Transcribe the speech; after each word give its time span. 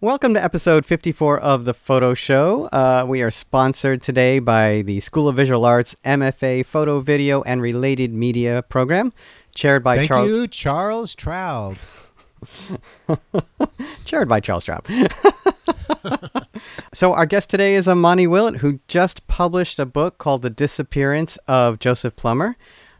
Welcome 0.00 0.32
to 0.34 0.44
episode 0.44 0.86
54 0.86 1.40
of 1.40 1.64
The 1.64 1.74
Photo 1.74 2.14
Show. 2.14 2.66
Uh, 2.66 3.04
we 3.08 3.20
are 3.20 3.32
sponsored 3.32 4.00
today 4.00 4.38
by 4.38 4.82
the 4.82 5.00
School 5.00 5.26
of 5.26 5.34
Visual 5.34 5.64
Arts 5.64 5.96
MFA 6.04 6.64
Photo, 6.64 7.00
Video, 7.00 7.42
and 7.42 7.60
Related 7.60 8.12
Media 8.12 8.62
program, 8.62 9.12
chaired 9.56 9.82
by 9.82 9.96
Thank 9.96 10.08
Charles. 10.08 10.28
you, 10.28 10.46
Charles 10.46 11.16
Traub. 11.16 11.78
chaired 14.04 14.28
by 14.28 14.38
Charles 14.38 14.64
Straub. 14.64 14.86
so 16.94 17.12
our 17.12 17.26
guest 17.26 17.50
today 17.50 17.74
is 17.74 17.88
Amani 17.88 18.28
Willett, 18.28 18.58
who 18.58 18.78
just 18.86 19.26
published 19.26 19.80
a 19.80 19.86
book 19.86 20.18
called 20.18 20.42
The 20.42 20.50
Disappearance 20.50 21.38
of 21.48 21.80
Joseph 21.80 22.14
Plummer. 22.14 22.56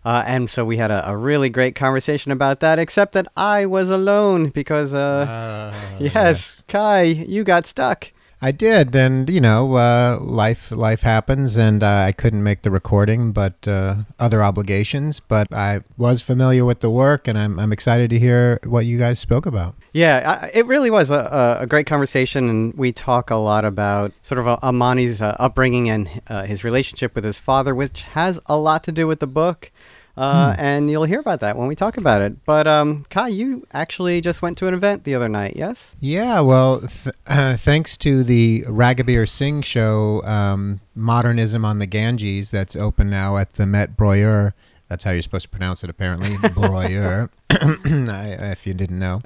Uh, 0.09 0.25
and 0.27 0.49
so 0.49 0.65
we 0.65 0.79
had 0.79 0.91
a, 0.91 1.07
a, 1.11 1.15
really 1.15 1.51
great 1.51 1.75
conversation 1.75 2.33
about 2.33 2.61
that, 2.61 2.79
except 2.79 3.13
that 3.13 3.29
I 3.37 3.67
was 3.67 3.91
alone 3.91 4.49
because, 4.49 4.95
uh, 4.95 4.99
uh 5.29 5.75
yes, 6.01 6.15
yes, 6.15 6.65
Kai, 6.67 7.03
you 7.03 7.45
got 7.45 7.67
stuck. 7.67 8.11
I 8.41 8.53
did, 8.53 8.97
and 8.97 9.29
you 9.29 9.41
know, 9.41 9.75
uh, 9.75 10.17
life 10.19 10.71
life 10.71 11.03
happens, 11.03 11.59
and 11.59 11.83
uh, 11.83 12.05
I 12.07 12.13
couldn't 12.13 12.43
make 12.43 12.63
the 12.63 12.71
recording, 12.71 13.33
but 13.33 13.69
uh, 13.69 13.97
other 14.19 14.43
obligations. 14.43 15.21
But 15.21 15.53
I 15.53 15.81
was 15.99 16.23
familiar 16.23 16.65
with 16.65 16.81
the 16.81 16.89
work, 16.89 17.29
and 17.29 17.37
I'm 17.37 17.59
I'm 17.59 17.73
excited 17.73 18.09
to 18.11 18.19
hear 18.19 18.61
what 18.65 18.87
you 18.87 18.97
guys 18.97 19.19
spoke 19.19 19.45
about. 19.45 19.75
Yeah, 19.93 20.41
I, 20.41 20.51
it 20.55 20.67
really 20.67 20.91
was 20.91 21.11
a, 21.11 21.59
a 21.61 21.67
great 21.67 21.87
conversation, 21.87 22.49
and 22.49 22.73
we 22.75 22.93
talk 22.93 23.29
a 23.29 23.37
lot 23.37 23.67
about 23.67 24.13
sort 24.23 24.39
of 24.39 24.47
uh, 24.47 24.59
Amani's 24.63 25.21
uh, 25.21 25.37
upbringing 25.39 25.91
and 25.91 26.23
uh, 26.29 26.45
his 26.45 26.65
relationship 26.65 27.15
with 27.15 27.25
his 27.25 27.39
father, 27.39 27.75
which 27.75 28.05
has 28.15 28.41
a 28.47 28.57
lot 28.57 28.85
to 28.85 28.93
do 28.93 29.07
with 29.07 29.19
the 29.19 29.27
book. 29.27 29.73
Uh, 30.19 30.53
hmm. 30.53 30.61
And 30.61 30.91
you'll 30.91 31.05
hear 31.05 31.21
about 31.21 31.39
that 31.41 31.57
when 31.57 31.69
we 31.69 31.77
talk 31.77 31.97
about 31.97 32.23
it. 32.23 32.45
But 32.45 32.67
um, 32.67 33.07
Kai, 33.09 33.29
you 33.29 33.65
actually 33.73 34.21
just 34.21 34.43
went 34.43 34.59
to 34.59 34.67
an 34.67 34.75
event 34.75 35.05
the 35.05 35.15
other 35.15 35.29
night, 35.29 35.55
yes? 35.55 35.95
Yeah, 36.01 36.41
well, 36.41 36.81
th- 36.81 37.15
uh, 37.29 37.57
thanks 37.57 37.97
to 37.99 38.25
the 38.25 38.63
Raghubir 38.63 39.29
Singh 39.29 39.63
show, 39.63 40.25
um, 40.25 40.81
Modernism 40.97 41.65
on 41.65 41.79
the 41.79 41.87
Ganges, 41.87 42.51
that's 42.51 42.75
open 42.75 43.09
now 43.09 43.37
at 43.37 43.53
the 43.53 43.65
Met 43.65 43.97
Breuer. 43.97 44.55
That's 44.89 45.05
how 45.05 45.13
you're 45.13 45.23
supposed 45.23 45.45
to 45.45 45.51
pronounce 45.51 45.85
it, 45.85 45.91
apparently. 45.91 46.37
Breuer, 46.55 47.31
if 47.51 48.67
you 48.67 48.75
didn't 48.75 48.99
know. 48.99 49.21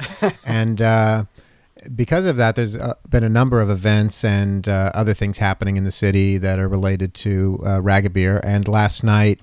And 0.45 0.83
uh, 0.83 1.25
because 1.97 2.27
of 2.27 2.37
that, 2.37 2.55
there's 2.55 2.77
uh, 2.77 2.95
been 3.09 3.25
a 3.25 3.31
number 3.31 3.63
of 3.63 3.71
events 3.71 4.25
and 4.25 4.69
uh, 4.69 4.91
other 4.93 5.15
things 5.15 5.39
happening 5.39 5.79
in 5.79 5.85
the 5.85 5.93
city 5.93 6.37
that 6.37 6.59
are 6.59 6.69
related 6.69 7.15
to 7.15 7.61
uh, 7.63 7.67
Raghubeer. 7.79 8.41
And 8.45 8.69
last 8.69 9.03
night, 9.03 9.41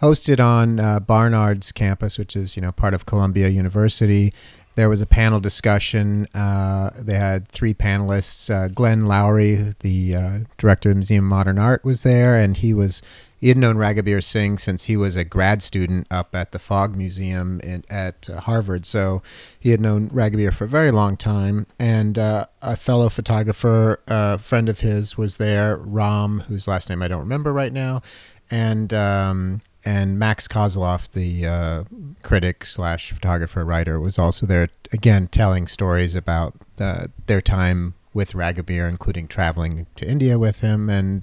hosted 0.00 0.44
on 0.44 0.80
uh, 0.80 1.00
Barnard's 1.00 1.72
campus, 1.72 2.18
which 2.18 2.36
is 2.36 2.56
you 2.56 2.62
know 2.62 2.72
part 2.72 2.94
of 2.94 3.06
Columbia 3.06 3.48
University. 3.48 4.32
There 4.76 4.88
was 4.88 5.02
a 5.02 5.06
panel 5.06 5.40
discussion. 5.40 6.26
Uh, 6.34 6.90
they 6.98 7.14
had 7.14 7.48
three 7.48 7.74
panelists. 7.74 8.48
Uh, 8.48 8.68
Glenn 8.68 9.06
Lowry, 9.06 9.74
the 9.80 10.14
uh, 10.14 10.38
director 10.58 10.90
of 10.90 10.96
Museum 10.96 11.24
of 11.24 11.30
Modern 11.30 11.58
Art, 11.58 11.84
was 11.84 12.02
there, 12.02 12.36
and 12.36 12.56
he 12.56 12.72
was 12.72 13.02
he 13.40 13.48
had 13.48 13.56
known 13.56 13.76
Raghubir 13.76 14.22
Singh 14.22 14.58
since 14.58 14.84
he 14.84 14.98
was 14.98 15.16
a 15.16 15.24
grad 15.24 15.62
student 15.62 16.06
up 16.10 16.34
at 16.34 16.52
the 16.52 16.58
Fogg 16.58 16.94
Museum 16.94 17.58
in, 17.64 17.82
at 17.88 18.28
uh, 18.28 18.40
Harvard. 18.40 18.84
So 18.84 19.22
he 19.58 19.70
had 19.70 19.80
known 19.80 20.10
Raghubeer 20.10 20.52
for 20.52 20.64
a 20.64 20.68
very 20.68 20.90
long 20.90 21.16
time. 21.16 21.66
And 21.78 22.18
uh, 22.18 22.44
a 22.60 22.76
fellow 22.76 23.08
photographer, 23.08 24.00
a 24.06 24.36
friend 24.36 24.68
of 24.68 24.80
his, 24.80 25.16
was 25.16 25.38
there, 25.38 25.78
Ram, 25.78 26.40
whose 26.48 26.68
last 26.68 26.90
name 26.90 27.02
I 27.02 27.08
don't 27.08 27.20
remember 27.20 27.50
right 27.50 27.72
now, 27.72 28.02
and 28.50 28.92
um, 28.92 29.62
and 29.84 30.18
Max 30.18 30.46
Kozloff, 30.46 31.10
the 31.10 31.46
uh, 31.46 31.84
critic 32.22 32.64
slash 32.64 33.12
photographer 33.12 33.64
writer, 33.64 34.00
was 34.00 34.18
also 34.18 34.46
there 34.46 34.68
again 34.92 35.28
telling 35.28 35.66
stories 35.66 36.14
about 36.14 36.54
uh, 36.78 37.06
their 37.26 37.40
time 37.40 37.94
with 38.12 38.32
Raghubir, 38.32 38.88
including 38.88 39.28
traveling 39.28 39.86
to 39.96 40.08
India 40.08 40.38
with 40.38 40.60
him, 40.60 40.90
and 40.90 41.22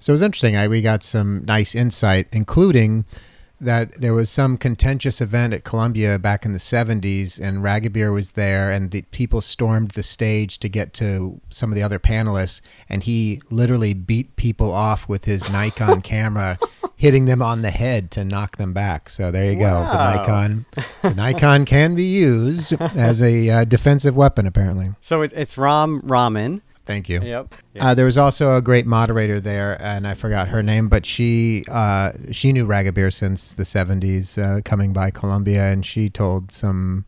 so 0.00 0.12
it 0.12 0.14
was 0.14 0.22
interesting. 0.22 0.56
I, 0.56 0.68
we 0.68 0.82
got 0.82 1.02
some 1.02 1.44
nice 1.44 1.74
insight, 1.74 2.28
including 2.32 3.04
that 3.60 4.00
there 4.00 4.14
was 4.14 4.30
some 4.30 4.56
contentious 4.56 5.20
event 5.20 5.52
at 5.52 5.64
Columbia 5.64 6.18
back 6.18 6.44
in 6.44 6.52
the 6.52 6.58
70s, 6.58 7.40
and 7.40 7.58
Raghubir 7.58 8.12
was 8.12 8.32
there, 8.32 8.70
and 8.70 8.90
the 8.90 9.02
people 9.10 9.40
stormed 9.40 9.92
the 9.92 10.02
stage 10.02 10.58
to 10.58 10.68
get 10.68 10.92
to 10.94 11.40
some 11.50 11.70
of 11.70 11.76
the 11.76 11.82
other 11.82 11.98
panelists, 11.98 12.60
and 12.88 13.02
he 13.02 13.40
literally 13.50 13.94
beat 13.94 14.36
people 14.36 14.72
off 14.72 15.08
with 15.08 15.24
his 15.24 15.50
Nikon 15.50 16.02
camera, 16.02 16.58
hitting 16.96 17.24
them 17.24 17.42
on 17.42 17.62
the 17.62 17.70
head 17.70 18.10
to 18.12 18.24
knock 18.24 18.56
them 18.56 18.72
back. 18.72 19.08
So 19.08 19.30
there 19.30 19.52
you 19.52 19.58
wow. 19.58 19.84
go. 19.84 19.92
The 19.92 20.16
Nikon, 20.16 20.66
the 21.02 21.14
Nikon 21.14 21.64
can 21.64 21.94
be 21.94 22.04
used 22.04 22.80
as 22.80 23.20
a 23.20 23.50
uh, 23.50 23.64
defensive 23.64 24.16
weapon, 24.16 24.46
apparently. 24.46 24.90
So 25.00 25.22
it, 25.22 25.32
it's 25.34 25.58
Ram 25.58 26.00
Rahman. 26.04 26.62
Thank 26.88 27.10
you. 27.10 27.20
Yep. 27.20 27.54
yep. 27.74 27.84
Uh, 27.84 27.92
there 27.92 28.06
was 28.06 28.16
also 28.16 28.56
a 28.56 28.62
great 28.62 28.86
moderator 28.86 29.40
there, 29.40 29.76
and 29.78 30.08
I 30.08 30.14
forgot 30.14 30.48
her 30.48 30.62
name, 30.62 30.88
but 30.88 31.04
she 31.04 31.62
uh, 31.70 32.12
she 32.30 32.50
knew 32.50 32.66
Raghubir 32.66 33.12
since 33.12 33.52
the 33.52 33.64
'70s, 33.64 34.38
uh, 34.42 34.62
coming 34.62 34.94
by 34.94 35.10
Columbia, 35.10 35.64
and 35.64 35.84
she 35.84 36.08
told 36.08 36.50
some 36.50 37.04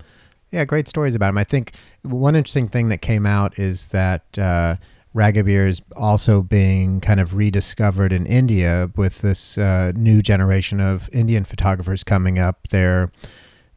yeah 0.50 0.66
great 0.66 0.86
stories 0.86 1.14
about 1.14 1.30
him. 1.30 1.38
I 1.38 1.44
think 1.44 1.72
one 2.02 2.36
interesting 2.36 2.68
thing 2.68 2.90
that 2.90 2.98
came 2.98 3.24
out 3.24 3.58
is 3.58 3.88
that 3.88 4.38
uh, 4.38 4.76
Raghubir 5.14 5.66
is 5.66 5.80
also 5.96 6.42
being 6.42 7.00
kind 7.00 7.18
of 7.18 7.34
rediscovered 7.34 8.12
in 8.12 8.26
India 8.26 8.90
with 8.96 9.22
this 9.22 9.56
uh, 9.56 9.92
new 9.96 10.20
generation 10.20 10.78
of 10.78 11.08
Indian 11.10 11.44
photographers 11.44 12.04
coming 12.04 12.38
up. 12.38 12.68
They're 12.68 13.10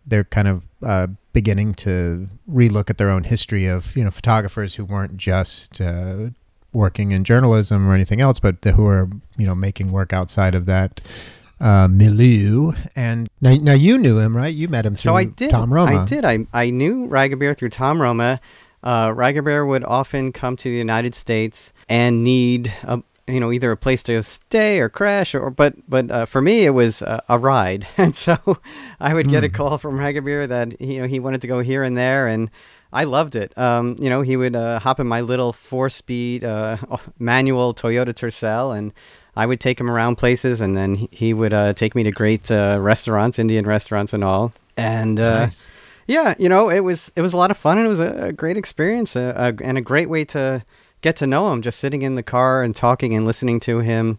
they're 0.05 0.25
kind 0.25 0.49
of 0.49 0.63
uh, 0.83 1.07
beginning 1.33 1.73
to 1.73 2.27
relook 2.49 2.89
at 2.89 2.97
their 2.97 3.09
own 3.09 3.23
history 3.23 3.65
of 3.65 3.95
you 3.95 4.03
know 4.03 4.11
photographers 4.11 4.75
who 4.75 4.85
weren't 4.85 5.17
just 5.17 5.81
uh, 5.81 6.29
working 6.71 7.11
in 7.11 7.23
journalism 7.23 7.87
or 7.87 7.93
anything 7.93 8.21
else, 8.21 8.39
but 8.39 8.63
who 8.63 8.85
are 8.85 9.09
you 9.37 9.45
know 9.45 9.55
making 9.55 9.91
work 9.91 10.13
outside 10.13 10.55
of 10.55 10.65
that 10.65 11.01
uh, 11.59 11.87
milieu. 11.89 12.73
And 12.95 13.29
now, 13.41 13.55
now 13.55 13.73
you 13.73 13.97
knew 13.97 14.19
him, 14.19 14.35
right? 14.35 14.53
You 14.53 14.67
met 14.67 14.85
him 14.85 14.95
through 14.95 15.11
so 15.11 15.15
I 15.15 15.25
did, 15.25 15.51
Tom 15.51 15.73
Roma. 15.73 16.03
I 16.03 16.05
did. 16.05 16.25
I 16.25 16.45
I 16.53 16.69
knew 16.69 17.07
Raghubir 17.07 17.57
through 17.57 17.69
Tom 17.69 18.01
Roma. 18.01 18.39
Uh, 18.83 19.09
Raghubir 19.09 19.65
would 19.65 19.83
often 19.85 20.33
come 20.33 20.57
to 20.57 20.69
the 20.69 20.75
United 20.75 21.15
States 21.15 21.71
and 21.87 22.21
need 22.23 22.73
a, 22.83 23.01
you 23.27 23.39
know 23.39 23.51
either 23.51 23.71
a 23.71 23.77
place 23.77 24.03
to 24.03 24.21
stay 24.21 24.79
or 24.79 24.89
crash 24.89 25.33
or 25.33 25.49
but 25.49 25.75
but 25.87 26.11
uh, 26.11 26.25
for 26.25 26.41
me 26.41 26.65
it 26.65 26.71
was 26.71 27.01
uh, 27.01 27.21
a 27.29 27.39
ride 27.39 27.87
and 27.97 28.15
so 28.15 28.37
I 28.99 29.13
would 29.13 29.29
get 29.29 29.43
mm. 29.43 29.47
a 29.47 29.49
hmm. 29.49 29.55
call 29.55 29.77
from 29.77 29.97
Raghubir 29.97 30.47
that 30.47 30.79
you 30.81 31.01
know 31.01 31.07
he 31.07 31.19
wanted 31.19 31.41
to 31.41 31.47
go 31.47 31.59
here 31.61 31.83
and 31.83 31.97
there 31.97 32.27
and 32.27 32.49
I 32.91 33.05
loved 33.05 33.35
it 33.35 33.57
um, 33.57 33.95
you 33.99 34.09
know 34.09 34.21
he 34.21 34.35
would 34.35 34.55
uh, 34.55 34.79
hop 34.79 34.99
in 34.99 35.07
my 35.07 35.21
little 35.21 35.53
four 35.53 35.89
speed 35.89 36.43
uh, 36.43 36.77
manual 37.19 37.73
Toyota 37.73 38.13
Tercel 38.13 38.77
and 38.77 38.93
I 39.35 39.45
would 39.45 39.59
take 39.59 39.79
him 39.79 39.89
around 39.89 40.17
places 40.17 40.61
and 40.61 40.75
then 40.75 41.07
he 41.11 41.33
would 41.33 41.53
uh, 41.53 41.73
take 41.73 41.95
me 41.95 42.03
to 42.03 42.11
great 42.11 42.51
uh, 42.51 42.77
restaurants 42.81 43.39
Indian 43.39 43.65
restaurants 43.65 44.13
and 44.13 44.23
all 44.23 44.53
and 44.75 45.15
nice. 45.15 45.67
yeah 46.07 46.35
you 46.37 46.49
know 46.49 46.69
it 46.69 46.81
was 46.81 47.09
it 47.15 47.21
was 47.21 47.31
a 47.31 47.37
lot 47.37 47.51
of 47.51 47.57
fun 47.57 47.77
and 47.77 47.85
it 47.85 47.89
was 47.89 48.01
a, 48.01 48.25
a 48.25 48.33
great 48.33 48.57
experience 48.57 49.15
and 49.15 49.77
a 49.77 49.81
great 49.81 50.09
way 50.09 50.25
to 50.25 50.63
get 51.03 51.15
to 51.17 51.27
know 51.27 51.53
him 51.53 51.61
just 51.61 51.79
sitting 51.79 52.01
in 52.01 52.15
the 52.15 52.23
car 52.23 52.63
and 52.63 52.75
talking 52.75 53.13
and 53.13 53.25
listening 53.25 53.59
to 53.59 53.79
him 53.79 54.17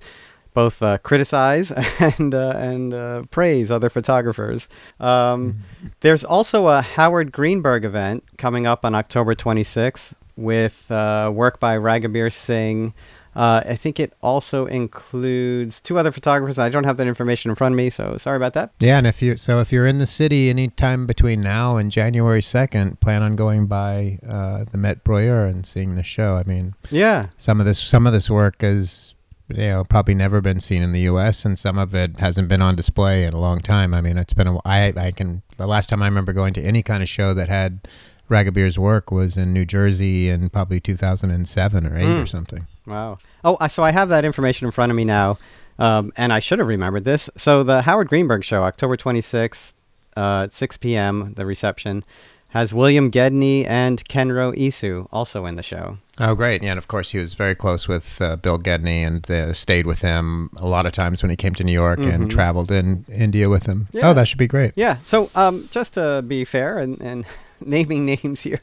both 0.52 0.80
uh, 0.82 0.98
criticize 0.98 1.72
and 2.18 2.32
uh, 2.32 2.54
and 2.56 2.94
uh, 2.94 3.22
praise 3.30 3.72
other 3.72 3.90
photographers. 3.90 4.68
Um, 5.00 5.54
mm-hmm. 5.54 5.86
there's 6.00 6.24
also 6.24 6.68
a 6.68 6.80
Howard 6.80 7.32
Greenberg 7.32 7.84
event 7.84 8.22
coming 8.38 8.66
up 8.66 8.84
on 8.84 8.94
October 8.94 9.34
26th 9.34 10.14
with 10.36 10.90
uh, 10.90 11.30
work 11.34 11.58
by 11.58 11.76
Raghubir 11.76 12.32
Singh, 12.32 12.94
uh, 13.36 13.62
I 13.66 13.74
think 13.74 13.98
it 13.98 14.12
also 14.22 14.66
includes 14.66 15.80
two 15.80 15.98
other 15.98 16.12
photographers. 16.12 16.58
I 16.58 16.68
don't 16.68 16.84
have 16.84 16.96
that 16.98 17.06
information 17.06 17.50
in 17.50 17.54
front 17.54 17.72
of 17.72 17.76
me, 17.76 17.90
so 17.90 18.16
sorry 18.16 18.36
about 18.36 18.54
that. 18.54 18.72
Yeah, 18.78 18.98
and 18.98 19.06
if 19.06 19.20
you 19.20 19.36
so 19.36 19.60
if 19.60 19.72
you're 19.72 19.86
in 19.86 19.98
the 19.98 20.06
city 20.06 20.50
anytime 20.50 21.06
between 21.06 21.40
now 21.40 21.76
and 21.76 21.90
January 21.90 22.42
second, 22.42 23.00
plan 23.00 23.22
on 23.22 23.36
going 23.36 23.66
by 23.66 24.18
uh, 24.28 24.64
the 24.70 24.78
Met 24.78 25.02
Breuer 25.04 25.46
and 25.46 25.66
seeing 25.66 25.94
the 25.96 26.04
show. 26.04 26.36
I 26.36 26.44
mean, 26.48 26.74
yeah, 26.90 27.28
some 27.36 27.60
of 27.60 27.66
this 27.66 27.80
some 27.80 28.06
of 28.06 28.12
this 28.12 28.30
work 28.30 28.62
is 28.62 29.14
you 29.48 29.56
know 29.56 29.84
probably 29.84 30.14
never 30.14 30.40
been 30.40 30.60
seen 30.60 30.82
in 30.82 30.92
the 30.92 31.00
U.S. 31.00 31.44
and 31.44 31.58
some 31.58 31.76
of 31.76 31.94
it 31.94 32.18
hasn't 32.18 32.48
been 32.48 32.62
on 32.62 32.76
display 32.76 33.24
in 33.24 33.34
a 33.34 33.40
long 33.40 33.58
time. 33.58 33.94
I 33.94 34.00
mean, 34.00 34.16
it's 34.16 34.34
been 34.34 34.46
a 34.46 34.58
I 34.64 34.92
I 34.96 35.10
can 35.10 35.42
the 35.56 35.66
last 35.66 35.88
time 35.88 36.02
I 36.02 36.06
remember 36.06 36.32
going 36.32 36.54
to 36.54 36.62
any 36.62 36.82
kind 36.82 37.02
of 37.02 37.08
show 37.08 37.34
that 37.34 37.48
had 37.48 37.88
Raghubir's 38.30 38.78
work 38.78 39.10
was 39.10 39.36
in 39.36 39.52
New 39.52 39.64
Jersey 39.64 40.28
in 40.28 40.48
probably 40.48 40.80
2007 40.80 41.86
or 41.86 41.96
8 41.96 42.02
mm. 42.02 42.22
or 42.22 42.26
something. 42.26 42.66
Wow. 42.86 43.18
Oh, 43.44 43.56
so 43.68 43.82
I 43.82 43.90
have 43.92 44.08
that 44.10 44.24
information 44.24 44.66
in 44.66 44.72
front 44.72 44.90
of 44.90 44.96
me 44.96 45.04
now, 45.04 45.38
um, 45.78 46.12
and 46.16 46.32
I 46.32 46.38
should 46.40 46.58
have 46.58 46.68
remembered 46.68 47.04
this. 47.04 47.30
So 47.36 47.62
the 47.62 47.82
Howard 47.82 48.08
Greenberg 48.08 48.44
show, 48.44 48.62
October 48.62 48.96
26th 48.96 49.72
uh, 50.16 50.42
at 50.44 50.52
6 50.52 50.76
p.m., 50.78 51.32
the 51.34 51.44
reception. 51.46 52.04
has 52.50 52.72
William 52.72 53.10
Gedney 53.10 53.66
and 53.66 54.04
Kenro 54.08 54.54
Izu 54.56 55.08
also 55.10 55.44
in 55.46 55.56
the 55.56 55.62
show. 55.62 55.98
Oh, 56.20 56.36
great. 56.36 56.62
Yeah, 56.62 56.70
and 56.70 56.78
of 56.78 56.86
course, 56.86 57.10
he 57.10 57.18
was 57.18 57.34
very 57.34 57.56
close 57.56 57.88
with 57.88 58.20
uh, 58.22 58.36
Bill 58.36 58.58
Gedney 58.58 59.02
and 59.02 59.28
uh, 59.28 59.52
stayed 59.52 59.86
with 59.86 60.02
him 60.02 60.50
a 60.58 60.66
lot 60.68 60.86
of 60.86 60.92
times 60.92 61.20
when 61.22 61.30
he 61.30 61.36
came 61.36 61.54
to 61.54 61.64
New 61.64 61.72
York 61.72 61.98
and 61.98 62.30
traveled 62.30 62.70
in 62.70 63.04
India 63.12 63.48
with 63.48 63.66
him. 63.66 63.88
Yeah. 63.90 64.10
Oh, 64.10 64.14
that 64.14 64.28
should 64.28 64.38
be 64.38 64.46
great. 64.46 64.70
Yeah. 64.76 64.98
So, 65.04 65.30
um, 65.34 65.68
just 65.72 65.94
to 65.94 66.22
be 66.22 66.44
fair 66.44 66.78
and, 66.78 67.00
and 67.00 67.24
naming 67.60 68.06
names 68.06 68.42
here, 68.42 68.60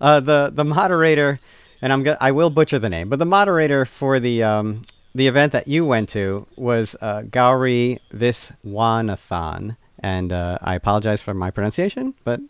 uh, 0.00 0.20
the 0.20 0.52
the 0.54 0.64
moderator, 0.64 1.40
and 1.82 1.92
I'm 1.92 2.02
gonna 2.02 2.18
I 2.20 2.30
will 2.32 2.50
butcher 2.50 2.78
the 2.78 2.90
name, 2.90 3.08
but 3.08 3.18
the 3.18 3.26
moderator 3.26 3.84
for 3.84 4.18
the 4.20 4.42
um, 4.42 4.82
the 5.14 5.26
event 5.28 5.52
that 5.52 5.68
you 5.68 5.84
went 5.84 6.08
to 6.10 6.46
was 6.56 6.96
uh, 7.00 7.22
Gauri 7.22 7.98
Viswanathan, 8.12 9.76
and 10.00 10.32
uh, 10.32 10.58
I 10.62 10.74
apologize 10.74 11.22
for 11.22 11.34
my 11.34 11.50
pronunciation, 11.50 12.14
but 12.24 12.40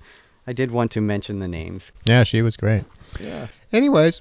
I 0.47 0.53
did 0.53 0.71
want 0.71 0.91
to 0.93 1.01
mention 1.01 1.39
the 1.41 1.49
names. 1.49 1.93
Yeah, 2.05 2.25
she 2.25 2.43
was 2.43 2.57
great. 2.57 2.85
Yeah. 3.21 3.47
Anyways, 3.73 4.21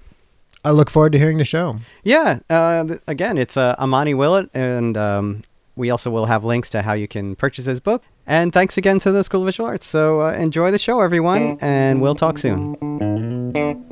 I 0.65 0.71
look 0.71 0.89
forward 0.89 1.11
to 1.13 1.19
hearing 1.19 1.37
the 1.37 1.45
show. 1.45 1.79
Yeah. 2.03 2.39
Uh, 2.49 2.83
th- 2.85 2.99
again, 3.07 3.37
it's 3.37 3.57
uh, 3.57 3.75
Amani 3.79 4.13
Willett, 4.13 4.49
and 4.53 4.95
um, 4.97 5.43
we 5.75 5.89
also 5.89 6.09
will 6.09 6.25
have 6.27 6.45
links 6.45 6.69
to 6.71 6.81
how 6.81 6.93
you 6.93 7.07
can 7.07 7.35
purchase 7.35 7.65
his 7.65 7.79
book. 7.79 8.03
And 8.25 8.53
thanks 8.53 8.77
again 8.77 8.99
to 8.99 9.11
the 9.11 9.23
School 9.23 9.41
of 9.41 9.47
Visual 9.47 9.67
Arts. 9.67 9.85
So 9.85 10.21
uh, 10.21 10.31
enjoy 10.33 10.71
the 10.71 10.77
show, 10.77 11.01
everyone, 11.01 11.57
and 11.59 12.01
we'll 12.01 12.15
talk 12.15 12.37
soon. 12.37 13.91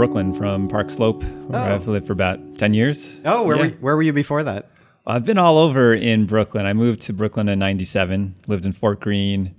Brooklyn, 0.00 0.32
from 0.32 0.66
Park 0.66 0.88
Slope, 0.88 1.22
where 1.48 1.60
Oh. 1.60 1.74
I've 1.74 1.86
lived 1.86 2.06
for 2.06 2.14
about 2.14 2.38
ten 2.56 2.72
years. 2.72 3.12
Oh, 3.26 3.42
where, 3.42 3.56
Yeah. 3.56 3.62
were, 3.64 3.68
where 3.80 3.96
were 3.96 4.02
you 4.02 4.14
before 4.14 4.42
that? 4.44 4.70
I've 5.06 5.26
been 5.26 5.36
all 5.36 5.58
over 5.58 5.92
in 5.94 6.24
Brooklyn. 6.24 6.64
I 6.64 6.72
moved 6.72 7.02
to 7.02 7.12
Brooklyn 7.12 7.50
in 7.50 7.58
'97, 7.58 8.34
lived 8.46 8.64
in 8.64 8.72
Fort 8.72 8.98
Greene, 9.00 9.54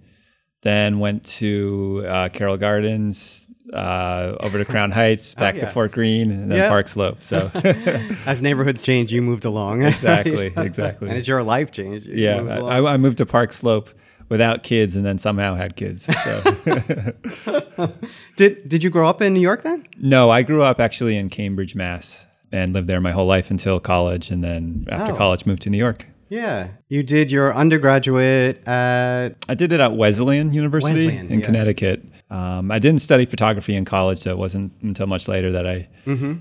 then 0.63 0.97
went 0.97 1.23
to 1.41 2.03
uh, 2.07 2.29
Carroll 2.29 2.57
Gardens, 2.57 3.45
uh, 3.71 4.33
over 4.39 4.57
to 4.57 4.65
Crown 4.73 4.89
Heights, 4.89 5.35
back 5.35 5.53
Oh, 5.53 5.57
yeah. 5.59 5.65
to 5.65 5.71
Fort 5.71 5.91
Greene, 5.91 6.31
and 6.31 6.51
then 6.51 6.57
Yeah. 6.57 6.69
Park 6.69 6.87
Slope. 6.87 7.21
So 7.21 7.51
As 8.25 8.41
neighborhoods 8.41 8.81
change, 8.81 9.13
you 9.13 9.21
moved 9.21 9.45
along. 9.45 9.83
exactly, 9.83 10.53
exactly. 10.57 11.09
and 11.09 11.17
as 11.19 11.27
your 11.27 11.43
life 11.43 11.71
changed, 11.71 12.07
you 12.07 12.15
yeah, 12.15 12.41
moved 12.41 12.51
I. 12.67 12.93
I 12.93 12.97
moved 12.97 13.19
to 13.19 13.27
Park 13.27 13.53
Slope 13.53 13.89
without 14.31 14.63
kids, 14.63 14.95
and 14.95 15.05
then 15.05 15.19
somehow 15.19 15.53
had 15.53 15.75
kids. 15.75 16.07
So. 16.23 16.43
did 18.37 18.67
did 18.67 18.83
you 18.83 18.89
grow 18.89 19.07
up 19.07 19.21
in 19.21 19.33
New 19.33 19.39
York 19.41 19.63
then? 19.63 19.85
No, 19.99 20.29
I 20.29 20.41
grew 20.43 20.63
up 20.63 20.79
actually 20.79 21.17
in 21.17 21.29
Cambridge, 21.29 21.75
Mass, 21.75 22.25
and 22.51 22.73
lived 22.73 22.87
there 22.87 23.01
my 23.01 23.11
whole 23.11 23.27
life 23.27 23.51
until 23.51 23.79
college, 23.79 24.31
and 24.31 24.43
then 24.43 24.85
after 24.89 25.13
Oh. 25.13 25.15
college 25.15 25.45
moved 25.45 25.61
to 25.63 25.69
New 25.69 25.77
York. 25.77 26.07
Yeah, 26.29 26.69
you 26.87 27.03
did 27.03 27.29
your 27.29 27.53
undergraduate 27.53 28.65
at 28.67 29.35
I 29.49 29.53
did 29.55 29.71
it 29.73 29.79
at 29.81 29.95
Wesleyan 29.97 30.53
University 30.53 31.05
Wesleyan, 31.07 31.27
in 31.29 31.39
yeah. 31.39 31.45
Connecticut. 31.45 32.03
Um, 32.29 32.71
I 32.71 32.79
didn't 32.79 33.01
study 33.01 33.25
photography 33.25 33.75
in 33.75 33.83
college, 33.83 34.21
so 34.21 34.31
it 34.31 34.37
wasn't 34.37 34.71
until 34.81 35.07
much 35.07 35.27
later 35.27 35.51
that 35.51 35.67
I 35.67 35.89
Mm-hmm. 36.07 36.33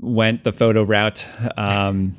went 0.00 0.44
the 0.44 0.52
photo 0.52 0.82
route. 0.82 1.26
Um, 1.58 2.16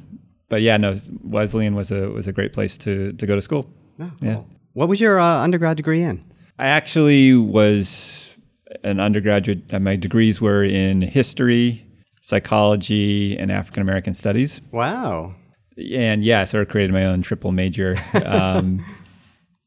but 0.49 0.61
yeah, 0.61 0.77
no, 0.77 0.97
Wesleyan 1.23 1.73
was 1.75 1.89
a 1.91 2.09
was 2.11 2.27
a 2.27 2.31
great 2.31 2.53
place 2.53 2.77
to 2.79 3.13
to 3.13 3.25
go 3.25 3.35
to 3.35 3.41
school. 3.41 3.65
Oh, 3.99 4.11
Yeah. 4.21 4.41
What 4.73 4.87
was 4.89 5.01
your 5.01 5.19
uh, 5.19 5.25
undergrad 5.43 5.77
degree 5.77 6.01
in? 6.03 6.23
I 6.57 6.67
actually 6.67 7.33
was 7.35 8.35
an 8.83 8.99
undergraduate. 8.99 9.73
uh, 9.73 9.79
My 9.79 9.95
degrees 9.95 10.39
were 10.41 10.63
in 10.63 11.01
history, 11.01 11.85
psychology, 12.21 13.37
and 13.37 13.51
African 13.51 13.81
American 13.81 14.13
studies. 14.13 14.61
Wow. 14.71 15.35
and 15.77 16.23
yeah, 16.23 16.41
I 16.41 16.45
sort 16.45 16.63
of 16.63 16.69
created 16.69 16.93
my 16.93 17.05
own 17.05 17.21
triple 17.21 17.51
major. 17.51 17.97
Um, 18.25 18.85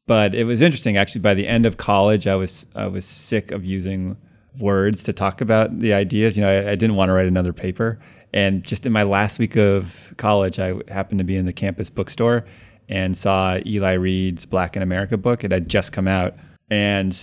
but 0.05 0.35
it 0.35 0.43
was 0.43 0.61
interesting 0.61 0.97
actually. 0.97 1.21
By 1.21 1.33
the 1.33 1.47
end 1.47 1.65
of 1.65 1.77
college, 1.77 2.27
I 2.27 2.35
was 2.35 2.65
I 2.75 2.87
was 2.87 3.05
sick 3.05 3.51
of 3.51 3.63
using 3.63 4.17
words 4.59 5.01
to 5.03 5.13
talk 5.13 5.39
about 5.41 5.79
the 5.79 5.93
ideas. 5.93 6.35
You 6.35 6.43
know, 6.43 6.49
I, 6.49 6.71
I 6.71 6.75
didn't 6.75 6.95
want 6.97 7.07
to 7.09 7.13
write 7.13 7.25
another 7.27 7.53
paper. 7.53 7.99
And 8.33 8.63
just 8.65 8.85
in 8.85 8.91
my 8.91 9.03
last 9.03 9.39
week 9.39 9.55
of 9.55 10.13
college, 10.17 10.59
I 10.59 10.73
happened 10.89 11.19
to 11.19 11.23
be 11.23 11.37
in 11.37 11.45
the 11.45 11.53
campus 11.53 11.89
bookstore 11.89 12.45
and 12.89 13.17
saw 13.17 13.59
Eli 13.65 13.93
Reed's 13.93 14.45
Black 14.45 14.75
in 14.75 14.81
America 14.81 15.17
book. 15.17 15.43
It 15.43 15.51
had 15.51 15.69
just 15.69 15.91
come 15.91 16.07
out, 16.07 16.35
and 16.69 17.13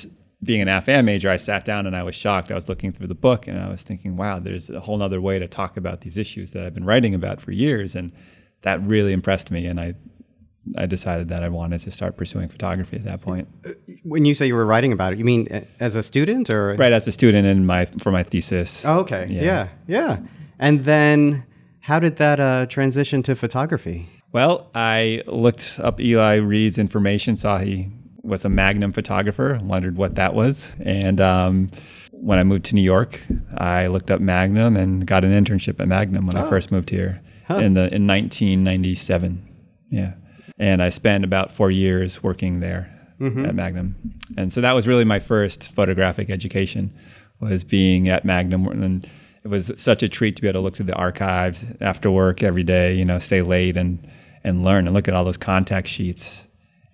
being 0.42 0.60
an 0.60 0.68
AFAM 0.68 1.04
major, 1.04 1.30
I 1.30 1.36
sat 1.36 1.64
down 1.64 1.86
and 1.86 1.94
I 1.94 2.02
was 2.02 2.14
shocked. 2.14 2.50
I 2.50 2.54
was 2.54 2.68
looking 2.68 2.92
through 2.92 3.08
the 3.08 3.14
book 3.14 3.46
and 3.46 3.60
I 3.60 3.68
was 3.68 3.82
thinking, 3.82 4.16
wow, 4.16 4.38
there's 4.38 4.70
a 4.70 4.80
whole 4.80 5.02
other 5.02 5.20
way 5.20 5.38
to 5.38 5.46
talk 5.46 5.76
about 5.76 6.00
these 6.00 6.16
issues 6.16 6.52
that 6.52 6.64
I've 6.64 6.74
been 6.74 6.84
writing 6.84 7.14
about 7.14 7.40
for 7.40 7.52
years. 7.52 7.94
And 7.94 8.12
that 8.62 8.82
really 8.82 9.12
impressed 9.12 9.50
me. 9.50 9.66
And 9.66 9.78
I, 9.78 9.94
I 10.76 10.86
decided 10.86 11.28
that 11.28 11.42
I 11.42 11.48
wanted 11.50 11.82
to 11.82 11.90
start 11.90 12.16
pursuing 12.16 12.48
photography 12.48 12.96
at 12.96 13.04
that 13.04 13.20
point. 13.20 13.48
When 14.02 14.24
you 14.24 14.34
say 14.34 14.46
you 14.46 14.54
were 14.54 14.64
writing 14.64 14.92
about 14.92 15.12
it, 15.12 15.18
you 15.18 15.26
mean 15.26 15.46
uh, 15.50 15.60
as 15.78 15.94
a 15.94 16.02
student 16.02 16.48
or? 16.48 16.74
Right 16.76 16.92
as 16.92 17.06
a 17.06 17.12
student 17.12 17.46
in 17.46 17.66
my 17.66 17.84
for 17.84 18.10
my 18.10 18.22
thesis. 18.22 18.84
Oh, 18.86 19.00
okay. 19.00 19.26
Yeah. 19.28 19.42
Yeah. 19.42 19.68
yeah. 19.86 20.18
And 20.58 20.84
then 20.84 21.44
how 21.80 21.98
did 21.98 22.16
that 22.16 22.40
uh, 22.40 22.66
transition 22.66 23.22
to 23.24 23.36
photography? 23.36 24.08
Well, 24.32 24.70
I 24.74 25.22
looked 25.26 25.80
up 25.80 26.00
Eli 26.00 26.36
Reed's 26.36 26.78
information, 26.78 27.36
saw 27.36 27.58
he 27.58 27.90
was 28.22 28.44
a 28.44 28.48
Magnum 28.48 28.92
photographer, 28.92 29.58
wondered 29.62 29.96
what 29.96 30.14
that 30.14 30.34
was. 30.34 30.70
And 30.84 31.20
um, 31.20 31.68
when 32.12 32.38
I 32.38 32.44
moved 32.44 32.66
to 32.66 32.74
New 32.74 32.82
York, 32.82 33.20
I 33.56 33.88
looked 33.88 34.10
up 34.10 34.20
Magnum 34.20 34.76
and 34.76 35.04
got 35.06 35.24
an 35.24 35.32
internship 35.32 35.80
at 35.80 35.88
Magnum 35.88 36.26
when 36.26 36.36
I 36.36 36.48
first 36.48 36.70
moved 36.70 36.90
here 36.90 37.20
in 37.48 37.74
the 37.74 37.92
in 37.92 38.06
1997. 38.06 39.46
Yeah, 39.90 40.14
and 40.58 40.82
I 40.82 40.90
spent 40.90 41.24
about 41.24 41.50
four 41.50 41.70
years 41.70 42.22
working 42.22 42.60
there 42.60 42.96
at 43.46 43.54
Magnum, 43.54 43.96
and 44.36 44.52
so 44.52 44.60
that 44.60 44.72
was 44.74 44.86
really 44.86 45.04
my 45.04 45.18
first 45.18 45.74
photographic 45.74 46.30
education 46.30 46.94
was 47.40 47.64
being 47.64 48.08
at 48.08 48.24
Magnum. 48.24 48.66
And 48.68 49.04
it 49.42 49.48
was 49.48 49.72
such 49.74 50.02
a 50.02 50.08
treat 50.08 50.36
to 50.36 50.42
be 50.42 50.48
able 50.48 50.60
to 50.60 50.64
look 50.64 50.76
through 50.76 50.86
the 50.86 50.94
archives 50.94 51.64
after 51.80 52.10
work 52.10 52.42
every 52.42 52.62
day, 52.62 52.94
you 52.94 53.04
know, 53.04 53.18
stay 53.18 53.42
late 53.42 53.76
and 53.76 54.06
and 54.44 54.64
learn 54.64 54.86
and 54.86 54.94
look 54.94 55.08
at 55.08 55.14
all 55.14 55.24
those 55.24 55.36
contact 55.36 55.88
sheets 55.88 56.44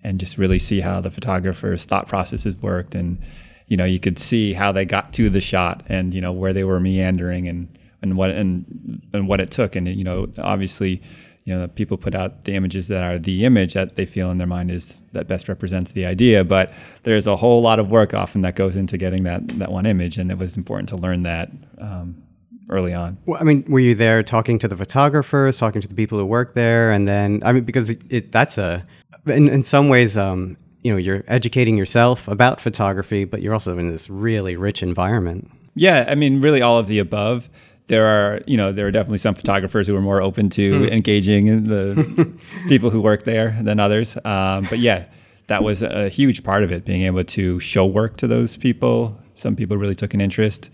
and 0.03 0.19
just 0.19 0.37
really 0.37 0.59
see 0.59 0.81
how 0.81 1.01
the 1.01 1.11
photographer's 1.11 1.85
thought 1.85 2.07
processes 2.07 2.55
worked. 2.57 2.95
And 2.95 3.19
you 3.67 3.75
know, 3.75 3.85
you 3.85 3.99
could 3.99 4.17
see 4.17 4.53
how 4.53 4.71
they 4.71 4.85
got 4.85 5.13
to 5.13 5.29
the 5.29 5.41
shot 5.41 5.83
and 5.87 6.13
you 6.13 6.21
know 6.21 6.31
where 6.31 6.53
they 6.53 6.63
were 6.63 6.79
meandering 6.79 7.47
and 7.47 7.77
and 8.01 8.15
what 8.17 8.29
and 8.31 9.01
and 9.13 9.27
what 9.27 9.41
it 9.41 9.51
took. 9.51 9.75
And 9.75 9.87
you 9.87 10.03
know, 10.03 10.27
obviously 10.37 11.01
you 11.47 11.55
know, 11.55 11.65
people 11.65 11.95
put 11.95 12.13
out 12.13 12.43
the 12.43 12.55
images 12.55 12.89
that 12.89 13.01
are 13.01 13.17
the 13.17 13.45
image 13.45 13.73
that 13.73 13.95
they 13.95 14.05
feel 14.05 14.29
in 14.31 14.37
their 14.37 14.45
mind 14.45 14.69
is 14.69 14.97
that 15.13 15.29
best 15.29 15.47
represents 15.47 15.93
the 15.93 16.05
idea. 16.05 16.43
But 16.43 16.73
there's 17.03 17.25
a 17.25 17.37
whole 17.37 17.61
lot 17.61 17.79
of 17.79 17.89
work 17.89 18.13
often 18.13 18.41
that 18.41 18.57
goes 18.57 18.75
into 18.75 18.97
getting 18.97 19.23
that 19.23 19.47
that 19.59 19.71
one 19.71 19.85
image, 19.85 20.17
and 20.17 20.29
it 20.29 20.37
was 20.37 20.57
important 20.57 20.89
to 20.89 20.97
learn 20.97 21.23
that 21.23 21.49
um, 21.77 22.21
early 22.69 22.93
on. 22.93 23.17
Well, 23.25 23.39
I 23.39 23.43
mean, 23.43 23.63
were 23.67 23.79
you 23.79 23.95
there 23.95 24.23
talking 24.23 24.59
to 24.59 24.67
the 24.67 24.75
photographers, 24.75 25.57
talking 25.57 25.81
to 25.81 25.87
the 25.87 25.95
people 25.95 26.17
who 26.17 26.25
work 26.25 26.53
there, 26.53 26.91
and 26.91 27.07
then 27.07 27.41
I 27.45 27.51
mean, 27.51 27.63
because 27.63 27.89
it, 27.89 28.01
it 28.09 28.31
that's 28.31 28.57
a 28.57 28.85
in, 29.25 29.47
in 29.49 29.63
some 29.63 29.89
ways, 29.89 30.17
um, 30.17 30.57
you 30.83 30.91
know, 30.91 30.97
you're 30.97 31.23
educating 31.27 31.77
yourself 31.77 32.27
about 32.27 32.61
photography, 32.61 33.25
but 33.25 33.41
you're 33.41 33.53
also 33.53 33.77
in 33.77 33.89
this 33.89 34.09
really 34.09 34.55
rich 34.55 34.83
environment. 34.83 35.49
Yeah, 35.75 36.05
I 36.07 36.15
mean, 36.15 36.41
really 36.41 36.61
all 36.61 36.77
of 36.77 36.87
the 36.87 36.99
above. 36.99 37.49
There 37.87 38.05
are, 38.05 38.41
you 38.45 38.57
know, 38.57 38.73
there 38.73 38.87
are 38.87 38.91
definitely 38.91 39.19
some 39.19 39.35
photographers 39.35 39.87
who 39.87 39.95
are 39.95 40.01
more 40.01 40.21
open 40.21 40.49
to 40.51 40.91
engaging 40.91 41.65
the 41.65 42.29
people 42.67 42.89
who 42.89 43.01
work 43.01 43.23
there 43.23 43.57
than 43.61 43.79
others. 43.79 44.17
Um, 44.25 44.67
but 44.69 44.79
yeah, 44.79 45.05
that 45.47 45.63
was 45.63 45.81
a 45.81 46.09
huge 46.09 46.43
part 46.43 46.63
of 46.63 46.71
it, 46.71 46.83
being 46.83 47.03
able 47.03 47.23
to 47.23 47.59
show 47.61 47.85
work 47.85 48.17
to 48.17 48.27
those 48.27 48.57
people. 48.57 49.17
Some 49.35 49.55
people 49.55 49.77
really 49.77 49.95
took 49.95 50.13
an 50.13 50.19
interest 50.19 50.69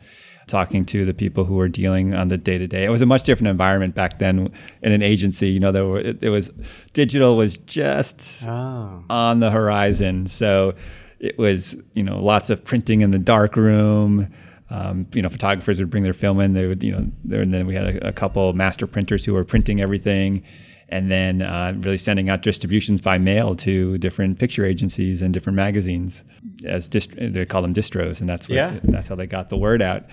talking 0.48 0.86
to 0.86 1.06
the 1.06 1.14
people 1.14 1.46
who 1.46 1.56
were 1.56 1.70
dealing 1.70 2.14
on 2.14 2.28
the 2.28 2.38
day 2.38 2.58
to 2.58 2.68
day. 2.68 2.84
It 2.84 2.90
was 2.90 3.02
a 3.02 3.06
much 3.06 3.24
different 3.24 3.48
environment 3.50 3.96
back 3.96 4.20
then 4.20 4.52
in 4.82 4.92
an 4.92 5.02
agency. 5.02 5.50
You 5.50 5.60
know, 5.60 5.72
there 5.72 5.86
were 5.86 6.00
it, 6.00 6.24
it 6.24 6.30
was 6.30 6.52
digital 6.94 7.38
was 7.38 7.58
just 7.58 8.46
Oh. 8.46 9.04
on 9.10 9.40
the 9.40 9.52
horizon. 9.52 10.28
So 10.28 10.74
it 11.20 11.38
was, 11.38 11.76
you 11.94 12.04
know, 12.04 12.22
lots 12.22 12.50
of 12.50 12.64
printing 12.66 13.02
in 13.02 13.12
the 13.12 13.20
dark 13.20 13.56
room. 13.56 14.28
Um, 14.70 15.06
you 15.14 15.22
know, 15.22 15.30
photographers 15.30 15.80
would 15.80 15.90
bring 15.90 16.04
their 16.04 16.14
film 16.14 16.40
in. 16.40 16.54
They 16.54 16.66
would, 16.68 16.82
you 16.84 16.92
know, 16.92 17.42
and 17.42 17.54
then 17.54 17.68
we 17.68 17.76
had 17.76 17.96
a, 17.98 18.08
a 18.08 18.12
couple 18.12 18.52
master 18.54 18.88
printers 18.88 19.24
who 19.24 19.34
were 19.34 19.44
printing 19.46 19.80
everything, 19.82 20.42
and 20.90 21.12
then 21.12 21.44
uh, 21.44 21.74
really 21.82 21.98
sending 21.98 22.28
out 22.30 22.42
distributions 22.42 23.00
by 23.00 23.20
mail 23.20 23.56
to 23.58 23.98
different 24.00 24.40
picture 24.40 24.66
agencies 24.66 25.22
and 25.22 25.32
different 25.34 25.56
magazines. 25.58 26.24
As 26.66 26.88
dist- 26.88 27.14
they 27.20 27.46
call 27.46 27.62
them 27.62 27.74
distros, 27.74 28.20
and 28.20 28.28
that's 28.28 28.50
what, 28.50 28.56
Yeah. 28.56 28.80
that's 28.84 29.08
how 29.08 29.16
they 29.16 29.28
got 29.28 29.50
the 29.50 29.58
word 29.58 29.82
out. 29.84 30.06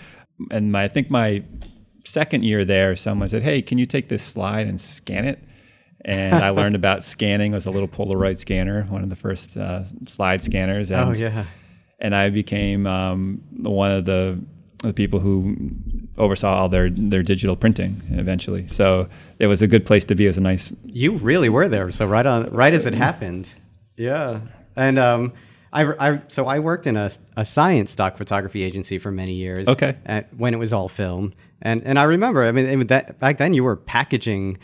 And 0.50 0.73
my, 0.73 0.85
I 0.85 0.88
think 0.88 1.11
my 1.11 1.42
second 2.04 2.44
year 2.44 2.64
there, 2.64 2.97
someone 2.97 3.28
said, 3.28 3.42
"Hey, 3.42 3.62
can 3.62 3.78
you 3.78 3.87
take 3.87 4.09
this 4.09 4.23
slide 4.23 4.66
and 4.66 4.80
scan 4.80 5.25
it?" 5.25 5.42
and 6.04 6.37
I 6.37 6.50
learned 6.50 6.75
about 6.82 7.04
scanning. 7.04 7.52
It 7.52 7.56
was 7.56 7.66
a 7.66 7.70
little 7.70 7.88
Polaroid 7.88 8.38
scanner, 8.38 8.85
one 8.85 9.02
of 9.02 9.11
the 9.11 9.16
first 9.16 9.56
uh, 9.56 9.85
slide 10.06 10.42
scanners. 10.42 10.90
And, 10.90 11.11
oh 11.11 11.12
yeah. 11.12 11.44
And 11.99 12.14
I 12.14 12.30
became 12.30 12.87
um, 12.87 13.42
one 13.59 13.90
of 13.90 14.06
the, 14.06 14.40
the 14.78 14.94
people 14.94 15.20
who 15.20 15.56
oversaw 16.16 16.56
all 16.56 16.68
their 16.68 16.88
their 16.90 17.23
digital 17.23 17.56
printing 17.56 18.02
eventually. 18.11 18.66
So 18.68 19.09
it 19.38 19.47
was 19.47 19.61
a 19.61 19.66
good 19.66 19.85
place 19.85 20.04
to 20.06 20.14
be. 20.14 20.25
It 20.25 20.30
was 20.30 20.38
a 20.38 20.42
nice. 20.42 20.73
You 20.87 21.16
really 21.18 21.50
were 21.50 21.68
there. 21.68 21.90
So 21.90 22.06
right 22.06 22.25
on, 22.25 22.50
right 22.50 22.73
as 22.73 22.87
it 22.87 22.94
happened. 22.94 23.52
Yeah, 23.97 24.40
and 24.76 24.99
um, 24.99 25.35
I, 25.72 26.10
I 26.12 26.22
so 26.28 26.46
I 26.46 26.58
worked 26.58 26.86
in 26.86 26.96
a, 26.96 27.10
a 27.36 27.44
science 27.44 27.92
stock 27.92 28.16
photography 28.16 28.62
agency 28.62 28.98
for 28.98 29.10
many 29.10 29.34
years. 29.34 29.68
Okay. 29.68 29.96
At, 30.04 30.34
when 30.36 30.54
it 30.54 30.58
was 30.58 30.72
all 30.72 30.88
film, 30.88 31.32
and 31.62 31.82
and 31.84 31.98
I 31.98 32.04
remember, 32.04 32.44
I 32.44 32.52
mean, 32.52 32.86
that 32.88 33.18
back 33.18 33.38
then 33.38 33.54
you 33.54 33.64
were 33.64 33.76
packaging 33.76 34.58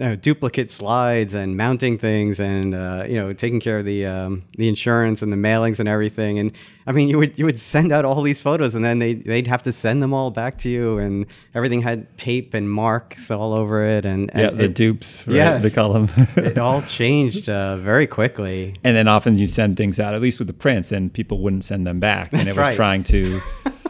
uh, 0.00 0.14
duplicate 0.16 0.70
slides 0.70 1.34
and 1.34 1.56
mounting 1.56 1.98
things 1.98 2.40
and 2.40 2.74
uh, 2.74 3.04
you 3.06 3.16
know 3.16 3.32
taking 3.32 3.60
care 3.60 3.78
of 3.78 3.84
the 3.84 4.06
um, 4.06 4.42
the 4.56 4.68
insurance 4.68 5.22
and 5.22 5.32
the 5.32 5.36
mailings 5.36 5.78
and 5.78 5.88
everything 5.88 6.38
and 6.38 6.52
I 6.86 6.92
mean 6.92 7.08
you 7.08 7.18
would 7.18 7.38
you 7.38 7.44
would 7.44 7.58
send 7.58 7.92
out 7.92 8.04
all 8.04 8.22
these 8.22 8.40
photos 8.40 8.74
and 8.74 8.84
then 8.84 8.98
they 9.00 9.14
they'd 9.14 9.46
have 9.46 9.62
to 9.64 9.72
send 9.72 10.02
them 10.02 10.14
all 10.14 10.30
back 10.30 10.58
to 10.58 10.70
you 10.70 10.98
and 10.98 11.26
everything 11.54 11.82
had 11.82 12.16
tape 12.16 12.54
and 12.54 12.70
marks 12.70 13.30
all 13.30 13.52
over 13.52 13.84
it 13.84 14.04
and, 14.04 14.30
and 14.32 14.40
yeah 14.40 14.50
the 14.50 14.64
it, 14.64 14.74
dupes 14.74 15.26
right, 15.26 15.36
yes. 15.36 15.62
they 15.62 15.70
call 15.70 15.92
them 15.92 16.08
it 16.36 16.58
all 16.58 16.80
changed 16.82 17.48
uh, 17.48 17.76
very 17.76 18.06
quickly 18.06 18.74
and 18.84 18.96
then 18.96 19.08
often 19.08 19.36
you 19.36 19.46
send 19.46 19.76
things 19.76 20.00
out 20.00 20.14
at 20.14 20.22
least 20.22 20.38
with 20.38 20.48
the 20.48 20.54
prints 20.54 20.90
and 20.90 21.12
people 21.12 21.40
wouldn't 21.40 21.64
send 21.64 21.86
them 21.86 22.00
back 22.00 22.32
and 22.32 22.46
That's 22.46 22.56
it 22.56 22.58
was 22.58 22.68
right. 22.68 22.76
trying 22.76 23.02
to 23.04 23.40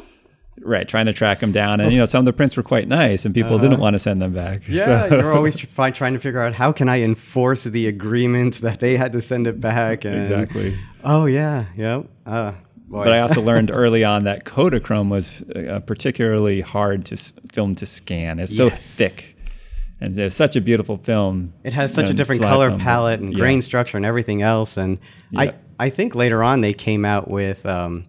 Right, 0.64 0.86
trying 0.86 1.06
to 1.06 1.12
track 1.12 1.40
them 1.40 1.50
down, 1.50 1.80
and 1.80 1.90
you 1.92 1.98
know 1.98 2.06
some 2.06 2.20
of 2.20 2.24
the 2.24 2.32
prints 2.32 2.56
were 2.56 2.62
quite 2.62 2.86
nice, 2.86 3.24
and 3.24 3.34
people 3.34 3.58
didn't 3.58 3.80
want 3.80 3.94
to 3.94 3.98
send 3.98 4.22
them 4.22 4.32
back. 4.32 4.62
Yeah, 4.68 5.08
so- 5.08 5.16
you're 5.18 5.32
always 5.32 5.56
try, 5.74 5.90
trying 5.90 6.12
to 6.14 6.20
figure 6.20 6.40
out 6.40 6.54
how 6.54 6.70
can 6.70 6.88
I 6.88 7.02
enforce 7.02 7.64
the 7.64 7.88
agreement 7.88 8.60
that 8.60 8.78
they 8.78 8.96
had 8.96 9.10
to 9.12 9.20
send 9.20 9.46
it 9.48 9.60
back. 9.60 10.04
And, 10.04 10.18
Exactly. 10.20 10.78
Oh 11.02 11.26
yeah, 11.26 11.64
yeah. 11.76 12.02
Uh, 12.24 12.52
boy. 12.86 13.04
But 13.04 13.12
I 13.12 13.18
also 13.20 13.42
learned 13.42 13.70
early 13.74 14.04
on 14.04 14.22
that 14.24 14.44
Kodachrome 14.44 15.08
was 15.10 15.42
uh, 15.56 15.80
particularly 15.84 16.60
hard 16.60 17.06
to 17.06 17.14
s- 17.14 17.32
film 17.50 17.74
to 17.76 17.86
scan. 17.86 18.38
It's 18.38 18.56
so 18.56 18.70
thick, 18.70 19.36
and 20.00 20.16
it's 20.16 20.36
such 20.36 20.54
a 20.54 20.60
beautiful 20.60 20.96
film. 20.98 21.52
it 21.64 21.74
has 21.74 21.92
such 21.92 22.08
a 22.08 22.14
different 22.14 22.40
color 22.40 22.68
film, 22.68 22.80
palette 22.80 23.18
and 23.20 23.32
yeah. 23.32 23.38
grain 23.40 23.62
structure 23.62 23.96
and 23.96 24.06
everything 24.06 24.42
else. 24.42 24.76
And 24.76 24.98
Yeah. 25.30 25.40
I 25.40 25.54
I 25.80 25.90
think 25.90 26.14
later 26.14 26.40
on 26.44 26.60
they 26.60 26.72
came 26.72 27.04
out 27.04 27.28
with. 27.28 27.66
Um, 27.66 28.04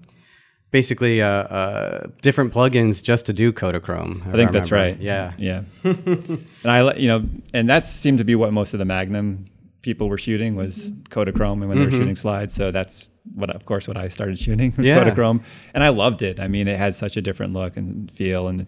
Basically, 0.74 1.22
uh, 1.22 1.28
uh, 1.28 2.08
different 2.24 2.52
plugins 2.52 3.02
just 3.04 3.28
to 3.28 3.34
do 3.34 3.54
Kodachrome. 3.54 4.28
I 4.28 4.32
think 4.32 4.52
that's 4.52 4.72
right. 4.72 5.00
Yeah. 5.00 5.34
yeah. 5.38 5.62
and 5.84 6.46
I, 6.66 6.96
you 6.96 7.08
know, 7.08 7.24
and 7.54 7.70
that 7.70 7.86
seemed 7.86 8.18
to 8.18 8.24
be 8.26 8.34
what 8.34 8.52
most 8.52 8.74
of 8.74 8.80
the 8.80 8.86
Magnum 8.86 9.46
people 9.84 10.10
were 10.10 10.18
shooting 10.18 10.56
was 10.56 10.90
Kodachrome, 11.10 11.60
and 11.62 11.70
when 11.70 11.78
they 11.78 11.86
were 11.86 11.92
shooting 11.92 12.16
slides, 12.16 12.56
so 12.56 12.72
that's 12.72 13.10
what, 13.36 13.52
of 13.52 13.66
course, 13.68 13.88
what 13.88 13.98
I 13.98 14.08
started 14.08 14.40
shooting 14.40 14.74
was 14.76 14.88
Yeah. 14.88 15.04
Kodachrome, 15.08 15.44
and 15.76 15.84
I 15.84 15.90
loved 15.90 16.24
it. 16.24 16.40
I 16.40 16.48
mean, 16.48 16.68
it 16.68 16.78
had 16.80 16.96
such 16.96 17.18
a 17.18 17.22
different 17.22 17.54
look 17.54 17.78
and 17.78 18.10
feel, 18.12 18.48
and 18.48 18.66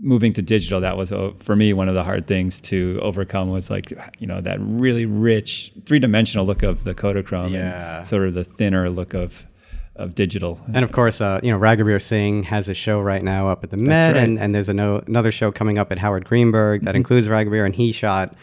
moving 0.00 0.32
to 0.34 0.42
digital, 0.42 0.80
that 0.82 0.96
was 0.96 1.10
uh, 1.10 1.32
for 1.40 1.56
me 1.56 1.72
one 1.72 1.88
of 1.88 1.94
the 1.94 2.04
hard 2.04 2.28
things 2.28 2.60
to 2.60 2.98
overcome 3.02 3.50
was 3.50 3.70
like 3.70 3.90
you 4.20 4.26
know 4.28 4.40
that 4.40 4.58
really 4.60 5.04
rich 5.06 5.72
three 5.86 5.98
dimensional 5.98 6.46
look 6.46 6.62
of 6.62 6.84
the 6.84 6.94
Kodachrome 6.94 7.50
Yeah. 7.50 7.98
and 7.98 8.06
sort 8.06 8.28
of 8.28 8.34
the 8.34 8.44
thinner 8.44 8.88
look 8.88 9.14
of 9.14 9.46
of 9.96 10.14
digital. 10.14 10.58
And 10.74 10.84
of 10.84 10.92
course, 10.92 11.20
uh, 11.20 11.40
you 11.42 11.50
know, 11.52 11.58
Raghuveer 11.58 12.00
Singh 12.02 12.42
has 12.44 12.68
a 12.68 12.74
show 12.74 13.00
right 13.00 13.22
now 13.22 13.48
up 13.48 13.62
at 13.64 13.70
the 13.70 13.76
Met, 13.76 14.14
right. 14.14 14.22
and, 14.22 14.38
and 14.38 14.54
there's 14.54 14.68
no, 14.68 15.02
another 15.06 15.30
show 15.30 15.52
coming 15.52 15.78
up 15.78 15.92
at 15.92 15.98
Howard 15.98 16.24
Greenberg 16.24 16.82
that 16.82 16.96
includes 16.96 17.28
Raghuveer, 17.28 17.64
and 17.64 17.74
he 17.74 17.92
shot 17.92 18.34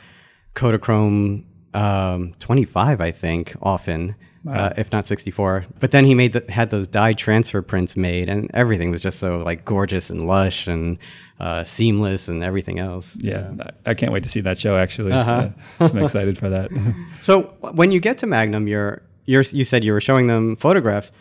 Kodachrome 0.55 1.43
um, 1.73 2.33
25, 2.39 3.01
I 3.01 3.11
think, 3.11 3.55
often, 3.61 4.15
uh, 4.47 4.73
if 4.77 4.91
not 4.91 5.05
64. 5.05 5.65
But 5.79 5.91
then 5.91 6.05
he 6.05 6.13
made 6.15 6.33
the, 6.33 6.51
had 6.51 6.69
those 6.69 6.87
dye 6.87 7.13
transfer 7.13 7.61
prints 7.61 7.95
made, 7.95 8.29
and 8.29 8.49
everything 8.53 8.91
was 8.91 9.01
just 9.01 9.19
so 9.19 9.37
like 9.39 9.65
gorgeous 9.65 10.09
and 10.09 10.27
lush 10.27 10.67
and 10.67 10.97
uh, 11.39 11.63
seamless 11.63 12.27
and 12.27 12.43
everything 12.43 12.79
else. 12.79 13.15
yeah, 13.19 13.51
I 13.85 13.91
I 13.91 13.93
can't 13.93 14.11
wait 14.11 14.23
to 14.23 14.29
see 14.29 14.41
that 14.41 14.57
show. 14.59 14.77
Actually, 14.77 15.11
Uh-huh. 15.11 15.49
Uh, 15.79 15.89
I'm 15.91 15.97
excited 15.97 16.37
for 16.37 16.49
that. 16.49 16.69
So 17.21 17.43
when 17.73 17.91
you 17.91 17.99
get 17.99 18.17
to 18.19 18.27
Magnum, 18.27 18.67
you're, 18.67 19.01
you're 19.25 19.43
you 19.43 19.63
said 19.63 19.83
you 19.83 19.91
were 19.93 20.01
showing 20.01 20.27
them 20.27 20.55
photographs. 20.55 21.11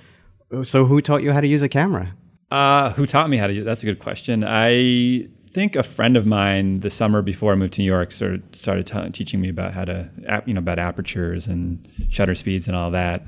So 0.65 0.85
who 0.85 1.01
taught 1.01 1.23
you 1.23 1.33
how 1.33 1.41
to 1.41 1.47
use 1.47 1.63
a 1.63 1.69
camera? 1.69 2.15
Uh, 2.51 2.91
who 2.93 3.07
taught 3.07 3.31
me 3.31 3.37
how 3.37 3.47
to 3.47 3.55
do 3.55 3.63
That's 3.63 3.83
a 3.83 3.87
good 3.87 4.01
question. 4.01 4.43
I 4.45 5.29
think 5.47 5.77
a 5.77 5.83
friend 5.83 6.17
of 6.17 6.27
mine 6.27 6.81
the 6.81 6.91
summer 6.91 7.23
before 7.23 7.53
I 7.53 7.55
moved 7.57 7.75
to 7.75 7.81
New 7.81 7.87
York 7.87 8.13
started, 8.13 8.55
started 8.57 8.87
t- 8.87 9.11
teaching 9.11 9.41
me 9.41 9.49
about 9.49 9.73
how 9.73 9.85
to, 9.85 10.11
you 10.47 10.55
know, 10.55 10.59
about 10.59 10.79
apertures 10.79 11.47
and 11.47 11.87
shutter 12.09 12.35
speeds 12.35 12.67
and 12.67 12.77
all 12.77 12.91
that. 12.91 13.23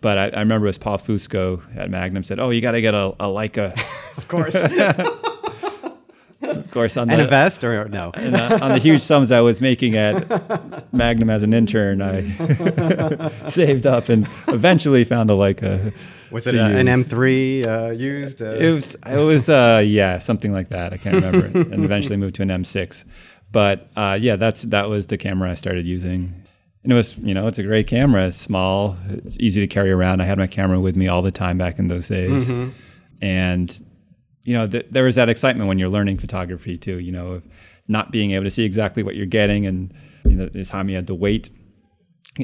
But 0.00 0.18
I, 0.18 0.28
I 0.28 0.38
remember 0.40 0.66
it 0.66 0.70
was 0.70 0.78
Paul 0.78 0.98
Fusco 0.98 1.62
at 1.76 1.90
Magnum 1.90 2.22
said, 2.22 2.38
"Oh, 2.38 2.50
you 2.50 2.60
got 2.60 2.72
to 2.72 2.80
get 2.80 2.94
a, 2.94 3.08
a 3.20 3.26
Leica." 3.26 3.78
Of 4.18 4.26
course. 4.26 4.54
Of 6.40 6.70
course, 6.70 6.96
on 6.96 7.10
and 7.10 7.20
the 7.20 7.24
a 7.24 7.28
vest 7.28 7.64
or 7.64 7.88
no? 7.88 8.10
uh, 8.14 8.58
on 8.62 8.70
the 8.72 8.78
huge 8.78 9.00
sums 9.02 9.32
I 9.32 9.40
was 9.40 9.60
making 9.60 9.96
at 9.96 10.14
Magnum 10.92 11.30
as 11.30 11.42
an 11.42 11.52
intern, 11.52 12.00
I 12.02 12.28
saved 13.48 13.86
up 13.86 14.08
and 14.08 14.26
eventually 14.48 15.04
found 15.04 15.30
a 15.30 15.34
Leica. 15.34 15.92
Was 16.30 16.46
it 16.46 16.54
a, 16.54 16.64
an. 16.64 16.86
M3 16.86 17.66
uh, 17.66 17.90
used? 17.92 18.42
Uh, 18.42 18.46
It 18.52 18.72
was 18.72 18.94
it 19.06 19.16
was 19.16 19.48
uh 19.48 19.82
yeah 19.84 20.18
something 20.18 20.52
like 20.52 20.68
that. 20.68 20.92
I 20.92 20.96
can't 20.96 21.14
remember. 21.16 21.46
and 21.72 21.84
eventually 21.84 22.16
moved 22.16 22.34
to 22.36 22.42
an 22.42 22.48
M6. 22.48 23.04
But 23.50 23.88
uh, 23.96 24.18
yeah, 24.20 24.36
that's 24.36 24.62
that 24.62 24.88
was 24.88 25.06
the 25.06 25.16
camera 25.16 25.50
I 25.50 25.54
started 25.54 25.86
using. 25.86 26.34
And 26.84 26.92
it 26.92 26.94
was 26.96 27.18
you 27.18 27.34
know 27.34 27.46
it's 27.46 27.58
a 27.58 27.62
great 27.62 27.86
camera. 27.86 28.26
It's 28.28 28.36
small. 28.36 28.96
It's 29.08 29.38
easy 29.40 29.60
to 29.60 29.66
carry 29.66 29.90
around. 29.90 30.20
I 30.20 30.24
had 30.24 30.38
my 30.38 30.46
camera 30.46 30.78
with 30.80 30.96
me 30.96 31.08
all 31.08 31.22
the 31.22 31.30
time 31.32 31.58
back 31.58 31.78
in 31.78 31.88
those 31.88 32.08
days. 32.08 32.50
And 33.20 33.86
you 34.44 34.54
know 34.54 34.66
th- 34.66 34.86
there 34.90 35.04
was 35.04 35.16
that 35.16 35.28
excitement 35.28 35.68
when 35.68 35.78
you're 35.78 35.88
learning 35.88 36.18
photography 36.18 36.78
too. 36.78 36.98
You 36.98 37.12
know 37.12 37.32
of 37.32 37.42
not 37.88 38.12
being 38.12 38.32
able 38.32 38.44
to 38.44 38.50
see 38.50 38.64
exactly 38.64 39.02
what 39.02 39.16
you're 39.16 39.26
getting, 39.26 39.66
and 39.66 39.92
you 40.24 40.32
know 40.32 40.46
the 40.46 40.64
time 40.64 40.88
you 40.88 40.96
had 40.96 41.06
to 41.06 41.14
wait 41.14 41.50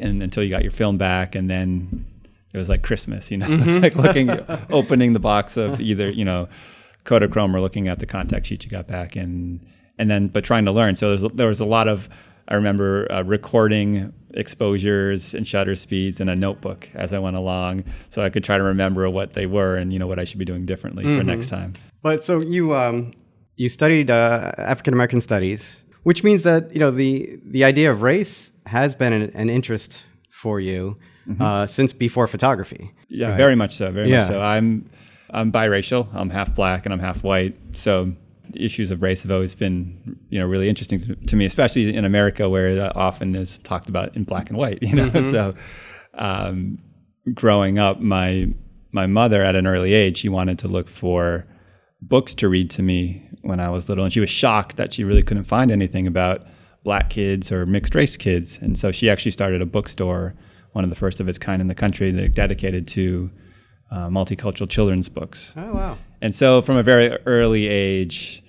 and 0.01 0.23
until 0.23 0.43
you 0.43 0.51
got 0.51 0.63
your 0.63 0.73
film 0.73 0.99
back 0.99 1.35
and 1.35 1.49
then 1.51 2.05
it 2.53 2.59
was 2.59 2.69
like 2.69 2.83
christmas 2.83 3.31
you 3.31 3.39
know? 3.39 3.47
It's 3.51 3.83
like 3.83 3.97
looking 3.97 4.31
opening 4.71 5.13
the 5.13 5.21
box 5.21 5.57
of 5.57 5.81
either 5.81 6.11
you 6.11 6.25
know 6.25 6.49
kodachrome 7.05 7.55
or 7.55 7.61
looking 7.61 7.89
at 7.89 7.99
the 7.99 8.07
contact 8.07 8.47
sheet 8.47 8.65
you 8.65 8.71
got 8.71 8.87
back 8.87 9.17
and 9.17 9.65
and 9.99 10.11
then 10.11 10.29
but 10.29 10.45
trying 10.45 10.65
to 10.65 10.73
learn. 10.73 10.97
So 10.97 11.15
there's, 11.15 11.33
there 11.33 11.49
was 11.49 11.61
a 11.61 11.65
lot 11.65 11.89
of 11.89 12.09
i 12.49 12.55
remember 12.55 13.11
uh, 13.11 13.23
recording 13.23 14.13
exposures 14.35 15.35
and 15.35 15.47
shutter 15.47 15.75
speeds 15.75 16.21
in 16.21 16.29
a 16.29 16.37
notebook 16.37 16.89
as 16.95 17.13
i 17.13 17.19
went 17.19 17.37
along 17.37 17.85
so 18.11 18.23
i 18.23 18.29
could 18.29 18.45
try 18.45 18.59
to 18.59 18.65
remember 18.65 19.09
what 19.09 19.33
they 19.33 19.47
were 19.47 19.77
and 19.77 19.93
you 19.93 19.99
know 19.99 20.07
what 20.07 20.19
i 20.19 20.25
should 20.25 20.39
be 20.39 20.45
doing 20.45 20.67
differently 20.67 21.05
for 21.05 21.23
next 21.23 21.49
time. 21.49 21.73
But 22.03 22.23
so 22.23 22.41
you 22.41 22.75
um, 22.75 23.13
you 23.57 23.69
studied 23.69 24.11
uh, 24.11 24.53
African 24.59 24.93
American 24.93 25.21
studies, 25.21 25.81
which 26.05 26.23
means 26.25 26.43
that 26.45 26.73
you 26.73 26.79
know 26.81 26.91
the 26.91 27.39
the 27.45 27.65
idea 27.65 27.91
of 27.93 28.01
race 28.03 28.51
has 28.67 28.95
been 28.95 29.13
an, 29.13 29.31
an 29.35 29.51
interest 29.51 30.03
for 30.31 30.61
you 30.61 30.97
uh, 31.41 31.67
since 31.67 31.93
before 31.93 32.27
photography. 32.27 32.93
Yeah, 33.09 33.29
Right. 33.31 33.37
very 33.37 33.57
much 33.57 33.75
so. 33.77 33.91
Very 33.91 34.09
Yeah. 34.11 34.19
much 34.21 34.29
so. 34.29 34.41
I'm 34.41 34.87
I'm 35.31 35.51
biracial. 35.51 36.07
I'm 36.15 36.31
half 36.31 36.55
black 36.55 36.87
and 36.87 36.93
I'm 36.93 37.01
half 37.01 37.23
white. 37.25 37.55
So 37.73 38.13
issues 38.55 38.91
of 38.93 39.03
race 39.03 39.23
have 39.23 39.33
always 39.33 39.55
been 39.55 40.19
you 40.31 40.39
know 40.39 40.47
really 40.47 40.69
interesting 40.69 41.01
to, 41.01 41.15
to 41.17 41.35
me, 41.37 41.45
especially 41.47 41.95
in 41.95 42.05
America 42.05 42.49
where 42.49 42.69
it 42.69 42.97
often 42.97 43.35
is 43.35 43.59
talked 43.71 43.89
about 43.89 44.15
in 44.17 44.25
black 44.25 44.49
and 44.51 44.59
white. 44.59 44.79
You 44.89 44.95
know, 44.97 45.09
so 45.09 45.55
um, 46.15 46.79
growing 47.33 47.79
up, 47.79 48.01
my 48.01 48.49
my 48.93 49.07
mother 49.07 49.43
at 49.43 49.57
an 49.57 49.67
early 49.67 49.93
age 49.93 50.19
she 50.19 50.29
wanted 50.29 50.59
to 50.61 50.69
look 50.69 50.89
for 50.89 51.47
books 52.09 52.35
to 52.35 52.49
read 52.49 52.71
to 52.71 52.83
me 52.83 53.29
when 53.43 53.61
I 53.61 53.71
was 53.71 53.89
little, 53.89 54.05
and 54.05 54.13
she 54.13 54.21
was 54.21 54.31
shocked 54.31 54.77
that 54.77 54.93
she 54.93 55.05
really 55.05 55.23
couldn't 55.23 55.45
find 55.45 55.71
anything 55.71 56.07
about 56.07 56.47
black 56.83 57.11
kids 57.11 57.51
or 57.51 57.67
mixed 57.67 57.95
race 57.95 58.17
kids, 58.17 58.59
and 58.61 58.79
so 58.79 58.93
she 58.93 59.11
actually 59.11 59.33
started 59.33 59.63
a 59.63 59.67
bookstore, 59.67 60.35
one 60.73 60.85
of 60.85 60.91
the 60.91 60.97
first 60.97 61.21
of 61.21 61.29
its 61.29 61.39
kind 61.39 61.61
in 61.61 61.69
the 61.69 61.75
country, 61.75 62.11
that 62.11 62.35
dedicated 62.35 62.87
to 62.89 63.31
uh, 63.91 64.09
multicultural 64.09 64.69
children's 64.69 65.09
books. 65.09 65.53
Oh 65.57 65.73
wow! 65.73 65.99
And 66.21 66.35
so 66.35 66.63
from 66.63 66.77
a 66.77 66.83
very 66.83 67.17
early 67.27 67.67
age, 67.67 68.43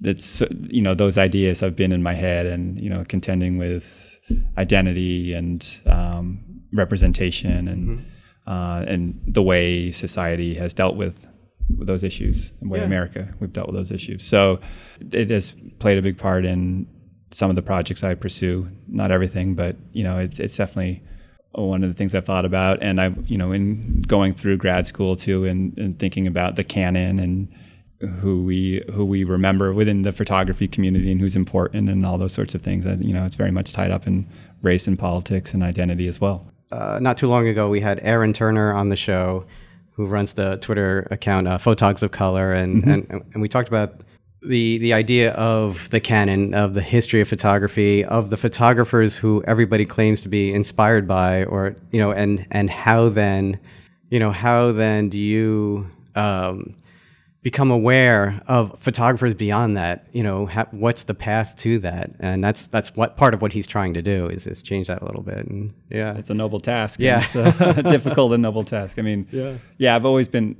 that's 0.00 0.42
you 0.68 0.82
know 0.82 0.94
those 0.94 1.18
ideas 1.18 1.60
have 1.60 1.76
been 1.76 1.92
in 1.92 2.02
my 2.02 2.14
head, 2.14 2.46
and 2.46 2.80
you 2.80 2.90
know 2.90 3.04
contending 3.08 3.58
with 3.58 4.18
identity 4.56 5.34
and 5.34 5.80
um, 5.86 6.40
representation 6.72 7.68
and 7.68 8.06
uh, 8.46 8.84
and 8.86 9.20
the 9.26 9.42
way 9.42 9.92
society 9.92 10.54
has 10.54 10.74
dealt 10.74 10.96
with, 10.96 11.26
with 11.78 11.86
those 11.88 12.04
issues, 12.04 12.52
the 12.60 12.68
way 12.68 12.78
Yeah. 12.80 12.84
America 12.84 13.34
we've 13.40 13.52
dealt 13.52 13.68
with 13.68 13.76
those 13.76 13.90
issues. 13.90 14.24
So 14.24 14.60
it 15.12 15.30
has 15.30 15.54
played 15.78 15.98
a 15.98 16.02
big 16.02 16.18
part 16.18 16.44
in 16.44 16.86
some 17.30 17.48
of 17.50 17.56
the 17.56 17.62
projects 17.62 18.04
I 18.04 18.14
pursue. 18.14 18.68
Not 18.88 19.10
everything, 19.10 19.54
but 19.54 19.76
you 19.92 20.04
know 20.04 20.18
it's 20.18 20.38
it's 20.38 20.56
definitely 20.56 21.02
one 21.54 21.84
of 21.84 21.90
the 21.90 21.94
things 21.94 22.14
I've 22.14 22.24
thought 22.24 22.46
about, 22.46 22.82
and 22.82 22.98
I, 23.00 23.12
you 23.26 23.36
know, 23.36 23.52
in 23.52 24.00
going 24.06 24.32
through 24.32 24.56
grad 24.56 24.86
school 24.86 25.16
too, 25.16 25.44
and, 25.44 25.76
and 25.76 25.98
thinking 25.98 26.26
about 26.26 26.56
the 26.56 26.64
canon 26.64 27.18
and 27.18 27.48
who 28.20 28.42
we 28.42 28.82
who 28.92 29.04
we 29.04 29.22
remember 29.24 29.72
within 29.72 30.02
the 30.02 30.12
photography 30.12 30.66
community 30.66 31.12
and 31.12 31.20
who's 31.20 31.36
important 31.36 31.88
and 31.88 32.04
all 32.06 32.18
those 32.18 32.32
sorts 32.32 32.54
of 32.54 32.62
things. 32.62 32.86
I, 32.86 32.94
you 32.94 33.12
know, 33.12 33.24
it's 33.24 33.36
very 33.36 33.50
much 33.50 33.72
tied 33.72 33.90
up 33.90 34.06
in 34.06 34.26
race 34.62 34.86
and 34.86 34.98
politics 34.98 35.52
and 35.54 35.62
identity 35.62 36.08
as 36.08 36.20
well. 36.20 36.46
Uh, 36.70 36.98
not 37.00 37.18
too 37.18 37.26
long 37.28 37.46
ago, 37.46 37.68
we 37.68 37.80
had 37.80 38.00
Aaron 38.02 38.32
Turner 38.32 38.72
on 38.72 38.88
the 38.88 38.96
show, 38.96 39.44
who 40.02 40.10
runs 40.10 40.32
the 40.34 40.56
Twitter 40.56 41.06
account 41.10 41.46
uh, 41.46 41.58
Photogs 41.58 42.02
of 42.02 42.10
Color, 42.10 42.52
and, 42.52 42.84
and 42.84 43.24
and 43.32 43.42
we 43.42 43.48
talked 43.48 43.68
about 43.68 44.00
the 44.44 44.78
the 44.78 44.92
idea 44.92 45.32
of 45.32 45.88
the 45.90 46.00
canon 46.00 46.54
of 46.54 46.74
the 46.74 46.82
history 46.82 47.20
of 47.20 47.28
photography 47.28 48.04
of 48.04 48.30
the 48.30 48.36
photographers 48.36 49.16
who 49.16 49.42
everybody 49.46 49.86
claims 49.86 50.20
to 50.22 50.28
be 50.28 50.52
inspired 50.52 51.06
by 51.06 51.44
or 51.44 51.76
you 51.92 52.00
know 52.00 52.10
and 52.10 52.44
and 52.50 52.68
how 52.68 53.08
then 53.08 53.58
you 54.10 54.18
know 54.18 54.32
how 54.32 54.72
then 54.72 55.08
do 55.08 55.18
you 55.18 55.88
um, 56.16 56.74
become 57.42 57.70
aware 57.72 58.40
of 58.46 58.78
photographers 58.78 59.34
beyond 59.34 59.76
that 59.76 60.06
you 60.12 60.22
know 60.22 60.46
ha- 60.46 60.66
what's 60.70 61.04
the 61.04 61.14
path 61.14 61.54
to 61.56 61.78
that 61.80 62.10
and 62.20 62.42
that's 62.44 62.68
that's 62.68 62.94
what 62.94 63.16
part 63.16 63.34
of 63.34 63.42
what 63.42 63.52
he's 63.52 63.66
trying 63.66 63.92
to 63.94 64.00
do 64.00 64.28
is, 64.28 64.46
is 64.46 64.62
change 64.62 64.86
that 64.86 65.02
a 65.02 65.04
little 65.04 65.22
bit 65.22 65.44
and 65.48 65.74
yeah 65.90 66.14
It's 66.16 66.30
a 66.30 66.34
noble 66.34 66.60
task. 66.60 67.00
Yeah. 67.00 67.24
it's 67.24 67.34
a 67.34 67.82
difficult 67.96 68.32
and 68.32 68.42
noble 68.42 68.62
task. 68.64 68.98
I 68.98 69.02
mean, 69.02 69.26
Yeah. 69.32 69.54
yeah, 69.78 69.96
I've 69.96 70.04
always 70.06 70.28
been, 70.28 70.54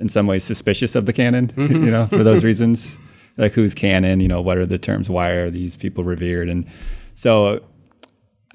in 0.00 0.08
some 0.08 0.26
ways, 0.26 0.42
suspicious 0.44 0.94
of 0.94 1.04
the 1.06 1.12
canon. 1.12 1.48
Mm-hmm. 1.48 1.84
You 1.84 1.90
know, 1.90 2.06
for 2.06 2.22
those 2.24 2.42
reasons, 2.44 2.96
like 3.36 3.52
who's 3.52 3.74
canon? 3.74 4.20
You 4.20 4.28
know, 4.28 4.40
what 4.40 4.56
are 4.56 4.66
the 4.66 4.78
terms? 4.78 5.10
Why 5.10 5.30
are 5.30 5.50
these 5.50 5.76
people 5.76 6.02
revered? 6.04 6.48
And 6.48 6.64
so, 7.14 7.60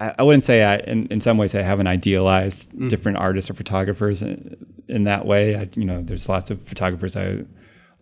I, 0.00 0.14
I 0.18 0.22
wouldn't 0.22 0.44
say 0.44 0.62
I, 0.64 0.76
in, 0.78 1.06
in 1.08 1.20
some 1.20 1.36
ways, 1.38 1.54
I 1.54 1.62
haven't 1.62 1.86
idealized 1.86 2.68
Mm. 2.70 2.88
different 2.88 3.18
artists 3.18 3.50
or 3.50 3.54
photographers 3.54 4.22
in, 4.22 4.56
in 4.88 5.04
that 5.04 5.26
way. 5.26 5.56
I, 5.56 5.68
you 5.76 5.84
know, 5.84 6.00
there's 6.02 6.28
lots 6.28 6.50
of 6.50 6.62
photographers 6.62 7.16
I 7.16 7.44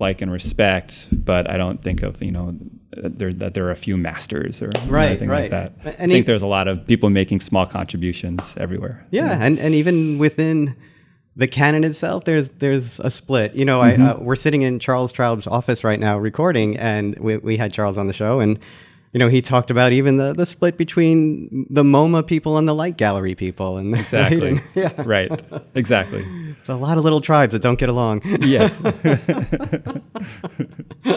like 0.01 0.23
and 0.23 0.31
respect, 0.31 1.09
but 1.13 1.51
I 1.51 1.57
don't 1.57 1.83
think 1.83 2.03
of 2.05 2.23
you 2.23 2.31
know 2.31 2.57
there, 2.97 3.33
that 3.33 3.55
there 3.55 3.67
are 3.67 3.73
a 3.73 3.77
few 3.77 3.97
masters 3.97 4.63
or 4.63 4.71
Right, 4.87 5.09
anything 5.11 5.29
right. 5.29 5.51
like 5.51 5.51
that. 5.51 5.73
And 5.85 5.89
I 5.89 5.93
think 5.99 6.13
he- 6.13 6.21
there's 6.23 6.43
a 6.43 6.47
lot 6.47 6.69
of 6.69 6.87
people 6.87 7.11
making 7.11 7.41
small 7.41 7.67
contributions 7.67 8.55
everywhere. 8.57 9.05
Yeah, 9.11 9.37
and, 9.45 9.59
and 9.59 9.75
even 9.75 10.19
within 10.19 10.77
the 11.35 11.49
canon 11.49 11.83
itself, 11.85 12.25
there's 12.25 12.49
there's 12.61 13.01
a 13.01 13.11
split. 13.11 13.55
You 13.55 13.65
know, 13.65 13.81
I, 13.81 13.95
uh, 13.97 14.19
we're 14.21 14.37
sitting 14.37 14.63
in 14.63 14.79
Charles 14.79 15.11
Traub's 15.13 15.47
office 15.47 15.83
right 15.85 15.99
now 16.01 16.17
recording, 16.19 16.77
and 16.77 17.17
we, 17.19 17.37
we 17.39 17.57
had 17.57 17.73
Charles 17.73 17.99
on 17.99 18.07
the 18.07 18.13
show, 18.13 18.39
and 18.41 18.59
you 19.13 19.19
know 19.19 19.29
he 19.29 19.41
talked 19.43 19.71
about 19.71 19.93
even 19.93 20.17
the, 20.19 20.33
the 20.35 20.47
split 20.47 20.77
between 20.77 21.67
the 21.71 21.83
MoMA 21.83 22.27
people 22.27 22.59
and 22.59 22.69
the 22.69 22.75
Light 22.75 22.97
Gallery 22.97 23.35
people, 23.35 23.79
and 23.79 23.95
Exactly. 23.97 24.55
right? 24.55 24.63
yeah, 24.75 25.03
Right. 25.05 25.31
Exactly. 25.75 26.25
it's 26.61 26.69
a 26.69 26.75
lot 26.77 26.99
of 26.99 27.05
little 27.05 27.21
tribes 27.21 27.53
that 27.53 27.63
don't 27.63 27.79
get 27.79 27.89
along. 27.89 28.23
Yes. 28.43 28.81